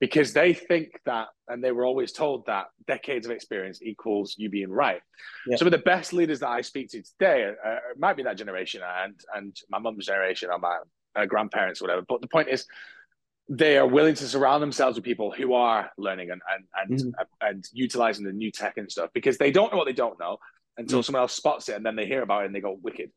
because 0.00 0.32
they 0.32 0.52
think 0.52 1.00
that, 1.06 1.28
and 1.46 1.62
they 1.62 1.70
were 1.70 1.84
always 1.84 2.10
told 2.10 2.44
that 2.46 2.66
decades 2.88 3.24
of 3.24 3.30
experience 3.30 3.80
equals 3.82 4.34
you 4.36 4.50
being 4.50 4.70
right. 4.70 5.00
Yeah. 5.46 5.56
Some 5.56 5.68
of 5.68 5.70
the 5.70 5.78
best 5.78 6.12
leaders 6.12 6.40
that 6.40 6.48
I 6.48 6.60
speak 6.60 6.90
to 6.90 7.02
today 7.02 7.52
uh, 7.64 7.76
might 7.96 8.16
be 8.16 8.24
that 8.24 8.36
generation 8.36 8.80
and 8.84 9.14
and 9.32 9.56
my 9.70 9.78
mum's 9.78 10.06
generation 10.06 10.50
or 10.50 10.58
my 10.58 10.78
uh, 11.14 11.26
grandparents, 11.26 11.80
or 11.80 11.84
whatever. 11.84 12.04
But 12.08 12.20
the 12.20 12.26
point 12.26 12.48
is, 12.48 12.66
they 13.48 13.76
are 13.76 13.86
willing 13.86 14.14
to 14.14 14.28
surround 14.28 14.62
themselves 14.62 14.96
with 14.96 15.04
people 15.04 15.30
who 15.30 15.54
are 15.54 15.90
learning 15.98 16.30
and 16.30 16.40
and 16.54 16.64
and, 16.74 17.00
mm-hmm. 17.00 17.46
and 17.48 17.64
utilizing 17.72 18.24
the 18.24 18.32
new 18.32 18.50
tech 18.50 18.76
and 18.76 18.90
stuff 18.90 19.10
because 19.14 19.38
they 19.38 19.50
don't 19.50 19.72
know 19.72 19.78
what 19.78 19.86
they 19.86 19.92
don't 19.92 20.18
know 20.18 20.38
until 20.78 20.98
mm-hmm. 20.98 21.04
someone 21.04 21.22
else 21.22 21.34
spots 21.34 21.68
it 21.68 21.76
and 21.76 21.84
then 21.84 21.96
they 21.96 22.06
hear 22.06 22.22
about 22.22 22.42
it 22.42 22.46
and 22.46 22.54
they 22.54 22.60
go 22.60 22.78
wicked. 22.82 23.10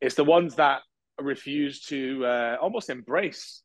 It's 0.00 0.14
the 0.14 0.24
ones 0.24 0.56
that 0.56 0.82
refuse 1.20 1.82
to 1.86 2.24
uh, 2.24 2.56
almost 2.60 2.90
embrace. 2.90 3.62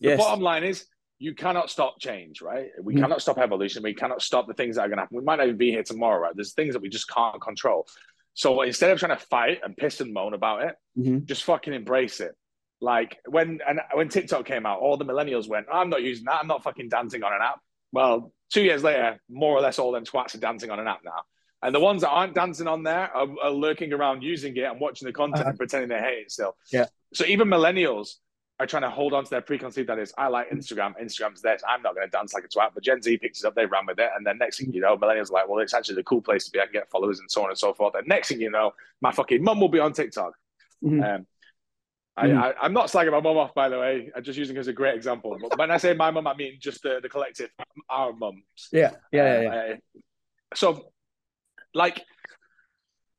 The 0.00 0.10
yes. 0.10 0.18
bottom 0.18 0.40
line 0.40 0.64
is 0.64 0.86
you 1.18 1.34
cannot 1.34 1.70
stop 1.70 1.98
change, 1.98 2.42
right? 2.42 2.68
We 2.82 2.94
mm 2.94 3.00
cannot 3.00 3.22
stop 3.22 3.38
evolution. 3.38 3.82
We 3.82 3.94
cannot 3.94 4.22
stop 4.22 4.46
the 4.46 4.54
things 4.54 4.76
that 4.76 4.82
are 4.82 4.88
going 4.88 4.96
to 4.96 5.02
happen. 5.02 5.18
We 5.18 5.24
might 5.24 5.36
not 5.36 5.46
even 5.46 5.56
be 5.56 5.70
here 5.70 5.82
tomorrow, 5.82 6.20
right? 6.20 6.32
There's 6.34 6.54
things 6.54 6.74
that 6.74 6.82
we 6.82 6.88
just 6.88 7.08
can't 7.08 7.40
control. 7.40 7.86
So 8.34 8.60
instead 8.62 8.90
of 8.90 8.98
trying 8.98 9.16
to 9.16 9.24
fight 9.24 9.60
and 9.62 9.76
piss 9.76 10.00
and 10.00 10.12
moan 10.12 10.34
about 10.34 10.62
it, 10.64 10.74
mm-hmm. 10.98 11.24
just 11.24 11.44
fucking 11.44 11.72
embrace 11.72 12.20
it. 12.20 12.32
Like 12.80 13.18
when 13.26 13.60
and 13.66 13.80
when 13.94 14.08
TikTok 14.08 14.44
came 14.44 14.66
out, 14.66 14.80
all 14.80 14.96
the 14.96 15.04
millennials 15.04 15.48
went, 15.48 15.66
"I'm 15.72 15.88
not 15.88 16.02
using 16.02 16.24
that. 16.26 16.40
I'm 16.40 16.46
not 16.46 16.62
fucking 16.62 16.88
dancing 16.88 17.22
on 17.22 17.32
an 17.32 17.40
app." 17.42 17.60
Well, 17.92 18.32
two 18.52 18.62
years 18.62 18.82
later, 18.82 19.18
more 19.30 19.56
or 19.56 19.60
less 19.60 19.78
all 19.78 19.92
them 19.92 20.04
twats 20.04 20.34
are 20.34 20.38
dancing 20.38 20.70
on 20.70 20.78
an 20.78 20.86
app 20.86 21.00
now. 21.04 21.22
And 21.62 21.74
the 21.74 21.80
ones 21.80 22.02
that 22.02 22.10
aren't 22.10 22.34
dancing 22.34 22.66
on 22.66 22.82
there 22.82 23.10
are, 23.16 23.26
are 23.42 23.50
lurking 23.50 23.92
around 23.92 24.22
using 24.22 24.56
it 24.56 24.64
and 24.64 24.78
watching 24.78 25.06
the 25.06 25.12
content 25.12 25.40
uh-huh. 25.40 25.50
and 25.50 25.58
pretending 25.58 25.88
they 25.88 25.98
hate 25.98 26.24
it 26.24 26.30
still. 26.30 26.54
Yeah. 26.70 26.86
so 27.14 27.24
even 27.24 27.48
millennials 27.48 28.16
are 28.58 28.66
trying 28.66 28.82
to 28.82 28.90
hold 28.90 29.12
on 29.12 29.24
to 29.24 29.30
their 29.30 29.42
preconceived 29.42 29.90
ideas. 29.90 30.14
I 30.16 30.28
like 30.28 30.50
Instagram. 30.50 30.94
Instagram's 31.02 31.42
this. 31.42 31.62
I'm 31.68 31.82
not 31.82 31.94
going 31.94 32.06
to 32.06 32.10
dance 32.10 32.32
like 32.32 32.44
a 32.44 32.48
twat. 32.48 32.70
But 32.74 32.82
Gen 32.84 33.02
Z 33.02 33.18
picks 33.18 33.40
it 33.40 33.46
up. 33.46 33.54
They 33.54 33.66
ran 33.66 33.84
with 33.86 33.98
it. 33.98 34.08
And 34.16 34.26
then 34.26 34.38
next 34.38 34.58
thing 34.58 34.72
you 34.72 34.80
know, 34.80 34.96
millennials 34.96 35.30
are 35.30 35.34
like, 35.34 35.48
well, 35.48 35.58
it's 35.58 35.74
actually 35.74 35.96
the 35.96 36.04
cool 36.04 36.22
place 36.22 36.44
to 36.46 36.50
be. 36.50 36.60
I 36.60 36.64
can 36.64 36.72
get 36.72 36.90
followers 36.90 37.20
and 37.20 37.30
so 37.30 37.42
on 37.42 37.50
and 37.50 37.58
so 37.58 37.74
forth. 37.74 37.94
And 37.94 38.06
next 38.08 38.28
thing 38.28 38.40
you 38.40 38.50
know, 38.50 38.72
my 39.02 39.12
fucking 39.12 39.42
mum 39.42 39.60
will 39.60 39.68
be 39.68 39.78
on 39.78 39.92
TikTok. 39.92 40.32
Mm-hmm. 40.82 41.02
Um. 41.02 41.26
I, 42.16 42.54
am 42.62 42.72
not 42.72 42.86
slagging 42.86 43.12
my 43.12 43.20
mum 43.20 43.36
off, 43.36 43.54
by 43.54 43.68
the 43.68 43.78
way. 43.78 44.10
I'm 44.16 44.22
just 44.22 44.38
using 44.38 44.56
her 44.56 44.60
as 44.60 44.68
a 44.68 44.72
great 44.72 44.94
example. 44.94 45.36
But 45.40 45.58
when 45.58 45.70
I 45.70 45.76
say 45.76 45.92
my 45.92 46.10
mum, 46.10 46.26
I 46.26 46.34
mean 46.34 46.56
just 46.58 46.82
the, 46.82 46.98
the 47.02 47.08
collective, 47.08 47.50
our 47.90 48.12
mums. 48.12 48.42
Yeah, 48.72 48.92
yeah, 49.12 49.40
yeah. 49.40 49.42
yeah. 49.42 49.54
Uh, 49.54 49.76
so, 50.54 50.92
like, 51.74 52.02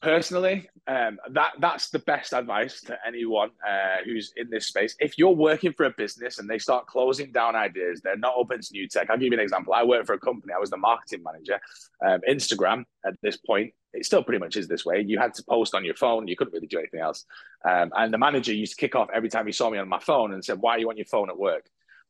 personally, 0.02 0.70
um, 0.88 1.18
that 1.32 1.54
that's 1.60 1.90
the 1.90 2.00
best 2.00 2.34
advice 2.34 2.82
to 2.82 2.98
anyone 3.06 3.50
uh, 3.68 3.98
who's 4.06 4.32
in 4.38 4.50
this 4.50 4.68
space. 4.68 4.96
If 5.00 5.18
you're 5.18 5.36
working 5.36 5.74
for 5.74 5.86
a 5.86 5.94
business 5.98 6.40
and 6.40 6.50
they 6.50 6.60
start 6.60 6.88
closing 6.88 7.32
down 7.32 7.56
ideas, 7.56 8.02
they're 8.04 8.18
not 8.18 8.34
open 8.38 8.62
to 8.62 8.68
new 8.72 8.88
tech. 8.88 9.10
I'll 9.10 9.18
give 9.18 9.32
you 9.32 9.38
an 9.38 9.40
example. 9.40 9.74
I 9.74 9.84
work 9.84 10.06
for 10.06 10.14
a 10.14 10.20
company. 10.20 10.54
I 10.54 10.60
was 10.60 10.70
the 10.70 10.78
marketing 10.78 11.24
manager. 11.24 11.60
Um, 12.06 12.22
Instagram 12.30 12.84
at 13.06 13.16
this 13.22 13.38
point, 13.38 13.74
it 13.94 14.06
still 14.06 14.24
pretty 14.24 14.40
much 14.40 14.56
is 14.56 14.68
this 14.68 14.86
way. 14.86 15.04
You 15.06 15.20
had 15.20 15.34
to 15.36 15.44
post 15.44 15.74
on 15.76 15.84
your 15.84 15.96
phone. 15.96 16.28
You 16.28 16.36
couldn't 16.36 16.54
really 16.54 16.68
do 16.68 16.80
anything 16.80 17.02
else. 17.02 17.26
Um, 17.68 17.92
and 17.96 18.14
the 18.14 18.18
manager 18.18 18.54
used 18.54 18.74
to 18.74 18.80
kick 18.80 18.96
off 18.96 19.10
every 19.14 19.30
time 19.30 19.46
he 19.46 19.52
saw 19.52 19.70
me 19.70 19.78
on 19.78 19.90
my 19.90 20.00
phone 20.00 20.34
and 20.34 20.44
said, 20.44 20.60
"Why 20.60 20.76
are 20.76 20.80
you 20.80 20.90
on 20.90 20.98
your 20.98 21.06
phone 21.06 21.30
at 21.30 21.38
work?" 21.38 21.70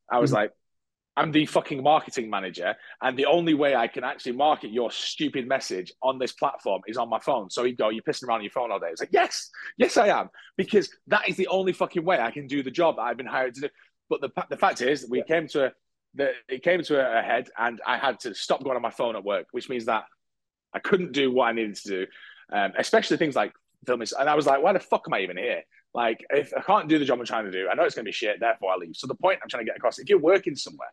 I 0.09 0.19
was 0.19 0.31
mm-hmm. 0.31 0.37
like, 0.37 0.51
I'm 1.17 1.31
the 1.31 1.47
fucking 1.47 1.81
marketing 1.81 2.29
manager, 2.29 2.75
and 3.01 3.17
the 3.17 3.25
only 3.25 3.55
way 3.55 3.75
I 3.75 3.87
can 3.87 4.03
actually 4.03 4.33
market 4.33 4.71
your 4.71 4.91
stupid 4.91 5.47
message 5.47 5.91
on 6.03 6.19
this 6.19 6.31
platform 6.31 6.83
is 6.87 6.95
on 6.95 7.09
my 7.09 7.19
phone. 7.19 7.49
So 7.49 7.63
he'd 7.63 7.77
go, 7.77 7.89
You're 7.89 8.03
pissing 8.03 8.27
around 8.27 8.37
on 8.37 8.43
your 8.43 8.51
phone 8.51 8.71
all 8.71 8.79
day. 8.79 8.89
It's 8.91 9.01
like, 9.01 9.09
Yes, 9.11 9.49
yes, 9.77 9.97
I 9.97 10.09
am, 10.09 10.29
because 10.57 10.89
that 11.07 11.27
is 11.27 11.35
the 11.35 11.47
only 11.47 11.73
fucking 11.73 12.05
way 12.05 12.19
I 12.19 12.29
can 12.29 12.45
do 12.45 12.61
the 12.61 12.69
job 12.69 12.97
that 12.97 13.01
I've 13.01 13.17
been 13.17 13.25
hired 13.25 13.55
to 13.55 13.61
do. 13.61 13.69
But 14.11 14.21
the, 14.21 14.29
the 14.51 14.57
fact 14.57 14.81
is, 14.81 15.07
we 15.09 15.17
yeah. 15.17 15.23
came 15.23 15.47
to 15.49 15.65
a, 15.65 15.71
the, 16.13 16.31
it 16.47 16.61
came 16.61 16.83
to 16.83 17.19
a, 17.19 17.21
head, 17.23 17.49
and 17.57 17.81
I 17.85 17.97
had 17.97 18.19
to 18.21 18.35
stop 18.35 18.63
going 18.63 18.75
on 18.75 18.83
my 18.83 18.91
phone 18.91 19.15
at 19.15 19.23
work, 19.23 19.47
which 19.51 19.69
means 19.69 19.85
that 19.85 20.03
I 20.75 20.79
couldn't 20.79 21.13
do 21.13 21.31
what 21.31 21.45
I 21.45 21.51
needed 21.51 21.77
to 21.77 21.89
do, 21.89 22.05
um, 22.53 22.73
especially 22.77 23.17
things 23.17 23.35
like 23.35 23.53
filming. 23.87 24.07
And 24.19 24.29
I 24.29 24.35
was 24.35 24.45
like, 24.45 24.61
Why 24.61 24.71
the 24.71 24.79
fuck 24.79 25.05
am 25.07 25.15
I 25.15 25.21
even 25.21 25.37
here? 25.37 25.63
Like, 25.95 26.23
if 26.29 26.53
I 26.55 26.61
can't 26.61 26.87
do 26.87 26.99
the 26.99 27.05
job 27.05 27.17
I'm 27.17 27.25
trying 27.25 27.45
to 27.45 27.51
do, 27.51 27.69
I 27.71 27.73
know 27.73 27.83
it's 27.83 27.95
going 27.95 28.05
to 28.05 28.09
be 28.09 28.13
shit, 28.13 28.39
therefore 28.39 28.71
I 28.71 28.75
leave. 28.75 28.95
So 28.95 29.07
the 29.07 29.15
point 29.15 29.39
I'm 29.41 29.49
trying 29.49 29.65
to 29.65 29.67
get 29.67 29.77
across, 29.77 29.97
if 29.97 30.09
you're 30.09 30.19
working 30.19 30.55
somewhere, 30.55 30.89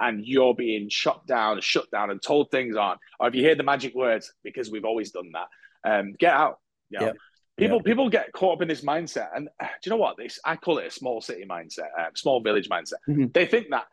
and 0.00 0.24
you're 0.24 0.54
being 0.54 0.88
shut 0.88 1.26
down, 1.26 1.60
shut 1.60 1.90
down, 1.90 2.10
and 2.10 2.20
told 2.22 2.50
things 2.50 2.74
aren't, 2.76 3.00
or 3.20 3.28
if 3.28 3.34
you 3.34 3.42
hear 3.42 3.54
the 3.54 3.62
magic 3.62 3.94
words, 3.94 4.32
because 4.42 4.70
we've 4.70 4.86
always 4.86 5.10
done 5.10 5.30
that, 5.32 5.48
um, 5.90 6.14
get 6.18 6.32
out. 6.32 6.58
You 6.88 7.00
know? 7.00 7.06
yeah. 7.06 7.12
People 7.58 7.76
yeah. 7.78 7.82
people 7.90 8.08
get 8.08 8.32
caught 8.32 8.56
up 8.56 8.62
in 8.62 8.68
this 8.68 8.80
mindset, 8.82 9.28
and 9.34 9.48
uh, 9.60 9.66
do 9.66 9.90
you 9.90 9.90
know 9.90 9.98
what? 9.98 10.16
This 10.16 10.38
I 10.44 10.56
call 10.56 10.78
it 10.78 10.86
a 10.86 10.90
small 10.90 11.20
city 11.20 11.44
mindset, 11.48 11.88
uh, 11.98 12.06
small 12.14 12.40
village 12.40 12.70
mindset. 12.70 12.94
Mm-hmm. 13.08 13.26
They 13.34 13.44
think 13.44 13.66
that 13.70 13.84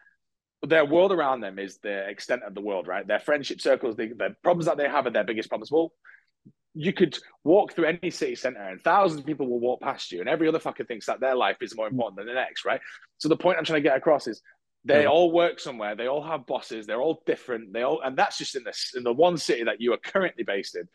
their 0.64 0.86
world 0.86 1.12
around 1.12 1.42
them 1.42 1.60
is 1.60 1.78
the 1.80 2.08
extent 2.08 2.44
of 2.44 2.56
the 2.56 2.62
world, 2.62 2.88
right? 2.88 3.06
Their 3.06 3.20
friendship 3.20 3.62
circles, 3.62 3.96
the, 3.96 4.08
the 4.08 4.36
problems 4.42 4.66
that 4.66 4.78
they 4.78 4.88
have 4.88 5.06
are 5.06 5.12
their 5.12 5.26
biggest 5.26 5.50
problems. 5.50 5.72
Well, 5.72 5.92
you 6.74 6.94
could 6.94 7.18
walk 7.44 7.74
through 7.74 7.86
any 7.86 8.10
city 8.10 8.36
center 8.36 8.62
and 8.62 8.82
thousands 8.82 9.22
of 9.22 9.26
people 9.26 9.48
will 9.48 9.60
walk 9.60 9.82
past 9.82 10.12
you, 10.12 10.22
and 10.22 10.30
every 10.30 10.48
other 10.48 10.60
fucker 10.60 10.88
thinks 10.88 11.08
that 11.08 11.20
their 11.20 11.36
life 11.36 11.58
is 11.62 11.76
more 11.76 11.88
important 11.88 12.18
than 12.18 12.28
the 12.28 12.34
next, 12.34 12.64
right? 12.64 12.80
So 13.18 13.28
the 13.28 13.36
point 13.36 13.58
I'm 13.58 13.66
trying 13.66 13.84
to 13.84 13.90
get 13.90 13.98
across 13.98 14.28
is 14.28 14.42
they 14.88 15.04
yeah. 15.04 15.10
all 15.10 15.32
work 15.32 15.60
somewhere. 15.60 15.96
They 15.96 16.08
all 16.08 16.24
have 16.24 16.46
bosses. 16.46 16.88
They're 16.88 17.02
all 17.02 17.22
different. 17.26 17.74
They 17.74 17.84
all, 17.84 18.02
and 18.02 18.18
that's 18.18 18.38
just 18.38 18.56
in 18.56 18.64
this 18.64 18.94
in 18.96 19.04
the 19.04 19.14
one 19.14 19.38
city 19.38 19.64
that 19.66 19.82
you 19.82 19.94
are 19.94 19.98
currently 19.98 20.44
based 20.44 20.76
in. 20.76 20.88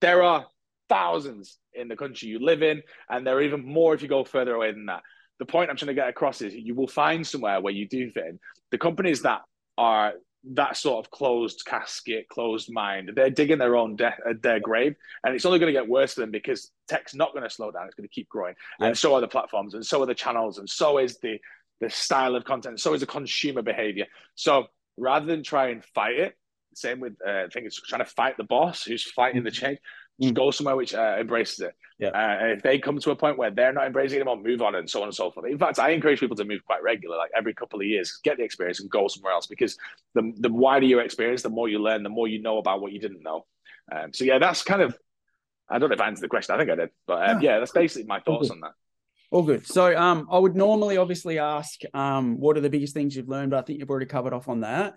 There 0.00 0.22
are 0.22 0.46
thousands 0.88 1.58
in 1.74 1.88
the 1.88 1.96
country 1.96 2.28
you 2.28 2.38
live 2.38 2.62
in, 2.62 2.82
and 3.10 3.26
there 3.26 3.36
are 3.36 3.42
even 3.42 3.66
more 3.66 3.94
if 3.94 4.02
you 4.02 4.08
go 4.08 4.24
further 4.24 4.54
away 4.54 4.70
than 4.72 4.86
that. 4.86 5.02
The 5.38 5.44
point 5.44 5.70
I'm 5.70 5.76
trying 5.76 5.88
to 5.88 5.94
get 5.94 6.08
across 6.08 6.40
is 6.40 6.54
you 6.54 6.74
will 6.74 6.86
find 6.86 7.26
somewhere 7.26 7.60
where 7.60 7.72
you 7.72 7.88
do 7.88 8.10
fit 8.10 8.26
in. 8.26 8.38
The 8.70 8.78
companies 8.78 9.22
that 9.22 9.42
are 9.76 10.14
that 10.52 10.76
sort 10.76 11.04
of 11.04 11.10
closed 11.10 11.64
casket, 11.66 12.28
closed 12.28 12.70
mind, 12.70 13.10
they're 13.16 13.30
digging 13.30 13.58
their 13.58 13.74
own 13.74 13.96
de- 13.96 14.06
uh, 14.06 14.34
their 14.40 14.60
grave, 14.60 14.94
and 15.24 15.34
it's 15.34 15.44
only 15.44 15.58
going 15.58 15.72
to 15.74 15.78
get 15.78 15.88
worse 15.88 16.14
for 16.14 16.20
them 16.20 16.30
because 16.30 16.70
tech's 16.86 17.14
not 17.14 17.32
going 17.32 17.42
to 17.42 17.50
slow 17.50 17.72
down. 17.72 17.86
It's 17.86 17.96
going 17.96 18.08
to 18.08 18.14
keep 18.14 18.28
growing, 18.28 18.54
yeah. 18.78 18.86
and 18.86 18.98
so 18.98 19.14
are 19.14 19.20
the 19.20 19.28
platforms, 19.28 19.74
and 19.74 19.84
so 19.84 20.02
are 20.02 20.06
the 20.06 20.14
channels, 20.14 20.58
and 20.58 20.70
so 20.70 20.98
is 20.98 21.18
the 21.18 21.38
the 21.80 21.90
style 21.90 22.36
of 22.36 22.44
content. 22.44 22.80
So 22.80 22.94
is 22.94 23.02
a 23.02 23.06
consumer 23.06 23.62
behavior. 23.62 24.06
So 24.34 24.66
rather 24.96 25.26
than 25.26 25.42
try 25.42 25.68
and 25.68 25.84
fight 25.84 26.18
it, 26.18 26.36
same 26.74 27.00
with 27.00 27.14
uh, 27.26 27.44
I 27.44 27.46
think 27.52 27.66
it's 27.66 27.80
trying 27.80 28.04
to 28.04 28.10
fight 28.10 28.36
the 28.36 28.44
boss 28.44 28.84
who's 28.84 29.02
fighting 29.02 29.42
the 29.42 29.50
change. 29.50 29.78
Just 30.20 30.34
mm. 30.34 30.36
go 30.36 30.50
somewhere 30.50 30.76
which 30.76 30.94
uh, 30.94 31.16
embraces 31.18 31.60
it. 31.60 31.74
Yeah. 31.98 32.08
Uh, 32.08 32.38
and 32.40 32.50
if 32.52 32.62
they 32.62 32.78
come 32.78 32.98
to 32.98 33.10
a 33.10 33.16
point 33.16 33.38
where 33.38 33.50
they're 33.50 33.72
not 33.72 33.86
embracing 33.86 34.16
it 34.16 34.20
anymore, 34.20 34.36
move 34.42 34.60
on 34.62 34.74
and 34.74 34.88
so 34.88 35.00
on 35.00 35.08
and 35.08 35.14
so 35.14 35.30
forth. 35.30 35.46
In 35.46 35.58
fact, 35.58 35.78
I 35.78 35.90
encourage 35.90 36.20
people 36.20 36.36
to 36.36 36.44
move 36.44 36.64
quite 36.64 36.82
regularly, 36.82 37.18
like 37.18 37.30
every 37.36 37.54
couple 37.54 37.80
of 37.80 37.86
years, 37.86 38.20
get 38.22 38.36
the 38.36 38.44
experience 38.44 38.80
and 38.80 38.90
go 38.90 39.08
somewhere 39.08 39.32
else 39.32 39.46
because 39.46 39.78
the 40.14 40.32
the 40.38 40.52
wider 40.52 40.86
your 40.86 41.02
experience, 41.02 41.42
the 41.42 41.48
more 41.48 41.68
you 41.68 41.78
learn, 41.78 42.02
the 42.02 42.08
more 42.08 42.28
you 42.28 42.40
know 42.40 42.58
about 42.58 42.80
what 42.80 42.92
you 42.92 43.00
didn't 43.00 43.22
know. 43.22 43.46
Um, 43.94 44.12
so 44.12 44.24
yeah, 44.24 44.38
that's 44.38 44.62
kind 44.62 44.82
of 44.82 44.98
I 45.68 45.78
don't 45.78 45.88
know 45.88 45.94
if 45.94 46.00
I 46.00 46.06
answered 46.06 46.22
the 46.22 46.28
question. 46.28 46.54
I 46.54 46.58
think 46.58 46.70
I 46.70 46.76
did, 46.76 46.90
but 47.06 47.28
um, 47.28 47.40
yeah, 47.40 47.58
that's 47.58 47.72
basically 47.72 48.06
my 48.06 48.20
thoughts 48.20 48.50
on 48.50 48.60
that. 48.60 48.72
All 49.30 49.42
good. 49.42 49.66
So 49.66 49.96
um, 49.96 50.28
I 50.30 50.38
would 50.38 50.54
normally 50.54 50.96
obviously 50.96 51.38
ask 51.38 51.80
um, 51.94 52.38
what 52.38 52.56
are 52.56 52.60
the 52.60 52.70
biggest 52.70 52.94
things 52.94 53.16
you've 53.16 53.28
learned, 53.28 53.50
but 53.50 53.58
I 53.58 53.62
think 53.62 53.80
you've 53.80 53.90
already 53.90 54.06
covered 54.06 54.32
off 54.32 54.48
on 54.48 54.60
that. 54.60 54.94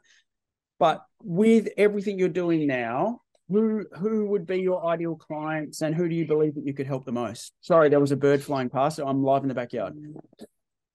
But 0.78 1.04
with 1.24 1.68
everything 1.78 2.20
you're 2.20 2.30
doing 2.30 2.68
now, 2.68 3.22
who 3.50 3.86
who 3.98 4.28
would 4.28 4.46
be 4.46 4.58
your 4.58 4.86
ideal 4.86 5.16
clients 5.16 5.82
and 5.82 5.96
who 5.96 6.08
do 6.08 6.16
you 6.16 6.28
believe 6.28 6.56
that 6.56 6.66
you 6.66 6.74
could 6.74 6.86
help 6.86 7.06
the 7.06 7.12
most? 7.12 7.52
Sorry, 7.62 7.90
there 7.90 8.00
was 8.00 8.12
a 8.12 8.18
bird 8.18 8.44
flying 8.44 8.70
past. 8.70 8.98
So 8.98 9.08
I'm 9.08 9.24
live 9.24 9.42
in 9.42 9.50
the 9.50 9.56
backyard. 9.56 9.96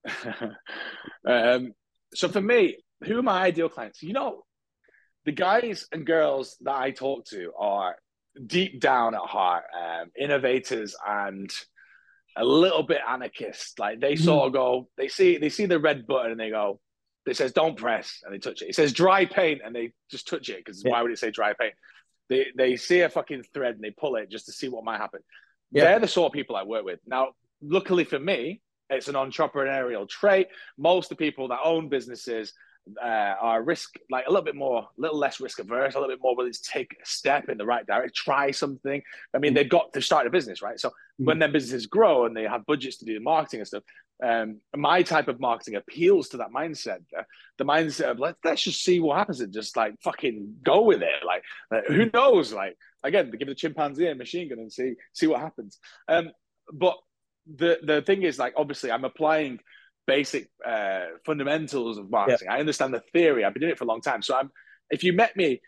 um, 1.27 1.73
so 2.15 2.29
for 2.29 2.41
me, 2.41 2.77
who 3.03 3.19
are 3.19 3.23
my 3.23 3.43
ideal 3.43 3.69
clients? 3.69 4.03
You 4.03 4.13
know, 4.13 4.45
the 5.25 5.33
guys 5.33 5.87
and 5.91 6.07
girls 6.07 6.57
that 6.61 6.77
I 6.77 6.93
talk 6.93 7.27
to 7.27 7.53
are 7.59 7.97
deep 8.47 8.81
down 8.81 9.15
at 9.15 9.21
heart 9.21 9.65
um, 9.77 10.11
innovators 10.19 10.95
and 11.07 11.53
a 12.37 12.45
little 12.45 12.83
bit 12.83 13.01
anarchist. 13.09 13.79
Like 13.79 14.01
they 14.01 14.15
mm-hmm. 14.15 14.25
sort 14.25 14.47
of 14.47 14.53
go, 14.53 14.89
they 14.97 15.09
see 15.09 15.39
they 15.39 15.49
see 15.49 15.67
the 15.67 15.79
red 15.79 16.07
button 16.07 16.33
and 16.33 16.41
they 16.41 16.51
go, 16.51 16.81
it 17.27 17.37
says 17.37 17.53
don't 17.53 17.77
press 17.77 18.21
and 18.25 18.35
they 18.35 18.39
touch 18.39 18.63
it. 18.63 18.69
It 18.69 18.75
says 18.75 18.93
dry 18.93 19.25
paint 19.25 19.61
and 19.65 19.75
they 19.75 19.93
just 20.11 20.29
touch 20.29 20.49
it 20.49 20.59
because 20.65 20.83
yeah. 20.85 20.93
why 20.93 21.03
would 21.03 21.13
it 21.13 21.19
say 21.19 21.31
dry 21.31 21.53
paint? 21.59 21.75
They 22.29 22.47
they 22.57 22.77
see 22.77 23.01
a 23.01 23.09
fucking 23.09 23.45
thread 23.55 23.75
and 23.75 23.85
they 23.85 23.91
pull 23.91 24.17
it 24.17 24.31
just 24.31 24.47
to 24.47 24.53
see 24.53 24.69
what 24.69 24.85
might 24.85 24.99
happen. 24.99 25.21
Yeah. 25.71 25.85
They're 25.85 26.01
the 26.01 26.09
sort 26.09 26.31
of 26.31 26.33
people 26.35 26.57
I 26.57 26.63
work 26.63 26.85
with. 26.85 27.01
Now, 27.07 27.31
luckily 27.61 28.05
for 28.05 28.19
me, 28.19 28.61
it's 28.91 29.09
an 29.09 29.15
entrepreneurial 29.15 30.09
trait. 30.09 30.49
Most 30.79 31.11
of 31.11 31.17
the 31.17 31.25
people 31.25 31.49
that 31.49 31.61
own 31.65 31.89
businesses 31.89 32.53
uh, 33.03 33.35
are 33.41 33.63
risk 33.63 33.95
like 34.11 34.27
a 34.27 34.31
little 34.31 34.45
bit 34.45 34.55
more, 34.55 34.83
a 34.83 35.01
little 35.01 35.19
less 35.19 35.41
risk 35.41 35.59
averse, 35.59 35.95
a 35.95 35.99
little 35.99 36.15
bit 36.15 36.23
more 36.23 36.37
willing 36.37 36.53
to 36.53 36.63
take 36.63 36.93
a 37.03 37.07
step 37.07 37.49
in 37.49 37.59
the 37.59 37.65
right 37.65 37.87
direction, 37.87 38.13
try 38.15 38.51
something. 38.51 39.03
I 39.35 39.39
mean, 39.39 39.51
mm-hmm. 39.51 39.57
they've 39.57 39.69
got 39.69 39.93
to 39.93 40.03
start 40.03 40.27
a 40.27 40.31
business, 40.31 40.63
right? 40.63 40.79
So 40.79 40.91
mm-hmm. 40.91 41.25
when 41.25 41.39
their 41.39 41.51
businesses 41.51 41.87
grow 41.87 42.27
and 42.27 42.37
they 42.37 42.45
have 42.45 42.67
budgets 42.67 42.99
to 42.99 43.05
do 43.05 43.15
the 43.15 43.21
marketing 43.21 43.61
and 43.61 43.67
stuff, 43.67 43.85
um, 44.23 44.61
my 44.77 45.03
type 45.03 45.29
of 45.29 45.41
marketing 45.41 45.75
appeals 45.75 46.29
to 46.31 46.37
that 46.39 46.51
mindset. 46.55 47.01
Uh, 47.17 47.23
the 47.59 47.65
mindset 47.65 48.11
of 48.11 48.19
let's 48.19 48.39
let's 48.45 48.63
just 48.63 48.85
see 48.85 49.01
what 49.01 49.19
happens 49.19 49.41
and 49.41 49.53
just 49.53 49.77
like 49.77 49.95
fucking 50.03 50.57
go 50.63 50.83
with 50.83 51.03
it. 51.03 51.25
Like 51.27 51.43
uh, 51.75 51.81
who 51.89 52.11
knows? 52.13 52.53
Like 52.53 52.77
again, 53.03 53.33
give 53.37 53.49
the 53.49 53.55
chimpanzee 53.55 54.07
a 54.07 54.15
machine 54.15 54.49
gun 54.49 54.59
and 54.59 54.73
see 54.73 54.95
see 55.13 55.27
what 55.27 55.41
happens. 55.41 55.79
Um, 56.09 56.31
but 56.73 56.97
the 57.47 57.79
the 57.83 58.03
thing 58.03 58.23
is, 58.23 58.39
like 58.39 58.55
obviously, 58.57 58.91
I'm 58.91 59.05
applying 59.05 59.59
basic 60.07 60.51
uh, 60.67 61.07
fundamentals 61.25 61.99
of 61.99 62.11
marketing. 62.11 62.49
Yeah. 62.49 62.55
I 62.57 62.61
understand 62.61 62.95
the 62.95 63.03
theory. 63.13 63.45
I've 63.45 63.55
been 63.55 63.63
doing 63.63 63.73
it 63.73 63.79
for 63.79 63.85
a 63.85 63.89
long 63.89 64.01
time. 64.01 64.23
So 64.23 64.37
I'm, 64.37 64.51
if 64.91 65.03
you 65.03 65.13
met 65.13 65.37
me 65.37 65.61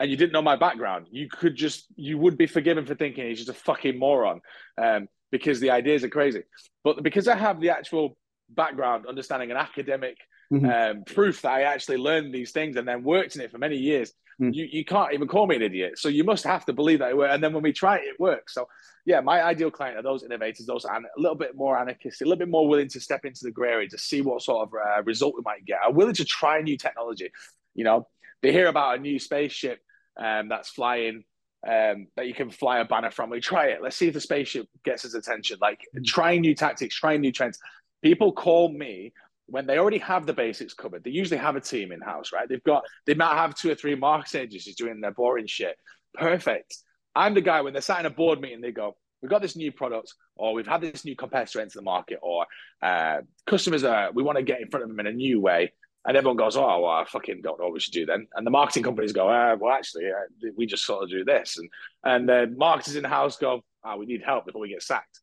and 0.00 0.10
you 0.10 0.16
didn't 0.16 0.32
know 0.32 0.42
my 0.42 0.56
background, 0.56 1.06
you 1.10 1.28
could 1.28 1.54
just, 1.54 1.86
you 1.96 2.18
would 2.18 2.36
be 2.36 2.46
forgiven 2.46 2.86
for 2.86 2.94
thinking 2.94 3.26
he's 3.26 3.38
just 3.38 3.50
a 3.50 3.54
fucking 3.54 3.98
moron 3.98 4.40
um, 4.78 5.08
because 5.30 5.60
the 5.60 5.70
ideas 5.70 6.04
are 6.04 6.08
crazy. 6.08 6.42
But 6.82 7.02
because 7.02 7.28
I 7.28 7.36
have 7.36 7.60
the 7.60 7.70
actual 7.70 8.16
background, 8.50 9.06
understanding 9.06 9.50
an 9.50 9.56
academic 9.56 10.16
mm-hmm. 10.52 10.66
um, 10.66 11.04
proof 11.04 11.42
that 11.42 11.52
I 11.52 11.62
actually 11.62 11.98
learned 11.98 12.34
these 12.34 12.52
things 12.52 12.76
and 12.76 12.86
then 12.86 13.02
worked 13.02 13.36
in 13.36 13.42
it 13.42 13.50
for 13.50 13.58
many 13.58 13.76
years, 13.76 14.12
mm. 14.40 14.52
you, 14.54 14.66
you 14.70 14.84
can't 14.84 15.12
even 15.12 15.28
call 15.28 15.46
me 15.46 15.56
an 15.56 15.62
idiot. 15.62 15.98
So 15.98 16.08
you 16.08 16.24
must 16.24 16.44
have 16.44 16.64
to 16.66 16.72
believe 16.72 17.00
that 17.00 17.10
it 17.10 17.16
works. 17.16 17.34
And 17.34 17.42
then 17.42 17.52
when 17.52 17.62
we 17.62 17.72
try 17.72 17.96
it, 17.96 18.04
it 18.04 18.20
works. 18.20 18.54
So 18.54 18.68
yeah, 19.06 19.20
my 19.20 19.42
ideal 19.42 19.70
client 19.70 19.98
are 19.98 20.02
those 20.02 20.24
innovators, 20.24 20.66
those 20.66 20.84
and 20.84 21.04
a 21.04 21.20
little 21.20 21.36
bit 21.36 21.54
more 21.54 21.78
anarchist, 21.78 22.22
a 22.22 22.24
little 22.24 22.38
bit 22.38 22.48
more 22.48 22.66
willing 22.66 22.88
to 22.88 23.00
step 23.00 23.24
into 23.24 23.40
the 23.42 23.50
grey 23.50 23.70
area 23.70 23.88
to 23.88 23.98
see 23.98 24.22
what 24.22 24.42
sort 24.42 24.68
of 24.68 24.74
uh, 24.74 25.02
result 25.02 25.34
we 25.36 25.42
might 25.44 25.64
get, 25.64 25.78
are 25.84 25.92
willing 25.92 26.14
to 26.14 26.24
try 26.24 26.60
new 26.60 26.76
technology. 26.76 27.30
You 27.74 27.84
know, 27.84 28.08
they 28.42 28.52
hear 28.52 28.68
about 28.68 28.98
a 28.98 29.00
new 29.00 29.18
spaceship 29.18 29.80
um, 30.18 30.48
that's 30.48 30.70
flying 30.70 31.24
um, 31.66 32.08
that 32.16 32.26
you 32.26 32.34
can 32.34 32.50
fly 32.50 32.78
a 32.78 32.84
banner 32.84 33.10
from. 33.10 33.30
We 33.30 33.40
try 33.40 33.68
it. 33.68 33.82
Let's 33.82 33.96
see 33.96 34.08
if 34.08 34.14
the 34.14 34.20
spaceship 34.20 34.68
gets 34.84 35.02
his 35.02 35.14
attention. 35.14 35.58
Like 35.60 35.80
mm. 35.96 36.04
trying 36.04 36.42
new 36.42 36.54
tactics, 36.54 36.94
trying 36.94 37.20
new 37.20 37.32
trends. 37.32 37.58
People 38.02 38.32
call 38.32 38.70
me 38.70 39.12
when 39.46 39.66
they 39.66 39.78
already 39.78 39.98
have 39.98 40.26
the 40.26 40.32
basics 40.32 40.74
covered. 40.74 41.04
They 41.04 41.10
usually 41.10 41.38
have 41.38 41.56
a 41.56 41.60
team 41.60 41.92
in 41.92 42.00
house, 42.00 42.32
right? 42.32 42.48
They've 42.48 42.62
got 42.64 42.84
they 43.06 43.14
might 43.14 43.34
have 43.34 43.54
two 43.54 43.70
or 43.70 43.74
three 43.74 43.94
marketing 43.94 44.42
agencies 44.42 44.76
doing 44.76 45.00
their 45.00 45.12
boring 45.12 45.46
shit. 45.46 45.76
Perfect. 46.14 46.76
I'm 47.14 47.34
the 47.34 47.40
guy 47.40 47.60
when 47.60 47.72
they're 47.72 47.82
sat 47.82 48.00
in 48.00 48.06
a 48.06 48.10
board 48.10 48.40
meeting, 48.40 48.60
they 48.60 48.72
go, 48.72 48.96
we've 49.22 49.30
got 49.30 49.42
this 49.42 49.56
new 49.56 49.72
product, 49.72 50.12
or 50.36 50.52
we've 50.52 50.66
had 50.66 50.80
this 50.80 51.04
new 51.04 51.16
competitor 51.16 51.60
into 51.60 51.78
the 51.78 51.82
market, 51.82 52.18
or 52.22 52.46
uh, 52.82 53.18
customers 53.46 53.84
are 53.84 54.10
we 54.12 54.22
want 54.22 54.36
to 54.36 54.44
get 54.44 54.60
in 54.60 54.68
front 54.68 54.82
of 54.82 54.88
them 54.88 55.00
in 55.00 55.06
a 55.06 55.12
new 55.12 55.40
way. 55.40 55.72
And 56.06 56.18
everyone 56.18 56.36
goes, 56.36 56.54
oh, 56.54 56.80
well, 56.80 56.90
I 56.90 57.06
fucking 57.06 57.40
don't 57.42 57.58
know 57.58 57.64
what 57.64 57.72
we 57.72 57.80
should 57.80 57.94
do 57.94 58.04
then. 58.04 58.26
And 58.34 58.46
the 58.46 58.50
marketing 58.50 58.82
companies 58.82 59.14
go, 59.14 59.26
uh, 59.26 59.56
well, 59.58 59.72
actually, 59.72 60.04
uh, 60.10 60.50
we 60.54 60.66
just 60.66 60.84
sort 60.84 61.02
of 61.02 61.08
do 61.08 61.24
this. 61.24 61.56
And 61.56 61.70
and 62.04 62.28
the 62.28 62.54
marketers 62.56 62.96
in 62.96 63.02
the 63.02 63.08
house 63.08 63.36
go, 63.36 63.62
oh, 63.84 63.96
we 63.96 64.06
need 64.06 64.22
help 64.22 64.46
before 64.46 64.60
we 64.60 64.68
get 64.68 64.82
sacked. 64.82 65.20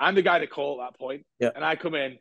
I'm 0.00 0.14
the 0.14 0.22
guy 0.22 0.38
to 0.38 0.46
call 0.46 0.80
at 0.80 0.92
that 0.92 0.98
point, 0.98 1.26
yeah. 1.38 1.50
and 1.54 1.64
I 1.64 1.76
come 1.76 1.94
in 1.94 2.18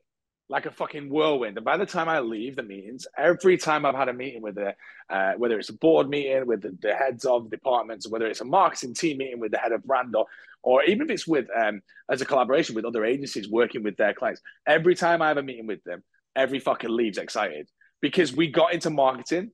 like 0.52 0.66
a 0.66 0.72
fucking 0.72 1.10
whirlwind. 1.10 1.58
And 1.58 1.64
by 1.64 1.78
the 1.78 1.86
time 1.86 2.10
I 2.10 2.20
leave 2.20 2.58
the 2.58 2.64
meetings, 2.64 3.08
every 3.18 3.58
time 3.58 3.86
I've 3.86 3.96
had 3.96 4.10
a 4.10 4.14
meeting 4.14 4.42
with 4.42 4.56
the, 4.56 4.76
uh, 5.10 5.34
whether 5.38 5.58
it's 5.58 5.70
a 5.70 5.74
board 5.74 6.10
meeting 6.10 6.46
with 6.46 6.62
the, 6.62 6.78
the, 6.82 6.94
heads 6.94 7.24
of 7.24 7.50
departments, 7.50 8.10
whether 8.10 8.28
it's 8.28 8.42
a 8.42 8.46
marketing 8.46 8.94
team 8.94 9.20
meeting 9.20 9.40
with 9.40 9.54
the 9.54 9.58
head 9.58 9.72
of 9.72 9.82
brand, 9.86 10.14
or, 10.14 10.26
or 10.62 10.84
even 10.84 11.04
if 11.04 11.10
it's 11.10 11.26
with 11.26 11.48
um, 11.58 11.82
as 12.10 12.20
a 12.20 12.26
collaboration 12.26 12.76
with 12.76 12.84
other 12.84 13.06
agencies 13.06 13.50
working 13.50 13.82
with 13.82 13.96
their 13.96 14.14
clients, 14.14 14.42
every 14.68 14.94
time 14.94 15.22
I 15.22 15.30
have 15.30 15.38
a 15.38 15.44
meeting 15.44 15.68
with 15.68 15.82
them, 15.86 16.04
every 16.36 16.60
fucking 16.60 16.90
leaves 16.90 17.18
excited 17.18 17.70
because 18.02 18.34
we 18.34 18.48
got 18.48 18.74
into 18.74 18.90
marketing 18.90 19.52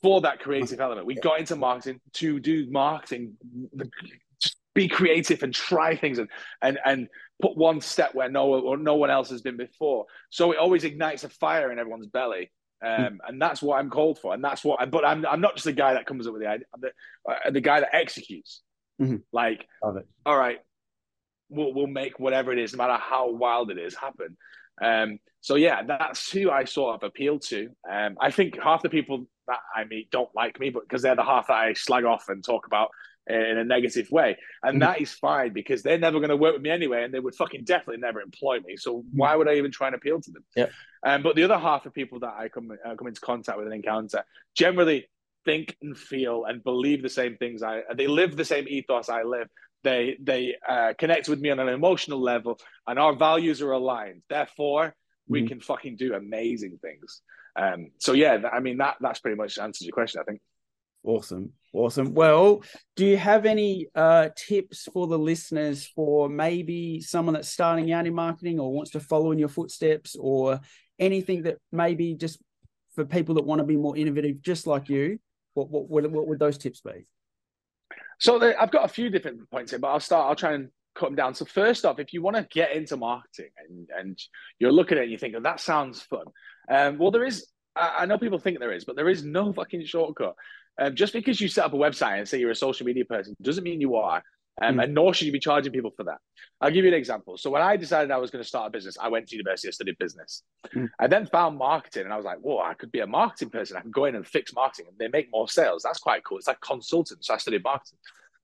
for 0.00 0.20
that 0.20 0.38
creative 0.38 0.80
element. 0.80 1.08
We 1.08 1.16
got 1.16 1.40
into 1.40 1.56
marketing 1.56 2.00
to 2.14 2.38
do 2.38 2.70
marketing, 2.70 3.34
just 3.76 4.33
be 4.74 4.88
creative 4.88 5.42
and 5.42 5.54
try 5.54 5.96
things 5.96 6.18
and 6.18 6.28
and 6.62 6.78
and 6.84 7.08
put 7.40 7.56
one 7.56 7.80
step 7.80 8.14
where 8.14 8.28
no 8.28 8.54
or 8.54 8.76
no 8.76 8.94
one 8.94 9.10
else 9.10 9.30
has 9.30 9.42
been 9.42 9.56
before. 9.56 10.06
So 10.30 10.52
it 10.52 10.58
always 10.58 10.84
ignites 10.84 11.24
a 11.24 11.28
fire 11.28 11.72
in 11.72 11.78
everyone's 11.78 12.06
belly. 12.06 12.50
Um, 12.84 13.20
and 13.26 13.40
that's 13.40 13.62
what 13.62 13.78
I'm 13.78 13.88
called 13.88 14.18
for, 14.18 14.34
and 14.34 14.44
that's 14.44 14.62
what. 14.62 14.80
I, 14.80 14.84
but 14.84 15.06
I'm 15.06 15.24
I'm 15.24 15.40
not 15.40 15.54
just 15.54 15.64
the 15.64 15.72
guy 15.72 15.94
that 15.94 16.04
comes 16.04 16.26
up 16.26 16.34
with 16.34 16.42
the 16.42 16.48
idea. 16.48 16.66
I'm 16.74 16.80
the, 16.82 17.32
uh, 17.32 17.50
the 17.50 17.62
guy 17.62 17.80
that 17.80 17.94
executes. 17.94 18.60
Mm-hmm. 19.00 19.16
Like, 19.32 19.66
all 20.26 20.36
right, 20.36 20.58
we'll 21.48 21.72
we'll 21.72 21.86
make 21.86 22.20
whatever 22.20 22.52
it 22.52 22.58
is, 22.58 22.74
no 22.74 22.78
matter 22.78 23.00
how 23.00 23.30
wild 23.30 23.70
it 23.70 23.78
is, 23.78 23.94
happen. 23.94 24.36
Um, 24.82 25.18
so 25.40 25.54
yeah, 25.54 25.82
that's 25.82 26.30
who 26.30 26.50
I 26.50 26.64
sort 26.64 26.96
of 26.96 27.04
appeal 27.04 27.38
to. 27.38 27.70
Um, 27.90 28.16
I 28.20 28.30
think 28.30 28.60
half 28.62 28.82
the 28.82 28.90
people 28.90 29.26
that 29.46 29.60
I 29.74 29.84
meet 29.84 30.10
don't 30.10 30.30
like 30.34 30.60
me, 30.60 30.70
but 30.70 30.82
because 30.82 31.00
they're 31.00 31.16
the 31.16 31.24
half 31.24 31.46
that 31.46 31.54
I 31.54 31.72
slag 31.72 32.04
off 32.04 32.28
and 32.28 32.44
talk 32.44 32.66
about 32.66 32.90
in 33.26 33.58
a 33.58 33.64
negative 33.64 34.10
way. 34.10 34.36
And 34.62 34.74
mm-hmm. 34.74 34.78
that 34.80 35.00
is 35.00 35.12
fine 35.12 35.52
because 35.52 35.82
they're 35.82 35.98
never 35.98 36.18
going 36.18 36.30
to 36.30 36.36
work 36.36 36.54
with 36.54 36.62
me 36.62 36.70
anyway, 36.70 37.04
and 37.04 37.12
they 37.12 37.20
would 37.20 37.34
fucking 37.34 37.64
definitely 37.64 38.00
never 38.00 38.20
employ 38.20 38.60
me. 38.60 38.76
So 38.76 38.98
mm-hmm. 38.98 39.16
why 39.16 39.36
would 39.36 39.48
I 39.48 39.54
even 39.54 39.70
try 39.70 39.88
and 39.88 39.96
appeal 39.96 40.20
to 40.20 40.30
them? 40.30 40.44
Yeah. 40.54 40.66
Um, 41.04 41.22
but 41.22 41.36
the 41.36 41.44
other 41.44 41.58
half 41.58 41.86
of 41.86 41.94
people 41.94 42.20
that 42.20 42.34
I 42.36 42.48
come 42.48 42.70
uh, 42.70 42.94
come 42.96 43.08
into 43.08 43.20
contact 43.20 43.58
with 43.58 43.66
and 43.66 43.74
encounter 43.74 44.24
generally 44.54 45.08
think 45.44 45.76
and 45.82 45.96
feel 45.96 46.44
and 46.44 46.62
believe 46.62 47.02
the 47.02 47.08
same 47.08 47.36
things. 47.36 47.62
I 47.62 47.82
they 47.94 48.06
live 48.06 48.36
the 48.36 48.44
same 48.44 48.66
ethos 48.68 49.08
I 49.08 49.22
live. 49.22 49.48
They 49.82 50.16
they 50.20 50.56
uh, 50.66 50.94
connect 50.98 51.28
with 51.28 51.40
me 51.40 51.50
on 51.50 51.60
an 51.60 51.68
emotional 51.68 52.20
level, 52.20 52.58
and 52.86 52.98
our 52.98 53.14
values 53.14 53.60
are 53.60 53.72
aligned. 53.72 54.22
Therefore, 54.28 54.94
we 55.28 55.40
mm-hmm. 55.40 55.48
can 55.48 55.60
fucking 55.60 55.96
do 55.96 56.14
amazing 56.14 56.78
things. 56.80 57.20
Um, 57.56 57.90
so 57.98 58.12
yeah, 58.12 58.48
I 58.52 58.60
mean 58.60 58.78
that 58.78 58.96
that's 59.00 59.20
pretty 59.20 59.36
much 59.36 59.58
answers 59.58 59.86
your 59.86 59.92
question. 59.92 60.20
I 60.20 60.24
think. 60.24 60.40
Awesome. 61.04 61.52
Awesome. 61.74 62.14
Well, 62.14 62.62
do 62.96 63.04
you 63.04 63.16
have 63.18 63.46
any 63.46 63.88
uh, 63.94 64.30
tips 64.36 64.88
for 64.92 65.06
the 65.06 65.18
listeners 65.18 65.86
for 65.94 66.28
maybe 66.28 67.00
someone 67.00 67.34
that's 67.34 67.50
starting 67.50 67.92
out 67.92 68.06
in 68.06 68.14
marketing 68.14 68.58
or 68.58 68.72
wants 68.72 68.92
to 68.92 69.00
follow 69.00 69.32
in 69.32 69.38
your 69.38 69.48
footsteps 69.48 70.16
or 70.18 70.60
anything 70.98 71.42
that 71.42 71.58
maybe 71.72 72.14
just 72.14 72.40
for 72.94 73.04
people 73.04 73.34
that 73.34 73.44
want 73.44 73.58
to 73.58 73.64
be 73.64 73.76
more 73.76 73.96
innovative, 73.96 74.40
just 74.40 74.66
like 74.66 74.88
you? 74.88 75.18
What, 75.52 75.68
what, 75.68 75.90
what, 75.90 76.10
what 76.10 76.26
would 76.26 76.38
those 76.38 76.56
tips 76.56 76.80
be? 76.80 77.06
So 78.18 78.40
I've 78.58 78.70
got 78.70 78.84
a 78.84 78.88
few 78.88 79.10
different 79.10 79.50
points 79.50 79.72
here, 79.72 79.80
but 79.80 79.88
I'll 79.88 80.00
start, 80.00 80.28
I'll 80.28 80.36
try 80.36 80.52
and 80.52 80.68
cut 80.94 81.06
them 81.06 81.16
down. 81.16 81.34
So 81.34 81.44
first 81.44 81.84
off, 81.84 81.98
if 81.98 82.12
you 82.12 82.22
want 82.22 82.36
to 82.36 82.46
get 82.50 82.72
into 82.72 82.96
marketing 82.96 83.50
and, 83.68 83.88
and 83.94 84.18
you're 84.58 84.72
looking 84.72 84.96
at 84.96 85.02
it 85.02 85.04
and 85.04 85.12
you 85.12 85.18
think, 85.18 85.34
oh, 85.36 85.40
that 85.40 85.60
sounds 85.60 86.02
fun. 86.02 86.26
Um, 86.70 86.98
well, 86.98 87.10
there 87.10 87.24
is, 87.24 87.46
I 87.76 88.06
know 88.06 88.18
people 88.18 88.38
think 88.38 88.60
there 88.60 88.72
is, 88.72 88.84
but 88.84 88.94
there 88.94 89.08
is 89.08 89.24
no 89.24 89.52
fucking 89.52 89.84
shortcut. 89.84 90.34
Um, 90.78 90.94
just 90.94 91.12
because 91.12 91.40
you 91.40 91.48
set 91.48 91.64
up 91.64 91.72
a 91.72 91.76
website 91.76 92.18
and 92.18 92.28
say 92.28 92.38
you're 92.38 92.50
a 92.50 92.56
social 92.56 92.86
media 92.86 93.04
person 93.04 93.36
doesn't 93.40 93.64
mean 93.64 93.80
you 93.80 93.96
are. 93.96 94.22
Um, 94.60 94.76
mm. 94.76 94.84
And 94.84 94.94
nor 94.94 95.12
should 95.12 95.26
you 95.26 95.32
be 95.32 95.40
charging 95.40 95.72
people 95.72 95.92
for 95.96 96.04
that. 96.04 96.18
I'll 96.60 96.70
give 96.70 96.84
you 96.84 96.90
an 96.90 96.96
example. 96.96 97.36
So 97.36 97.50
when 97.50 97.62
I 97.62 97.76
decided 97.76 98.10
I 98.10 98.18
was 98.18 98.30
going 98.30 98.42
to 98.42 98.48
start 98.48 98.68
a 98.68 98.70
business, 98.70 98.96
I 99.00 99.08
went 99.08 99.26
to 99.28 99.36
university, 99.36 99.68
I 99.68 99.72
studied 99.72 99.98
business. 99.98 100.42
Mm. 100.74 100.88
I 101.00 101.08
then 101.08 101.26
found 101.26 101.58
marketing, 101.58 102.04
and 102.04 102.12
I 102.12 102.16
was 102.16 102.24
like, 102.24 102.38
"Whoa, 102.38 102.60
I 102.60 102.74
could 102.74 102.92
be 102.92 103.00
a 103.00 103.06
marketing 103.06 103.50
person. 103.50 103.76
I 103.76 103.80
can 103.80 103.90
go 103.90 104.04
in 104.04 104.14
and 104.14 104.26
fix 104.26 104.52
marketing, 104.54 104.86
and 104.88 104.98
they 104.98 105.08
make 105.08 105.28
more 105.32 105.48
sales. 105.48 105.82
That's 105.82 105.98
quite 105.98 106.22
cool. 106.24 106.38
It's 106.38 106.46
like 106.46 106.60
consultant." 106.60 107.24
So 107.24 107.34
I 107.34 107.38
studied 107.38 107.64
marketing. 107.64 107.98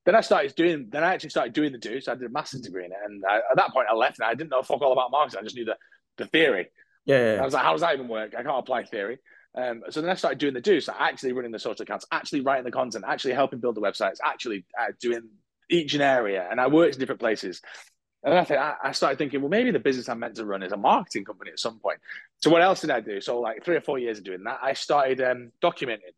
Then 0.04 0.16
I 0.16 0.20
started 0.20 0.54
doing. 0.56 0.88
Then 0.90 1.04
I 1.04 1.14
actually 1.14 1.30
started 1.30 1.52
doing 1.52 1.72
the 1.72 1.78
do. 1.78 2.00
So 2.00 2.12
I 2.12 2.16
did 2.16 2.24
a 2.24 2.32
master's 2.32 2.62
degree 2.62 2.86
in 2.86 2.92
it, 2.92 2.98
and 3.04 3.22
I, 3.28 3.36
at 3.36 3.56
that 3.56 3.70
point 3.72 3.86
I 3.88 3.94
left, 3.94 4.18
and 4.18 4.26
I 4.26 4.34
didn't 4.34 4.50
know 4.50 4.62
fuck 4.62 4.82
all 4.82 4.92
about 4.92 5.12
marketing. 5.12 5.38
I 5.40 5.44
just 5.44 5.54
knew 5.54 5.64
the 5.64 5.76
the 6.16 6.26
theory. 6.26 6.70
Yeah, 7.04 7.18
yeah, 7.18 7.34
yeah. 7.34 7.42
I 7.42 7.44
was 7.44 7.54
like, 7.54 7.62
"How 7.62 7.72
does 7.72 7.82
that 7.82 7.94
even 7.94 8.08
work? 8.08 8.34
I 8.36 8.42
can't 8.42 8.58
apply 8.58 8.84
theory." 8.84 9.18
Um, 9.54 9.82
so 9.90 10.00
then 10.00 10.10
I 10.10 10.14
started 10.14 10.38
doing 10.38 10.54
the 10.54 10.60
do, 10.60 10.80
so 10.80 10.92
actually 10.98 11.32
running 11.32 11.50
the 11.50 11.58
social 11.58 11.82
accounts, 11.82 12.06
actually 12.12 12.40
writing 12.42 12.64
the 12.64 12.70
content, 12.70 13.04
actually 13.06 13.34
helping 13.34 13.58
build 13.58 13.74
the 13.74 13.80
websites, 13.80 14.18
actually 14.24 14.64
uh, 14.78 14.92
doing 15.00 15.28
each 15.68 15.94
an 15.94 16.00
area. 16.00 16.46
And 16.50 16.60
I 16.60 16.68
worked 16.68 16.94
in 16.94 17.00
different 17.00 17.20
places. 17.20 17.60
And 18.22 18.34
I, 18.34 18.44
think, 18.44 18.60
I 18.60 18.92
started 18.92 19.18
thinking, 19.18 19.40
well, 19.40 19.48
maybe 19.48 19.70
the 19.70 19.78
business 19.78 20.08
I'm 20.08 20.18
meant 20.18 20.36
to 20.36 20.44
run 20.44 20.62
is 20.62 20.72
a 20.72 20.76
marketing 20.76 21.24
company 21.24 21.50
at 21.50 21.58
some 21.58 21.78
point. 21.78 21.98
So 22.42 22.50
what 22.50 22.60
else 22.60 22.82
did 22.82 22.90
I 22.90 23.00
do? 23.00 23.20
So 23.20 23.40
like 23.40 23.64
three 23.64 23.76
or 23.76 23.80
four 23.80 23.98
years 23.98 24.18
of 24.18 24.24
doing 24.24 24.44
that, 24.44 24.58
I 24.62 24.74
started 24.74 25.22
um, 25.22 25.52
documenting. 25.62 26.12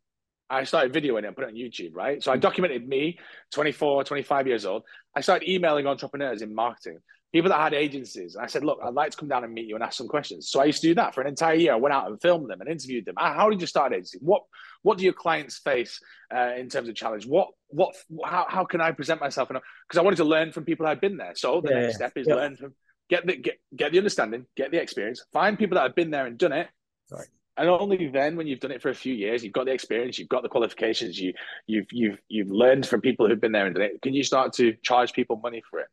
I 0.50 0.64
started 0.64 0.92
videoing 0.92 1.20
it 1.20 1.26
and 1.26 1.36
put 1.36 1.44
it 1.44 1.50
on 1.50 1.54
YouTube, 1.54 1.94
right? 1.94 2.22
So 2.22 2.32
I 2.32 2.36
documented 2.36 2.86
me, 2.86 3.18
24, 3.52 4.04
25 4.04 4.46
years 4.48 4.66
old. 4.66 4.82
I 5.16 5.20
started 5.20 5.48
emailing 5.48 5.86
entrepreneurs 5.86 6.42
in 6.42 6.54
marketing 6.54 6.98
people 7.32 7.48
that 7.48 7.60
had 7.60 7.74
agencies. 7.74 8.34
And 8.34 8.44
I 8.44 8.46
said, 8.46 8.64
look, 8.64 8.78
I'd 8.84 8.94
like 8.94 9.10
to 9.12 9.16
come 9.16 9.28
down 9.28 9.44
and 9.44 9.52
meet 9.52 9.66
you 9.66 9.74
and 9.74 9.82
ask 9.82 9.96
some 9.96 10.08
questions. 10.08 10.50
So 10.50 10.60
I 10.60 10.66
used 10.66 10.82
to 10.82 10.88
do 10.88 10.94
that 10.96 11.14
for 11.14 11.22
an 11.22 11.26
entire 11.26 11.54
year. 11.54 11.72
I 11.72 11.76
went 11.76 11.94
out 11.94 12.08
and 12.08 12.20
filmed 12.20 12.50
them 12.50 12.60
and 12.60 12.68
interviewed 12.68 13.06
them. 13.06 13.14
How 13.18 13.48
did 13.48 13.60
you 13.60 13.66
start 13.66 13.92
an 13.92 13.98
agency? 13.98 14.18
What 14.20 14.42
what 14.82 14.98
do 14.98 15.04
your 15.04 15.12
clients 15.12 15.58
face 15.58 16.00
uh, 16.34 16.52
in 16.56 16.68
terms 16.68 16.88
of 16.88 16.94
challenge? 16.94 17.26
What 17.26 17.48
what 17.68 17.94
how, 18.24 18.46
how 18.48 18.64
can 18.64 18.80
I 18.80 18.92
present 18.92 19.20
myself? 19.20 19.48
Because 19.48 19.98
I 19.98 20.02
wanted 20.02 20.16
to 20.16 20.24
learn 20.24 20.52
from 20.52 20.64
people 20.64 20.84
that 20.84 20.90
had 20.90 21.00
been 21.00 21.16
there. 21.16 21.32
So 21.34 21.60
the 21.60 21.70
yeah, 21.70 21.80
next 21.80 21.94
step 21.96 22.12
is 22.16 22.26
yeah. 22.28 22.34
learn 22.34 22.56
from 22.56 22.74
get 23.08 23.26
the 23.26 23.36
get, 23.36 23.58
get 23.74 23.92
the 23.92 23.98
understanding, 23.98 24.46
get 24.56 24.70
the 24.70 24.80
experience, 24.80 25.24
find 25.32 25.58
people 25.58 25.76
that 25.76 25.82
have 25.82 25.94
been 25.94 26.10
there 26.10 26.26
and 26.26 26.36
done 26.36 26.52
it. 26.52 26.68
Right. 27.10 27.26
And 27.56 27.68
only 27.68 28.08
then, 28.08 28.36
when 28.36 28.46
you've 28.46 28.60
done 28.60 28.70
it 28.70 28.80
for 28.80 28.88
a 28.88 28.94
few 28.94 29.12
years, 29.12 29.44
you've 29.44 29.52
got 29.52 29.66
the 29.66 29.72
experience, 29.72 30.18
you've 30.18 30.30
got 30.30 30.42
the 30.42 30.48
qualifications, 30.48 31.18
you 31.18 31.34
you've 31.66 31.86
you've 31.92 32.18
you've 32.28 32.50
learned 32.50 32.86
from 32.86 33.00
people 33.00 33.28
who've 33.28 33.40
been 33.40 33.52
there 33.52 33.66
and 33.66 33.74
done 33.74 33.84
it. 33.84 34.02
Can 34.02 34.14
you 34.14 34.24
start 34.24 34.54
to 34.54 34.74
charge 34.82 35.12
people 35.12 35.36
money 35.36 35.62
for 35.70 35.80
it? 35.80 35.88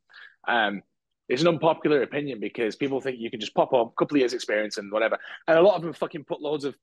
Um, 0.47 0.81
it's 1.29 1.43
an 1.43 1.47
unpopular 1.47 2.01
opinion 2.01 2.39
because 2.39 2.75
people 2.75 2.99
think 2.99 3.19
you 3.19 3.29
can 3.29 3.39
just 3.39 3.53
pop 3.53 3.71
up 3.71 3.91
a 3.91 3.95
couple 3.95 4.17
of 4.17 4.19
years 4.19 4.33
experience 4.33 4.77
and 4.77 4.91
whatever. 4.91 5.17
And 5.47 5.57
a 5.57 5.61
lot 5.61 5.75
of 5.75 5.83
them 5.83 5.93
fucking 5.93 6.23
put 6.23 6.41
loads 6.41 6.65
of 6.65 6.75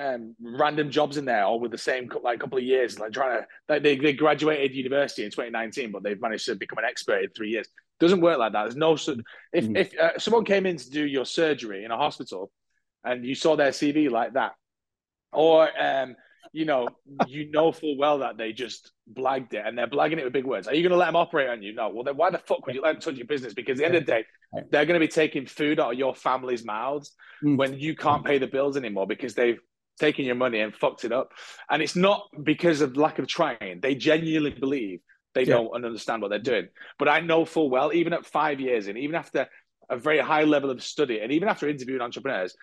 um, 0.00 0.34
random 0.40 0.90
jobs 0.90 1.18
in 1.18 1.26
there 1.26 1.44
all 1.44 1.60
with 1.60 1.70
the 1.70 1.78
same 1.78 2.10
like 2.22 2.40
couple 2.40 2.56
of 2.56 2.64
years, 2.64 2.98
like 2.98 3.12
trying 3.12 3.42
to 3.42 3.46
like 3.68 3.82
they, 3.82 3.96
they 3.96 4.14
graduated 4.14 4.74
university 4.74 5.24
in 5.24 5.30
2019, 5.30 5.92
but 5.92 6.02
they've 6.02 6.20
managed 6.20 6.46
to 6.46 6.54
become 6.54 6.78
an 6.78 6.86
expert 6.86 7.22
in 7.22 7.30
three 7.30 7.50
years. 7.50 7.68
Doesn't 8.00 8.22
work 8.22 8.38
like 8.38 8.52
that. 8.52 8.62
There's 8.62 8.76
no 8.76 8.94
if 8.94 9.66
mm. 9.66 9.76
if 9.76 9.96
uh, 9.98 10.18
someone 10.18 10.46
came 10.46 10.64
in 10.64 10.78
to 10.78 10.90
do 10.90 11.06
your 11.06 11.26
surgery 11.26 11.84
in 11.84 11.90
a 11.90 11.96
hospital 11.96 12.50
and 13.04 13.24
you 13.26 13.34
saw 13.34 13.54
their 13.54 13.70
CV 13.70 14.10
like 14.10 14.32
that, 14.32 14.52
or 15.32 15.68
um, 15.78 16.16
you 16.52 16.64
know, 16.64 16.88
you 17.26 17.50
know 17.50 17.72
full 17.72 17.96
well 17.96 18.18
that 18.18 18.36
they 18.36 18.52
just 18.52 18.92
blagged 19.12 19.54
it 19.54 19.62
and 19.64 19.76
they're 19.76 19.86
blagging 19.86 20.18
it 20.18 20.24
with 20.24 20.32
big 20.32 20.44
words. 20.44 20.68
Are 20.68 20.74
you 20.74 20.82
going 20.82 20.92
to 20.92 20.96
let 20.96 21.06
them 21.06 21.16
operate 21.16 21.48
on 21.48 21.62
you? 21.62 21.74
No. 21.74 21.88
Well, 21.88 22.04
then 22.04 22.16
why 22.16 22.30
the 22.30 22.38
fuck 22.38 22.66
would 22.66 22.74
you 22.74 22.82
let 22.82 22.92
them 22.92 23.00
touch 23.00 23.14
your 23.14 23.26
business? 23.26 23.54
Because 23.54 23.78
at 23.78 23.78
the 23.78 23.86
end 23.86 23.96
of 23.96 24.06
the 24.06 24.12
day, 24.12 24.24
they're 24.70 24.84
going 24.84 25.00
to 25.00 25.06
be 25.06 25.10
taking 25.10 25.46
food 25.46 25.80
out 25.80 25.92
of 25.92 25.98
your 25.98 26.14
family's 26.14 26.64
mouths 26.64 27.14
mm. 27.42 27.56
when 27.56 27.78
you 27.78 27.94
can't 27.94 28.24
pay 28.24 28.38
the 28.38 28.46
bills 28.46 28.76
anymore 28.76 29.06
because 29.06 29.34
they've 29.34 29.60
taken 29.98 30.24
your 30.24 30.34
money 30.34 30.60
and 30.60 30.74
fucked 30.74 31.04
it 31.04 31.12
up. 31.12 31.32
And 31.70 31.82
it's 31.82 31.96
not 31.96 32.28
because 32.42 32.80
of 32.80 32.96
lack 32.96 33.18
of 33.18 33.26
trying. 33.26 33.80
They 33.80 33.94
genuinely 33.94 34.50
believe 34.50 35.00
they 35.34 35.44
yeah. 35.44 35.54
don't 35.54 35.74
understand 35.74 36.22
what 36.22 36.28
they're 36.28 36.38
doing. 36.38 36.68
But 36.98 37.08
I 37.08 37.20
know 37.20 37.44
full 37.44 37.70
well, 37.70 37.92
even 37.92 38.12
at 38.12 38.26
five 38.26 38.60
years 38.60 38.88
and 38.88 38.98
even 38.98 39.14
after 39.14 39.48
a 39.88 39.96
very 39.96 40.18
high 40.18 40.44
level 40.44 40.70
of 40.70 40.82
study 40.82 41.20
and 41.20 41.32
even 41.32 41.48
after 41.48 41.68
interviewing 41.68 42.02
entrepreneurs, 42.02 42.54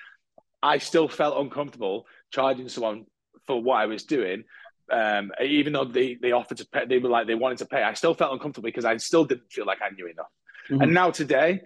I 0.61 0.77
still 0.77 1.07
felt 1.07 1.39
uncomfortable 1.39 2.05
charging 2.32 2.69
someone 2.69 3.05
for 3.50 3.60
what 3.60 3.78
I 3.78 3.88
was 3.88 4.04
doing. 4.04 4.43
Um, 4.91 5.32
even 5.43 5.74
though 5.74 5.86
they, 5.86 6.16
they 6.22 6.34
offered 6.34 6.58
to 6.58 6.68
pay, 6.68 6.86
they 6.86 7.00
were 7.00 7.10
like 7.10 7.26
they 7.26 7.34
wanted 7.34 7.58
to 7.60 7.66
pay. 7.66 7.82
I 7.82 7.95
still 7.95 8.14
felt 8.14 8.32
uncomfortable 8.32 8.68
because 8.68 8.86
I 8.86 8.95
still 8.97 9.26
didn't 9.26 9.52
feel 9.52 9.66
like 9.66 9.80
I 9.82 9.89
knew 9.89 10.06
enough. 10.06 10.28
Mm-hmm. 10.70 10.82
And 10.84 10.93
now 10.93 11.10
today, 11.10 11.62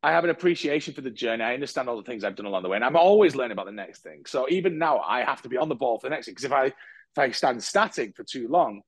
I 0.00 0.12
have 0.12 0.22
an 0.22 0.30
appreciation 0.30 0.94
for 0.94 1.00
the 1.00 1.10
journey. 1.10 1.42
I 1.42 1.54
understand 1.54 1.88
all 1.88 1.96
the 1.96 2.04
things 2.04 2.22
I've 2.22 2.36
done 2.36 2.46
along 2.46 2.62
the 2.62 2.68
way, 2.68 2.76
and 2.76 2.84
I'm 2.84 2.94
always 2.94 3.34
learning 3.34 3.52
about 3.52 3.66
the 3.66 3.72
next 3.72 4.04
thing. 4.04 4.22
So 4.26 4.48
even 4.48 4.78
now, 4.78 4.98
I 5.00 5.24
have 5.24 5.42
to 5.42 5.48
be 5.48 5.56
on 5.56 5.68
the 5.68 5.74
ball 5.74 5.98
for 5.98 6.06
the 6.06 6.14
next 6.14 6.26
thing. 6.26 6.34
Because 6.34 6.44
if 6.44 6.52
I 6.52 6.66
if 6.66 7.18
I 7.18 7.30
stand 7.32 7.62
static 7.64 8.14
for 8.14 8.22
too 8.22 8.46
long, 8.46 8.82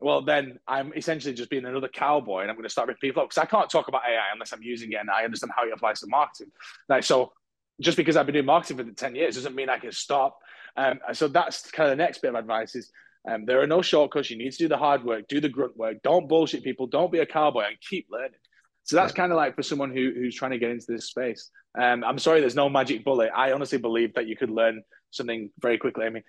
well, 0.00 0.22
then 0.22 0.58
I'm 0.66 0.92
essentially 0.96 1.34
just 1.34 1.50
being 1.50 1.64
another 1.64 1.88
cowboy, 1.88 2.40
and 2.40 2.50
I'm 2.50 2.56
going 2.56 2.64
to 2.64 2.70
start 2.70 2.88
ripping 2.88 3.08
people 3.08 3.22
up 3.22 3.28
because 3.28 3.42
I 3.42 3.46
can't 3.46 3.70
talk 3.70 3.86
about 3.86 4.02
AI 4.08 4.32
unless 4.32 4.52
I'm 4.52 4.62
using 4.62 4.90
it 4.90 4.96
and 4.96 5.08
I 5.08 5.24
understand 5.24 5.52
how 5.54 5.64
it 5.64 5.72
applies 5.72 6.00
to 6.00 6.08
marketing. 6.08 6.50
Like 6.88 7.04
so, 7.04 7.32
just 7.80 7.96
because 7.96 8.16
I've 8.16 8.26
been 8.26 8.34
doing 8.34 8.46
marketing 8.46 8.78
for 8.78 8.84
10 8.84 9.14
years 9.14 9.34
doesn't 9.36 9.54
mean 9.54 9.68
I 9.68 9.78
can 9.78 9.92
stop 9.92 10.38
um, 10.76 11.00
so 11.12 11.28
that's 11.28 11.70
kind 11.70 11.90
of 11.90 11.96
the 11.96 12.02
next 12.02 12.22
bit 12.22 12.28
of 12.28 12.34
advice 12.36 12.74
is 12.74 12.90
um, 13.28 13.44
there 13.44 13.60
are 13.60 13.66
no 13.66 13.82
shortcuts. 13.82 14.30
You 14.30 14.38
need 14.38 14.52
to 14.52 14.58
do 14.58 14.68
the 14.68 14.76
hard 14.76 15.04
work, 15.04 15.28
do 15.28 15.40
the 15.40 15.48
grunt 15.48 15.76
work. 15.76 15.98
Don't 16.02 16.28
bullshit 16.28 16.64
people. 16.64 16.86
Don't 16.86 17.12
be 17.12 17.18
a 17.18 17.26
cowboy 17.26 17.64
and 17.68 17.76
keep 17.80 18.06
learning. 18.10 18.38
So 18.84 18.96
that's 18.96 19.12
kind 19.12 19.30
of 19.30 19.36
like 19.36 19.54
for 19.54 19.62
someone 19.62 19.92
who 19.92 20.12
who's 20.14 20.34
trying 20.34 20.50
to 20.50 20.58
get 20.58 20.70
into 20.70 20.86
this 20.88 21.06
space. 21.06 21.50
Um, 21.80 22.02
I'm 22.02 22.18
sorry, 22.18 22.40
there's 22.40 22.56
no 22.56 22.68
magic 22.68 23.04
bullet. 23.04 23.30
I 23.34 23.52
honestly 23.52 23.78
believe 23.78 24.14
that 24.14 24.26
you 24.26 24.36
could 24.36 24.50
learn 24.50 24.82
something 25.10 25.50
very 25.60 25.78
quickly. 25.78 26.04
I 26.04 26.10
mean, 26.10 26.24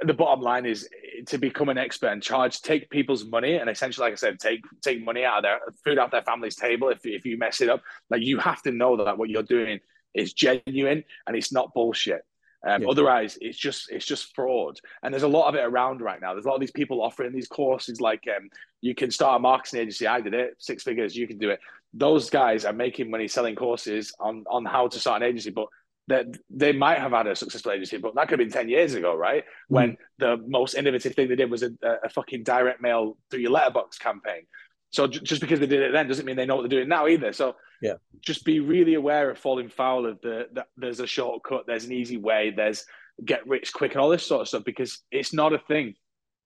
the 0.00 0.14
bottom 0.14 0.42
line 0.42 0.66
is 0.66 0.88
to 1.26 1.38
become 1.38 1.68
an 1.68 1.78
expert 1.78 2.08
and 2.08 2.22
charge, 2.22 2.60
take 2.60 2.90
people's 2.90 3.24
money, 3.24 3.56
and 3.56 3.70
essentially, 3.70 4.04
like 4.04 4.12
I 4.12 4.16
said, 4.16 4.38
take 4.38 4.60
take 4.82 5.02
money 5.02 5.24
out 5.24 5.38
of 5.38 5.42
their 5.44 5.60
food 5.82 5.98
out 5.98 6.10
their 6.10 6.22
family's 6.22 6.56
table. 6.56 6.90
If 6.90 7.00
if 7.04 7.24
you 7.24 7.38
mess 7.38 7.62
it 7.62 7.70
up, 7.70 7.82
like 8.10 8.22
you 8.22 8.38
have 8.38 8.62
to 8.62 8.72
know 8.72 9.02
that 9.04 9.16
what 9.16 9.30
you're 9.30 9.42
doing 9.42 9.80
is 10.14 10.32
genuine 10.34 11.04
and 11.26 11.36
it's 11.36 11.52
not 11.52 11.72
bullshit. 11.72 12.22
Um, 12.66 12.82
yeah. 12.82 12.88
Otherwise, 12.88 13.38
it's 13.40 13.58
just 13.58 13.90
it's 13.90 14.04
just 14.04 14.34
fraud, 14.34 14.78
and 15.02 15.12
there's 15.12 15.22
a 15.22 15.28
lot 15.28 15.48
of 15.48 15.54
it 15.54 15.64
around 15.64 16.00
right 16.00 16.20
now. 16.20 16.34
There's 16.34 16.44
a 16.44 16.48
lot 16.48 16.56
of 16.56 16.60
these 16.60 16.70
people 16.70 17.02
offering 17.02 17.32
these 17.32 17.48
courses, 17.48 18.00
like 18.00 18.24
um, 18.28 18.48
you 18.80 18.94
can 18.94 19.10
start 19.10 19.36
a 19.36 19.38
marketing 19.40 19.80
agency. 19.80 20.06
I 20.06 20.20
did 20.20 20.34
it, 20.34 20.56
six 20.58 20.82
figures. 20.82 21.16
You 21.16 21.26
can 21.26 21.38
do 21.38 21.50
it. 21.50 21.60
Those 21.94 22.28
guys 22.28 22.64
are 22.64 22.72
making 22.72 23.10
money 23.10 23.28
selling 23.28 23.56
courses 23.56 24.12
on 24.20 24.44
on 24.50 24.64
how 24.64 24.88
to 24.88 24.98
start 24.98 25.22
an 25.22 25.28
agency, 25.28 25.50
but 25.50 25.68
that 26.10 26.26
they 26.50 26.72
might 26.72 26.98
have 26.98 27.12
had 27.12 27.28
a 27.28 27.36
successful 27.36 27.72
agency, 27.72 27.96
but 27.96 28.14
that 28.16 28.28
could 28.28 28.38
have 28.38 28.48
been 28.48 28.52
10 28.52 28.68
years 28.68 28.94
ago, 28.94 29.14
right? 29.14 29.44
Mm. 29.44 29.46
When 29.68 29.96
the 30.18 30.36
most 30.46 30.74
innovative 30.74 31.14
thing 31.14 31.28
they 31.28 31.36
did 31.36 31.50
was 31.50 31.62
a, 31.62 31.70
a, 31.82 32.08
fucking 32.08 32.42
direct 32.42 32.82
mail 32.82 33.16
through 33.30 33.40
your 33.40 33.52
letterbox 33.52 33.96
campaign. 33.96 34.42
So 34.90 35.06
just 35.06 35.40
because 35.40 35.60
they 35.60 35.66
did 35.66 35.82
it 35.82 35.92
then 35.92 36.08
doesn't 36.08 36.26
mean 36.26 36.36
they 36.36 36.46
know 36.46 36.56
what 36.56 36.62
they're 36.62 36.78
doing 36.78 36.88
now 36.88 37.06
either. 37.06 37.32
So 37.32 37.56
yeah, 37.80 37.94
just 38.20 38.44
be 38.44 38.60
really 38.60 38.94
aware 38.94 39.30
of 39.30 39.38
falling 39.38 39.68
foul 39.68 40.06
of 40.06 40.20
the, 40.20 40.48
the 40.52 40.66
there's 40.76 41.00
a 41.00 41.06
shortcut, 41.06 41.64
there's 41.66 41.84
an 41.84 41.92
easy 41.92 42.16
way, 42.16 42.52
there's 42.54 42.84
get 43.24 43.46
rich 43.46 43.72
quick 43.72 43.92
and 43.92 44.00
all 44.00 44.08
this 44.08 44.26
sort 44.26 44.42
of 44.42 44.48
stuff 44.48 44.64
because 44.64 45.02
it's 45.10 45.32
not 45.32 45.52
a 45.52 45.58
thing. 45.58 45.94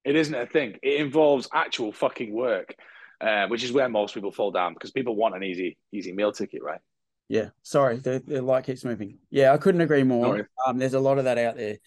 It 0.04 0.16
isn't 0.16 0.34
a 0.34 0.46
thing. 0.46 0.76
It 0.82 1.00
involves 1.00 1.48
actual 1.54 1.92
fucking 1.92 2.32
work, 2.34 2.74
uh, 3.20 3.46
which 3.46 3.64
is 3.64 3.72
where 3.72 3.88
most 3.88 4.12
people 4.12 4.32
fall 4.32 4.50
down 4.50 4.74
because 4.74 4.90
people 4.90 5.16
want 5.16 5.34
an 5.34 5.42
easy 5.42 5.78
easy 5.92 6.12
meal 6.12 6.32
ticket, 6.32 6.62
right? 6.62 6.80
Yeah, 7.28 7.48
sorry, 7.62 7.96
the, 7.96 8.22
the 8.26 8.42
light 8.42 8.64
keeps 8.64 8.84
moving. 8.84 9.18
Yeah, 9.30 9.54
I 9.54 9.56
couldn't 9.56 9.80
agree 9.80 10.02
more. 10.02 10.46
Um, 10.66 10.78
there's 10.78 10.92
a 10.92 11.00
lot 11.00 11.18
of 11.18 11.24
that 11.24 11.38
out 11.38 11.56
there. 11.56 11.78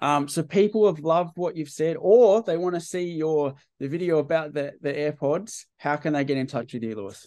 Um, 0.00 0.28
so 0.28 0.42
people 0.42 0.86
have 0.86 1.00
loved 1.00 1.36
what 1.36 1.56
you've 1.56 1.70
said, 1.70 1.96
or 1.98 2.42
they 2.42 2.56
want 2.56 2.74
to 2.74 2.80
see 2.80 3.10
your 3.10 3.54
the 3.78 3.88
video 3.88 4.18
about 4.18 4.54
the 4.54 4.72
the 4.80 4.92
AirPods. 4.92 5.64
How 5.78 5.96
can 5.96 6.14
they 6.14 6.24
get 6.24 6.38
in 6.38 6.46
touch 6.46 6.72
with 6.72 6.82
you, 6.82 6.96
Lewis? 6.96 7.26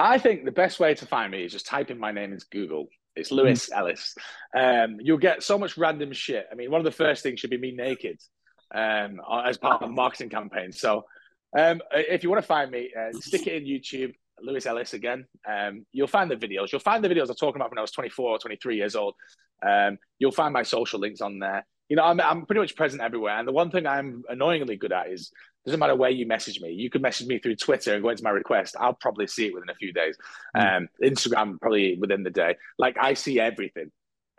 I 0.00 0.18
think 0.18 0.44
the 0.44 0.52
best 0.52 0.80
way 0.80 0.94
to 0.94 1.06
find 1.06 1.30
me 1.30 1.44
is 1.44 1.52
just 1.52 1.66
type 1.66 1.90
in 1.90 1.98
my 1.98 2.10
name 2.10 2.32
into 2.32 2.46
Google. 2.50 2.88
It's 3.14 3.30
Lewis 3.30 3.68
mm. 3.68 3.78
Ellis. 3.78 4.14
Um, 4.56 4.98
you'll 5.00 5.18
get 5.18 5.42
so 5.42 5.58
much 5.58 5.76
random 5.76 6.12
shit. 6.12 6.46
I 6.50 6.54
mean, 6.54 6.70
one 6.70 6.80
of 6.80 6.84
the 6.84 6.90
first 6.90 7.22
things 7.22 7.40
should 7.40 7.50
be 7.50 7.58
me 7.58 7.72
naked 7.72 8.18
um, 8.74 9.20
as 9.44 9.58
part 9.58 9.82
of 9.82 9.88
a 9.88 9.92
marketing 9.92 10.30
campaign. 10.30 10.72
So 10.72 11.04
um, 11.56 11.82
if 11.92 12.22
you 12.22 12.30
want 12.30 12.42
to 12.42 12.46
find 12.46 12.70
me, 12.70 12.90
uh, 12.98 13.12
stick 13.12 13.46
it 13.46 13.62
in 13.62 13.68
YouTube. 13.68 14.14
Lewis 14.40 14.66
Ellis 14.66 14.94
again. 14.94 15.26
Um, 15.48 15.86
you'll 15.92 16.08
find 16.08 16.30
the 16.30 16.36
videos. 16.36 16.72
You'll 16.72 16.80
find 16.80 17.04
the 17.04 17.08
videos 17.08 17.28
I'm 17.28 17.36
talking 17.36 17.60
about 17.60 17.70
when 17.70 17.78
I 17.78 17.82
was 17.82 17.92
24 17.92 18.30
or 18.30 18.38
23 18.38 18.76
years 18.76 18.96
old. 18.96 19.14
Um, 19.64 19.98
you'll 20.18 20.32
find 20.32 20.52
my 20.52 20.64
social 20.64 20.98
links 20.98 21.20
on 21.20 21.38
there. 21.38 21.64
You 21.92 21.96
know, 21.96 22.04
I'm, 22.04 22.18
I'm 22.22 22.46
pretty 22.46 22.62
much 22.62 22.74
present 22.74 23.02
everywhere. 23.02 23.36
And 23.38 23.46
the 23.46 23.52
one 23.52 23.70
thing 23.70 23.86
I'm 23.86 24.22
annoyingly 24.30 24.76
good 24.76 24.92
at 24.92 25.10
is 25.10 25.30
doesn't 25.66 25.78
matter 25.78 25.94
where 25.94 26.08
you 26.08 26.26
message 26.26 26.58
me. 26.58 26.72
You 26.72 26.88
could 26.88 27.02
message 27.02 27.26
me 27.26 27.38
through 27.38 27.56
Twitter 27.56 27.92
and 27.92 28.02
go 28.02 28.08
into 28.08 28.24
my 28.24 28.30
request. 28.30 28.76
I'll 28.80 28.94
probably 28.94 29.26
see 29.26 29.48
it 29.48 29.52
within 29.52 29.68
a 29.68 29.74
few 29.74 29.92
days. 29.92 30.16
Mm. 30.56 30.76
Um, 30.76 30.88
Instagram 31.04 31.60
probably 31.60 31.98
within 32.00 32.22
the 32.22 32.30
day. 32.30 32.56
Like 32.78 32.96
I 32.98 33.12
see 33.12 33.38
everything. 33.38 33.92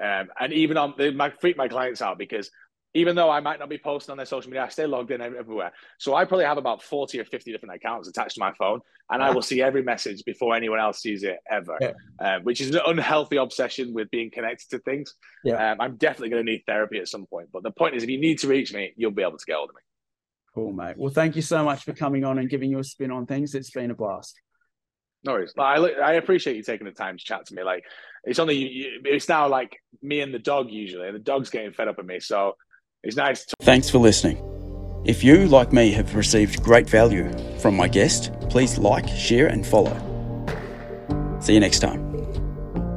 Um, 0.04 0.30
and 0.40 0.52
even 0.52 0.78
on 0.78 0.96
they 0.98 1.12
might 1.12 1.40
freak 1.40 1.56
my 1.56 1.68
clients 1.68 2.02
out 2.02 2.18
because 2.18 2.50
even 2.94 3.16
though 3.16 3.30
I 3.30 3.40
might 3.40 3.60
not 3.60 3.70
be 3.70 3.78
posting 3.78 4.12
on 4.12 4.18
their 4.18 4.26
social 4.26 4.52
media, 4.52 4.64
I 4.64 4.70
stay 4.70 4.86
logged 4.86 5.12
in 5.12 5.20
everywhere. 5.22 5.72
So 5.98 6.14
I 6.14 6.26
probably 6.26 6.46
have 6.46 6.58
about 6.58 6.84
40 6.84 7.20
or 7.20 7.26
50 7.26 7.52
different 7.52 7.76
accounts 7.76 8.08
attached 8.08 8.36
to 8.36 8.40
my 8.40 8.54
phone, 8.54 8.82
and 9.10 9.24
I 9.24 9.32
will 9.32 9.42
see 9.42 9.62
every 9.62 9.82
message 9.82 10.24
before 10.26 10.56
anyone 10.56 10.80
else 10.80 11.02
sees 11.02 11.24
it 11.24 11.40
ever, 11.50 11.78
yeah. 11.82 11.94
um, 12.20 12.44
which 12.44 12.62
is 12.62 12.74
an 12.76 12.82
unhealthy 12.86 13.38
obsession 13.38 13.94
with 13.94 14.12
being 14.12 14.30
connected 14.30 14.70
to 14.70 14.80
things. 14.80 15.16
Yeah. 15.44 15.72
Um, 15.72 15.82
I'm 15.82 15.96
definitely 15.98 16.30
going 16.30 16.46
to 16.46 16.52
need 16.52 16.64
therapy 16.68 17.00
at 17.00 17.08
some 17.08 17.26
point. 17.26 17.50
But 17.52 17.64
the 17.64 17.72
point 17.72 17.96
is, 17.96 18.04
if 18.04 18.10
you 18.10 18.20
need 18.20 18.40
to 18.40 18.48
reach 18.48 18.74
me, 18.74 18.94
you'll 18.96 19.12
be 19.12 19.24
able 19.24 19.38
to 19.38 19.46
get 19.46 19.56
hold 19.56 19.70
of 19.70 19.76
me. 19.76 19.82
Cool, 20.54 20.72
mate. 20.72 20.96
Well, 20.98 21.12
thank 21.12 21.36
you 21.36 21.42
so 21.42 21.64
much 21.64 21.84
for 21.84 21.94
coming 21.94 22.24
on 22.24 22.38
and 22.38 22.48
giving 22.48 22.70
your 22.70 22.84
spin 22.84 23.10
on 23.10 23.26
things. 23.26 23.56
It's 23.56 23.72
been 23.72 23.90
a 23.90 23.96
blast. 23.96 24.40
No 25.24 25.32
worries. 25.32 25.54
I, 25.58 25.78
I 25.78 26.14
appreciate 26.14 26.58
you 26.58 26.64
taking 26.64 26.86
the 26.86 26.92
time 26.92 27.18
to 27.18 27.24
chat 27.24 27.48
to 27.48 27.56
me. 27.56 27.64
Like, 27.64 27.86
it's 28.24 28.40
only, 28.40 28.88
it's 29.06 29.28
now 29.28 29.48
like 29.48 29.78
me 30.02 30.20
and 30.20 30.34
the 30.34 30.40
dog 30.40 30.70
usually. 30.70 31.08
And 31.08 31.16
the 31.16 31.20
dog's 31.20 31.50
getting 31.50 31.72
fed 31.74 31.88
up 31.88 31.98
with 31.98 32.06
me. 32.06 32.20
So, 32.20 32.56
it's 33.04 33.16
nice. 33.16 33.46
To- 33.46 33.56
Thanks 33.62 33.90
for 33.90 34.00
listening. 34.00 34.38
If 35.06 35.24
you, 35.24 35.48
like 35.48 35.74
me, 35.74 35.92
have 35.92 36.16
received 36.16 36.64
great 36.64 36.90
value 36.90 37.30
from 37.60 37.76
my 37.76 37.88
guest, 37.88 38.32
please 38.50 38.78
like, 38.78 39.08
share, 39.08 39.48
and 39.48 39.66
follow. 39.66 39.98
See 41.42 41.54
you 41.54 41.60
next 41.60 41.80
time. 41.80 42.03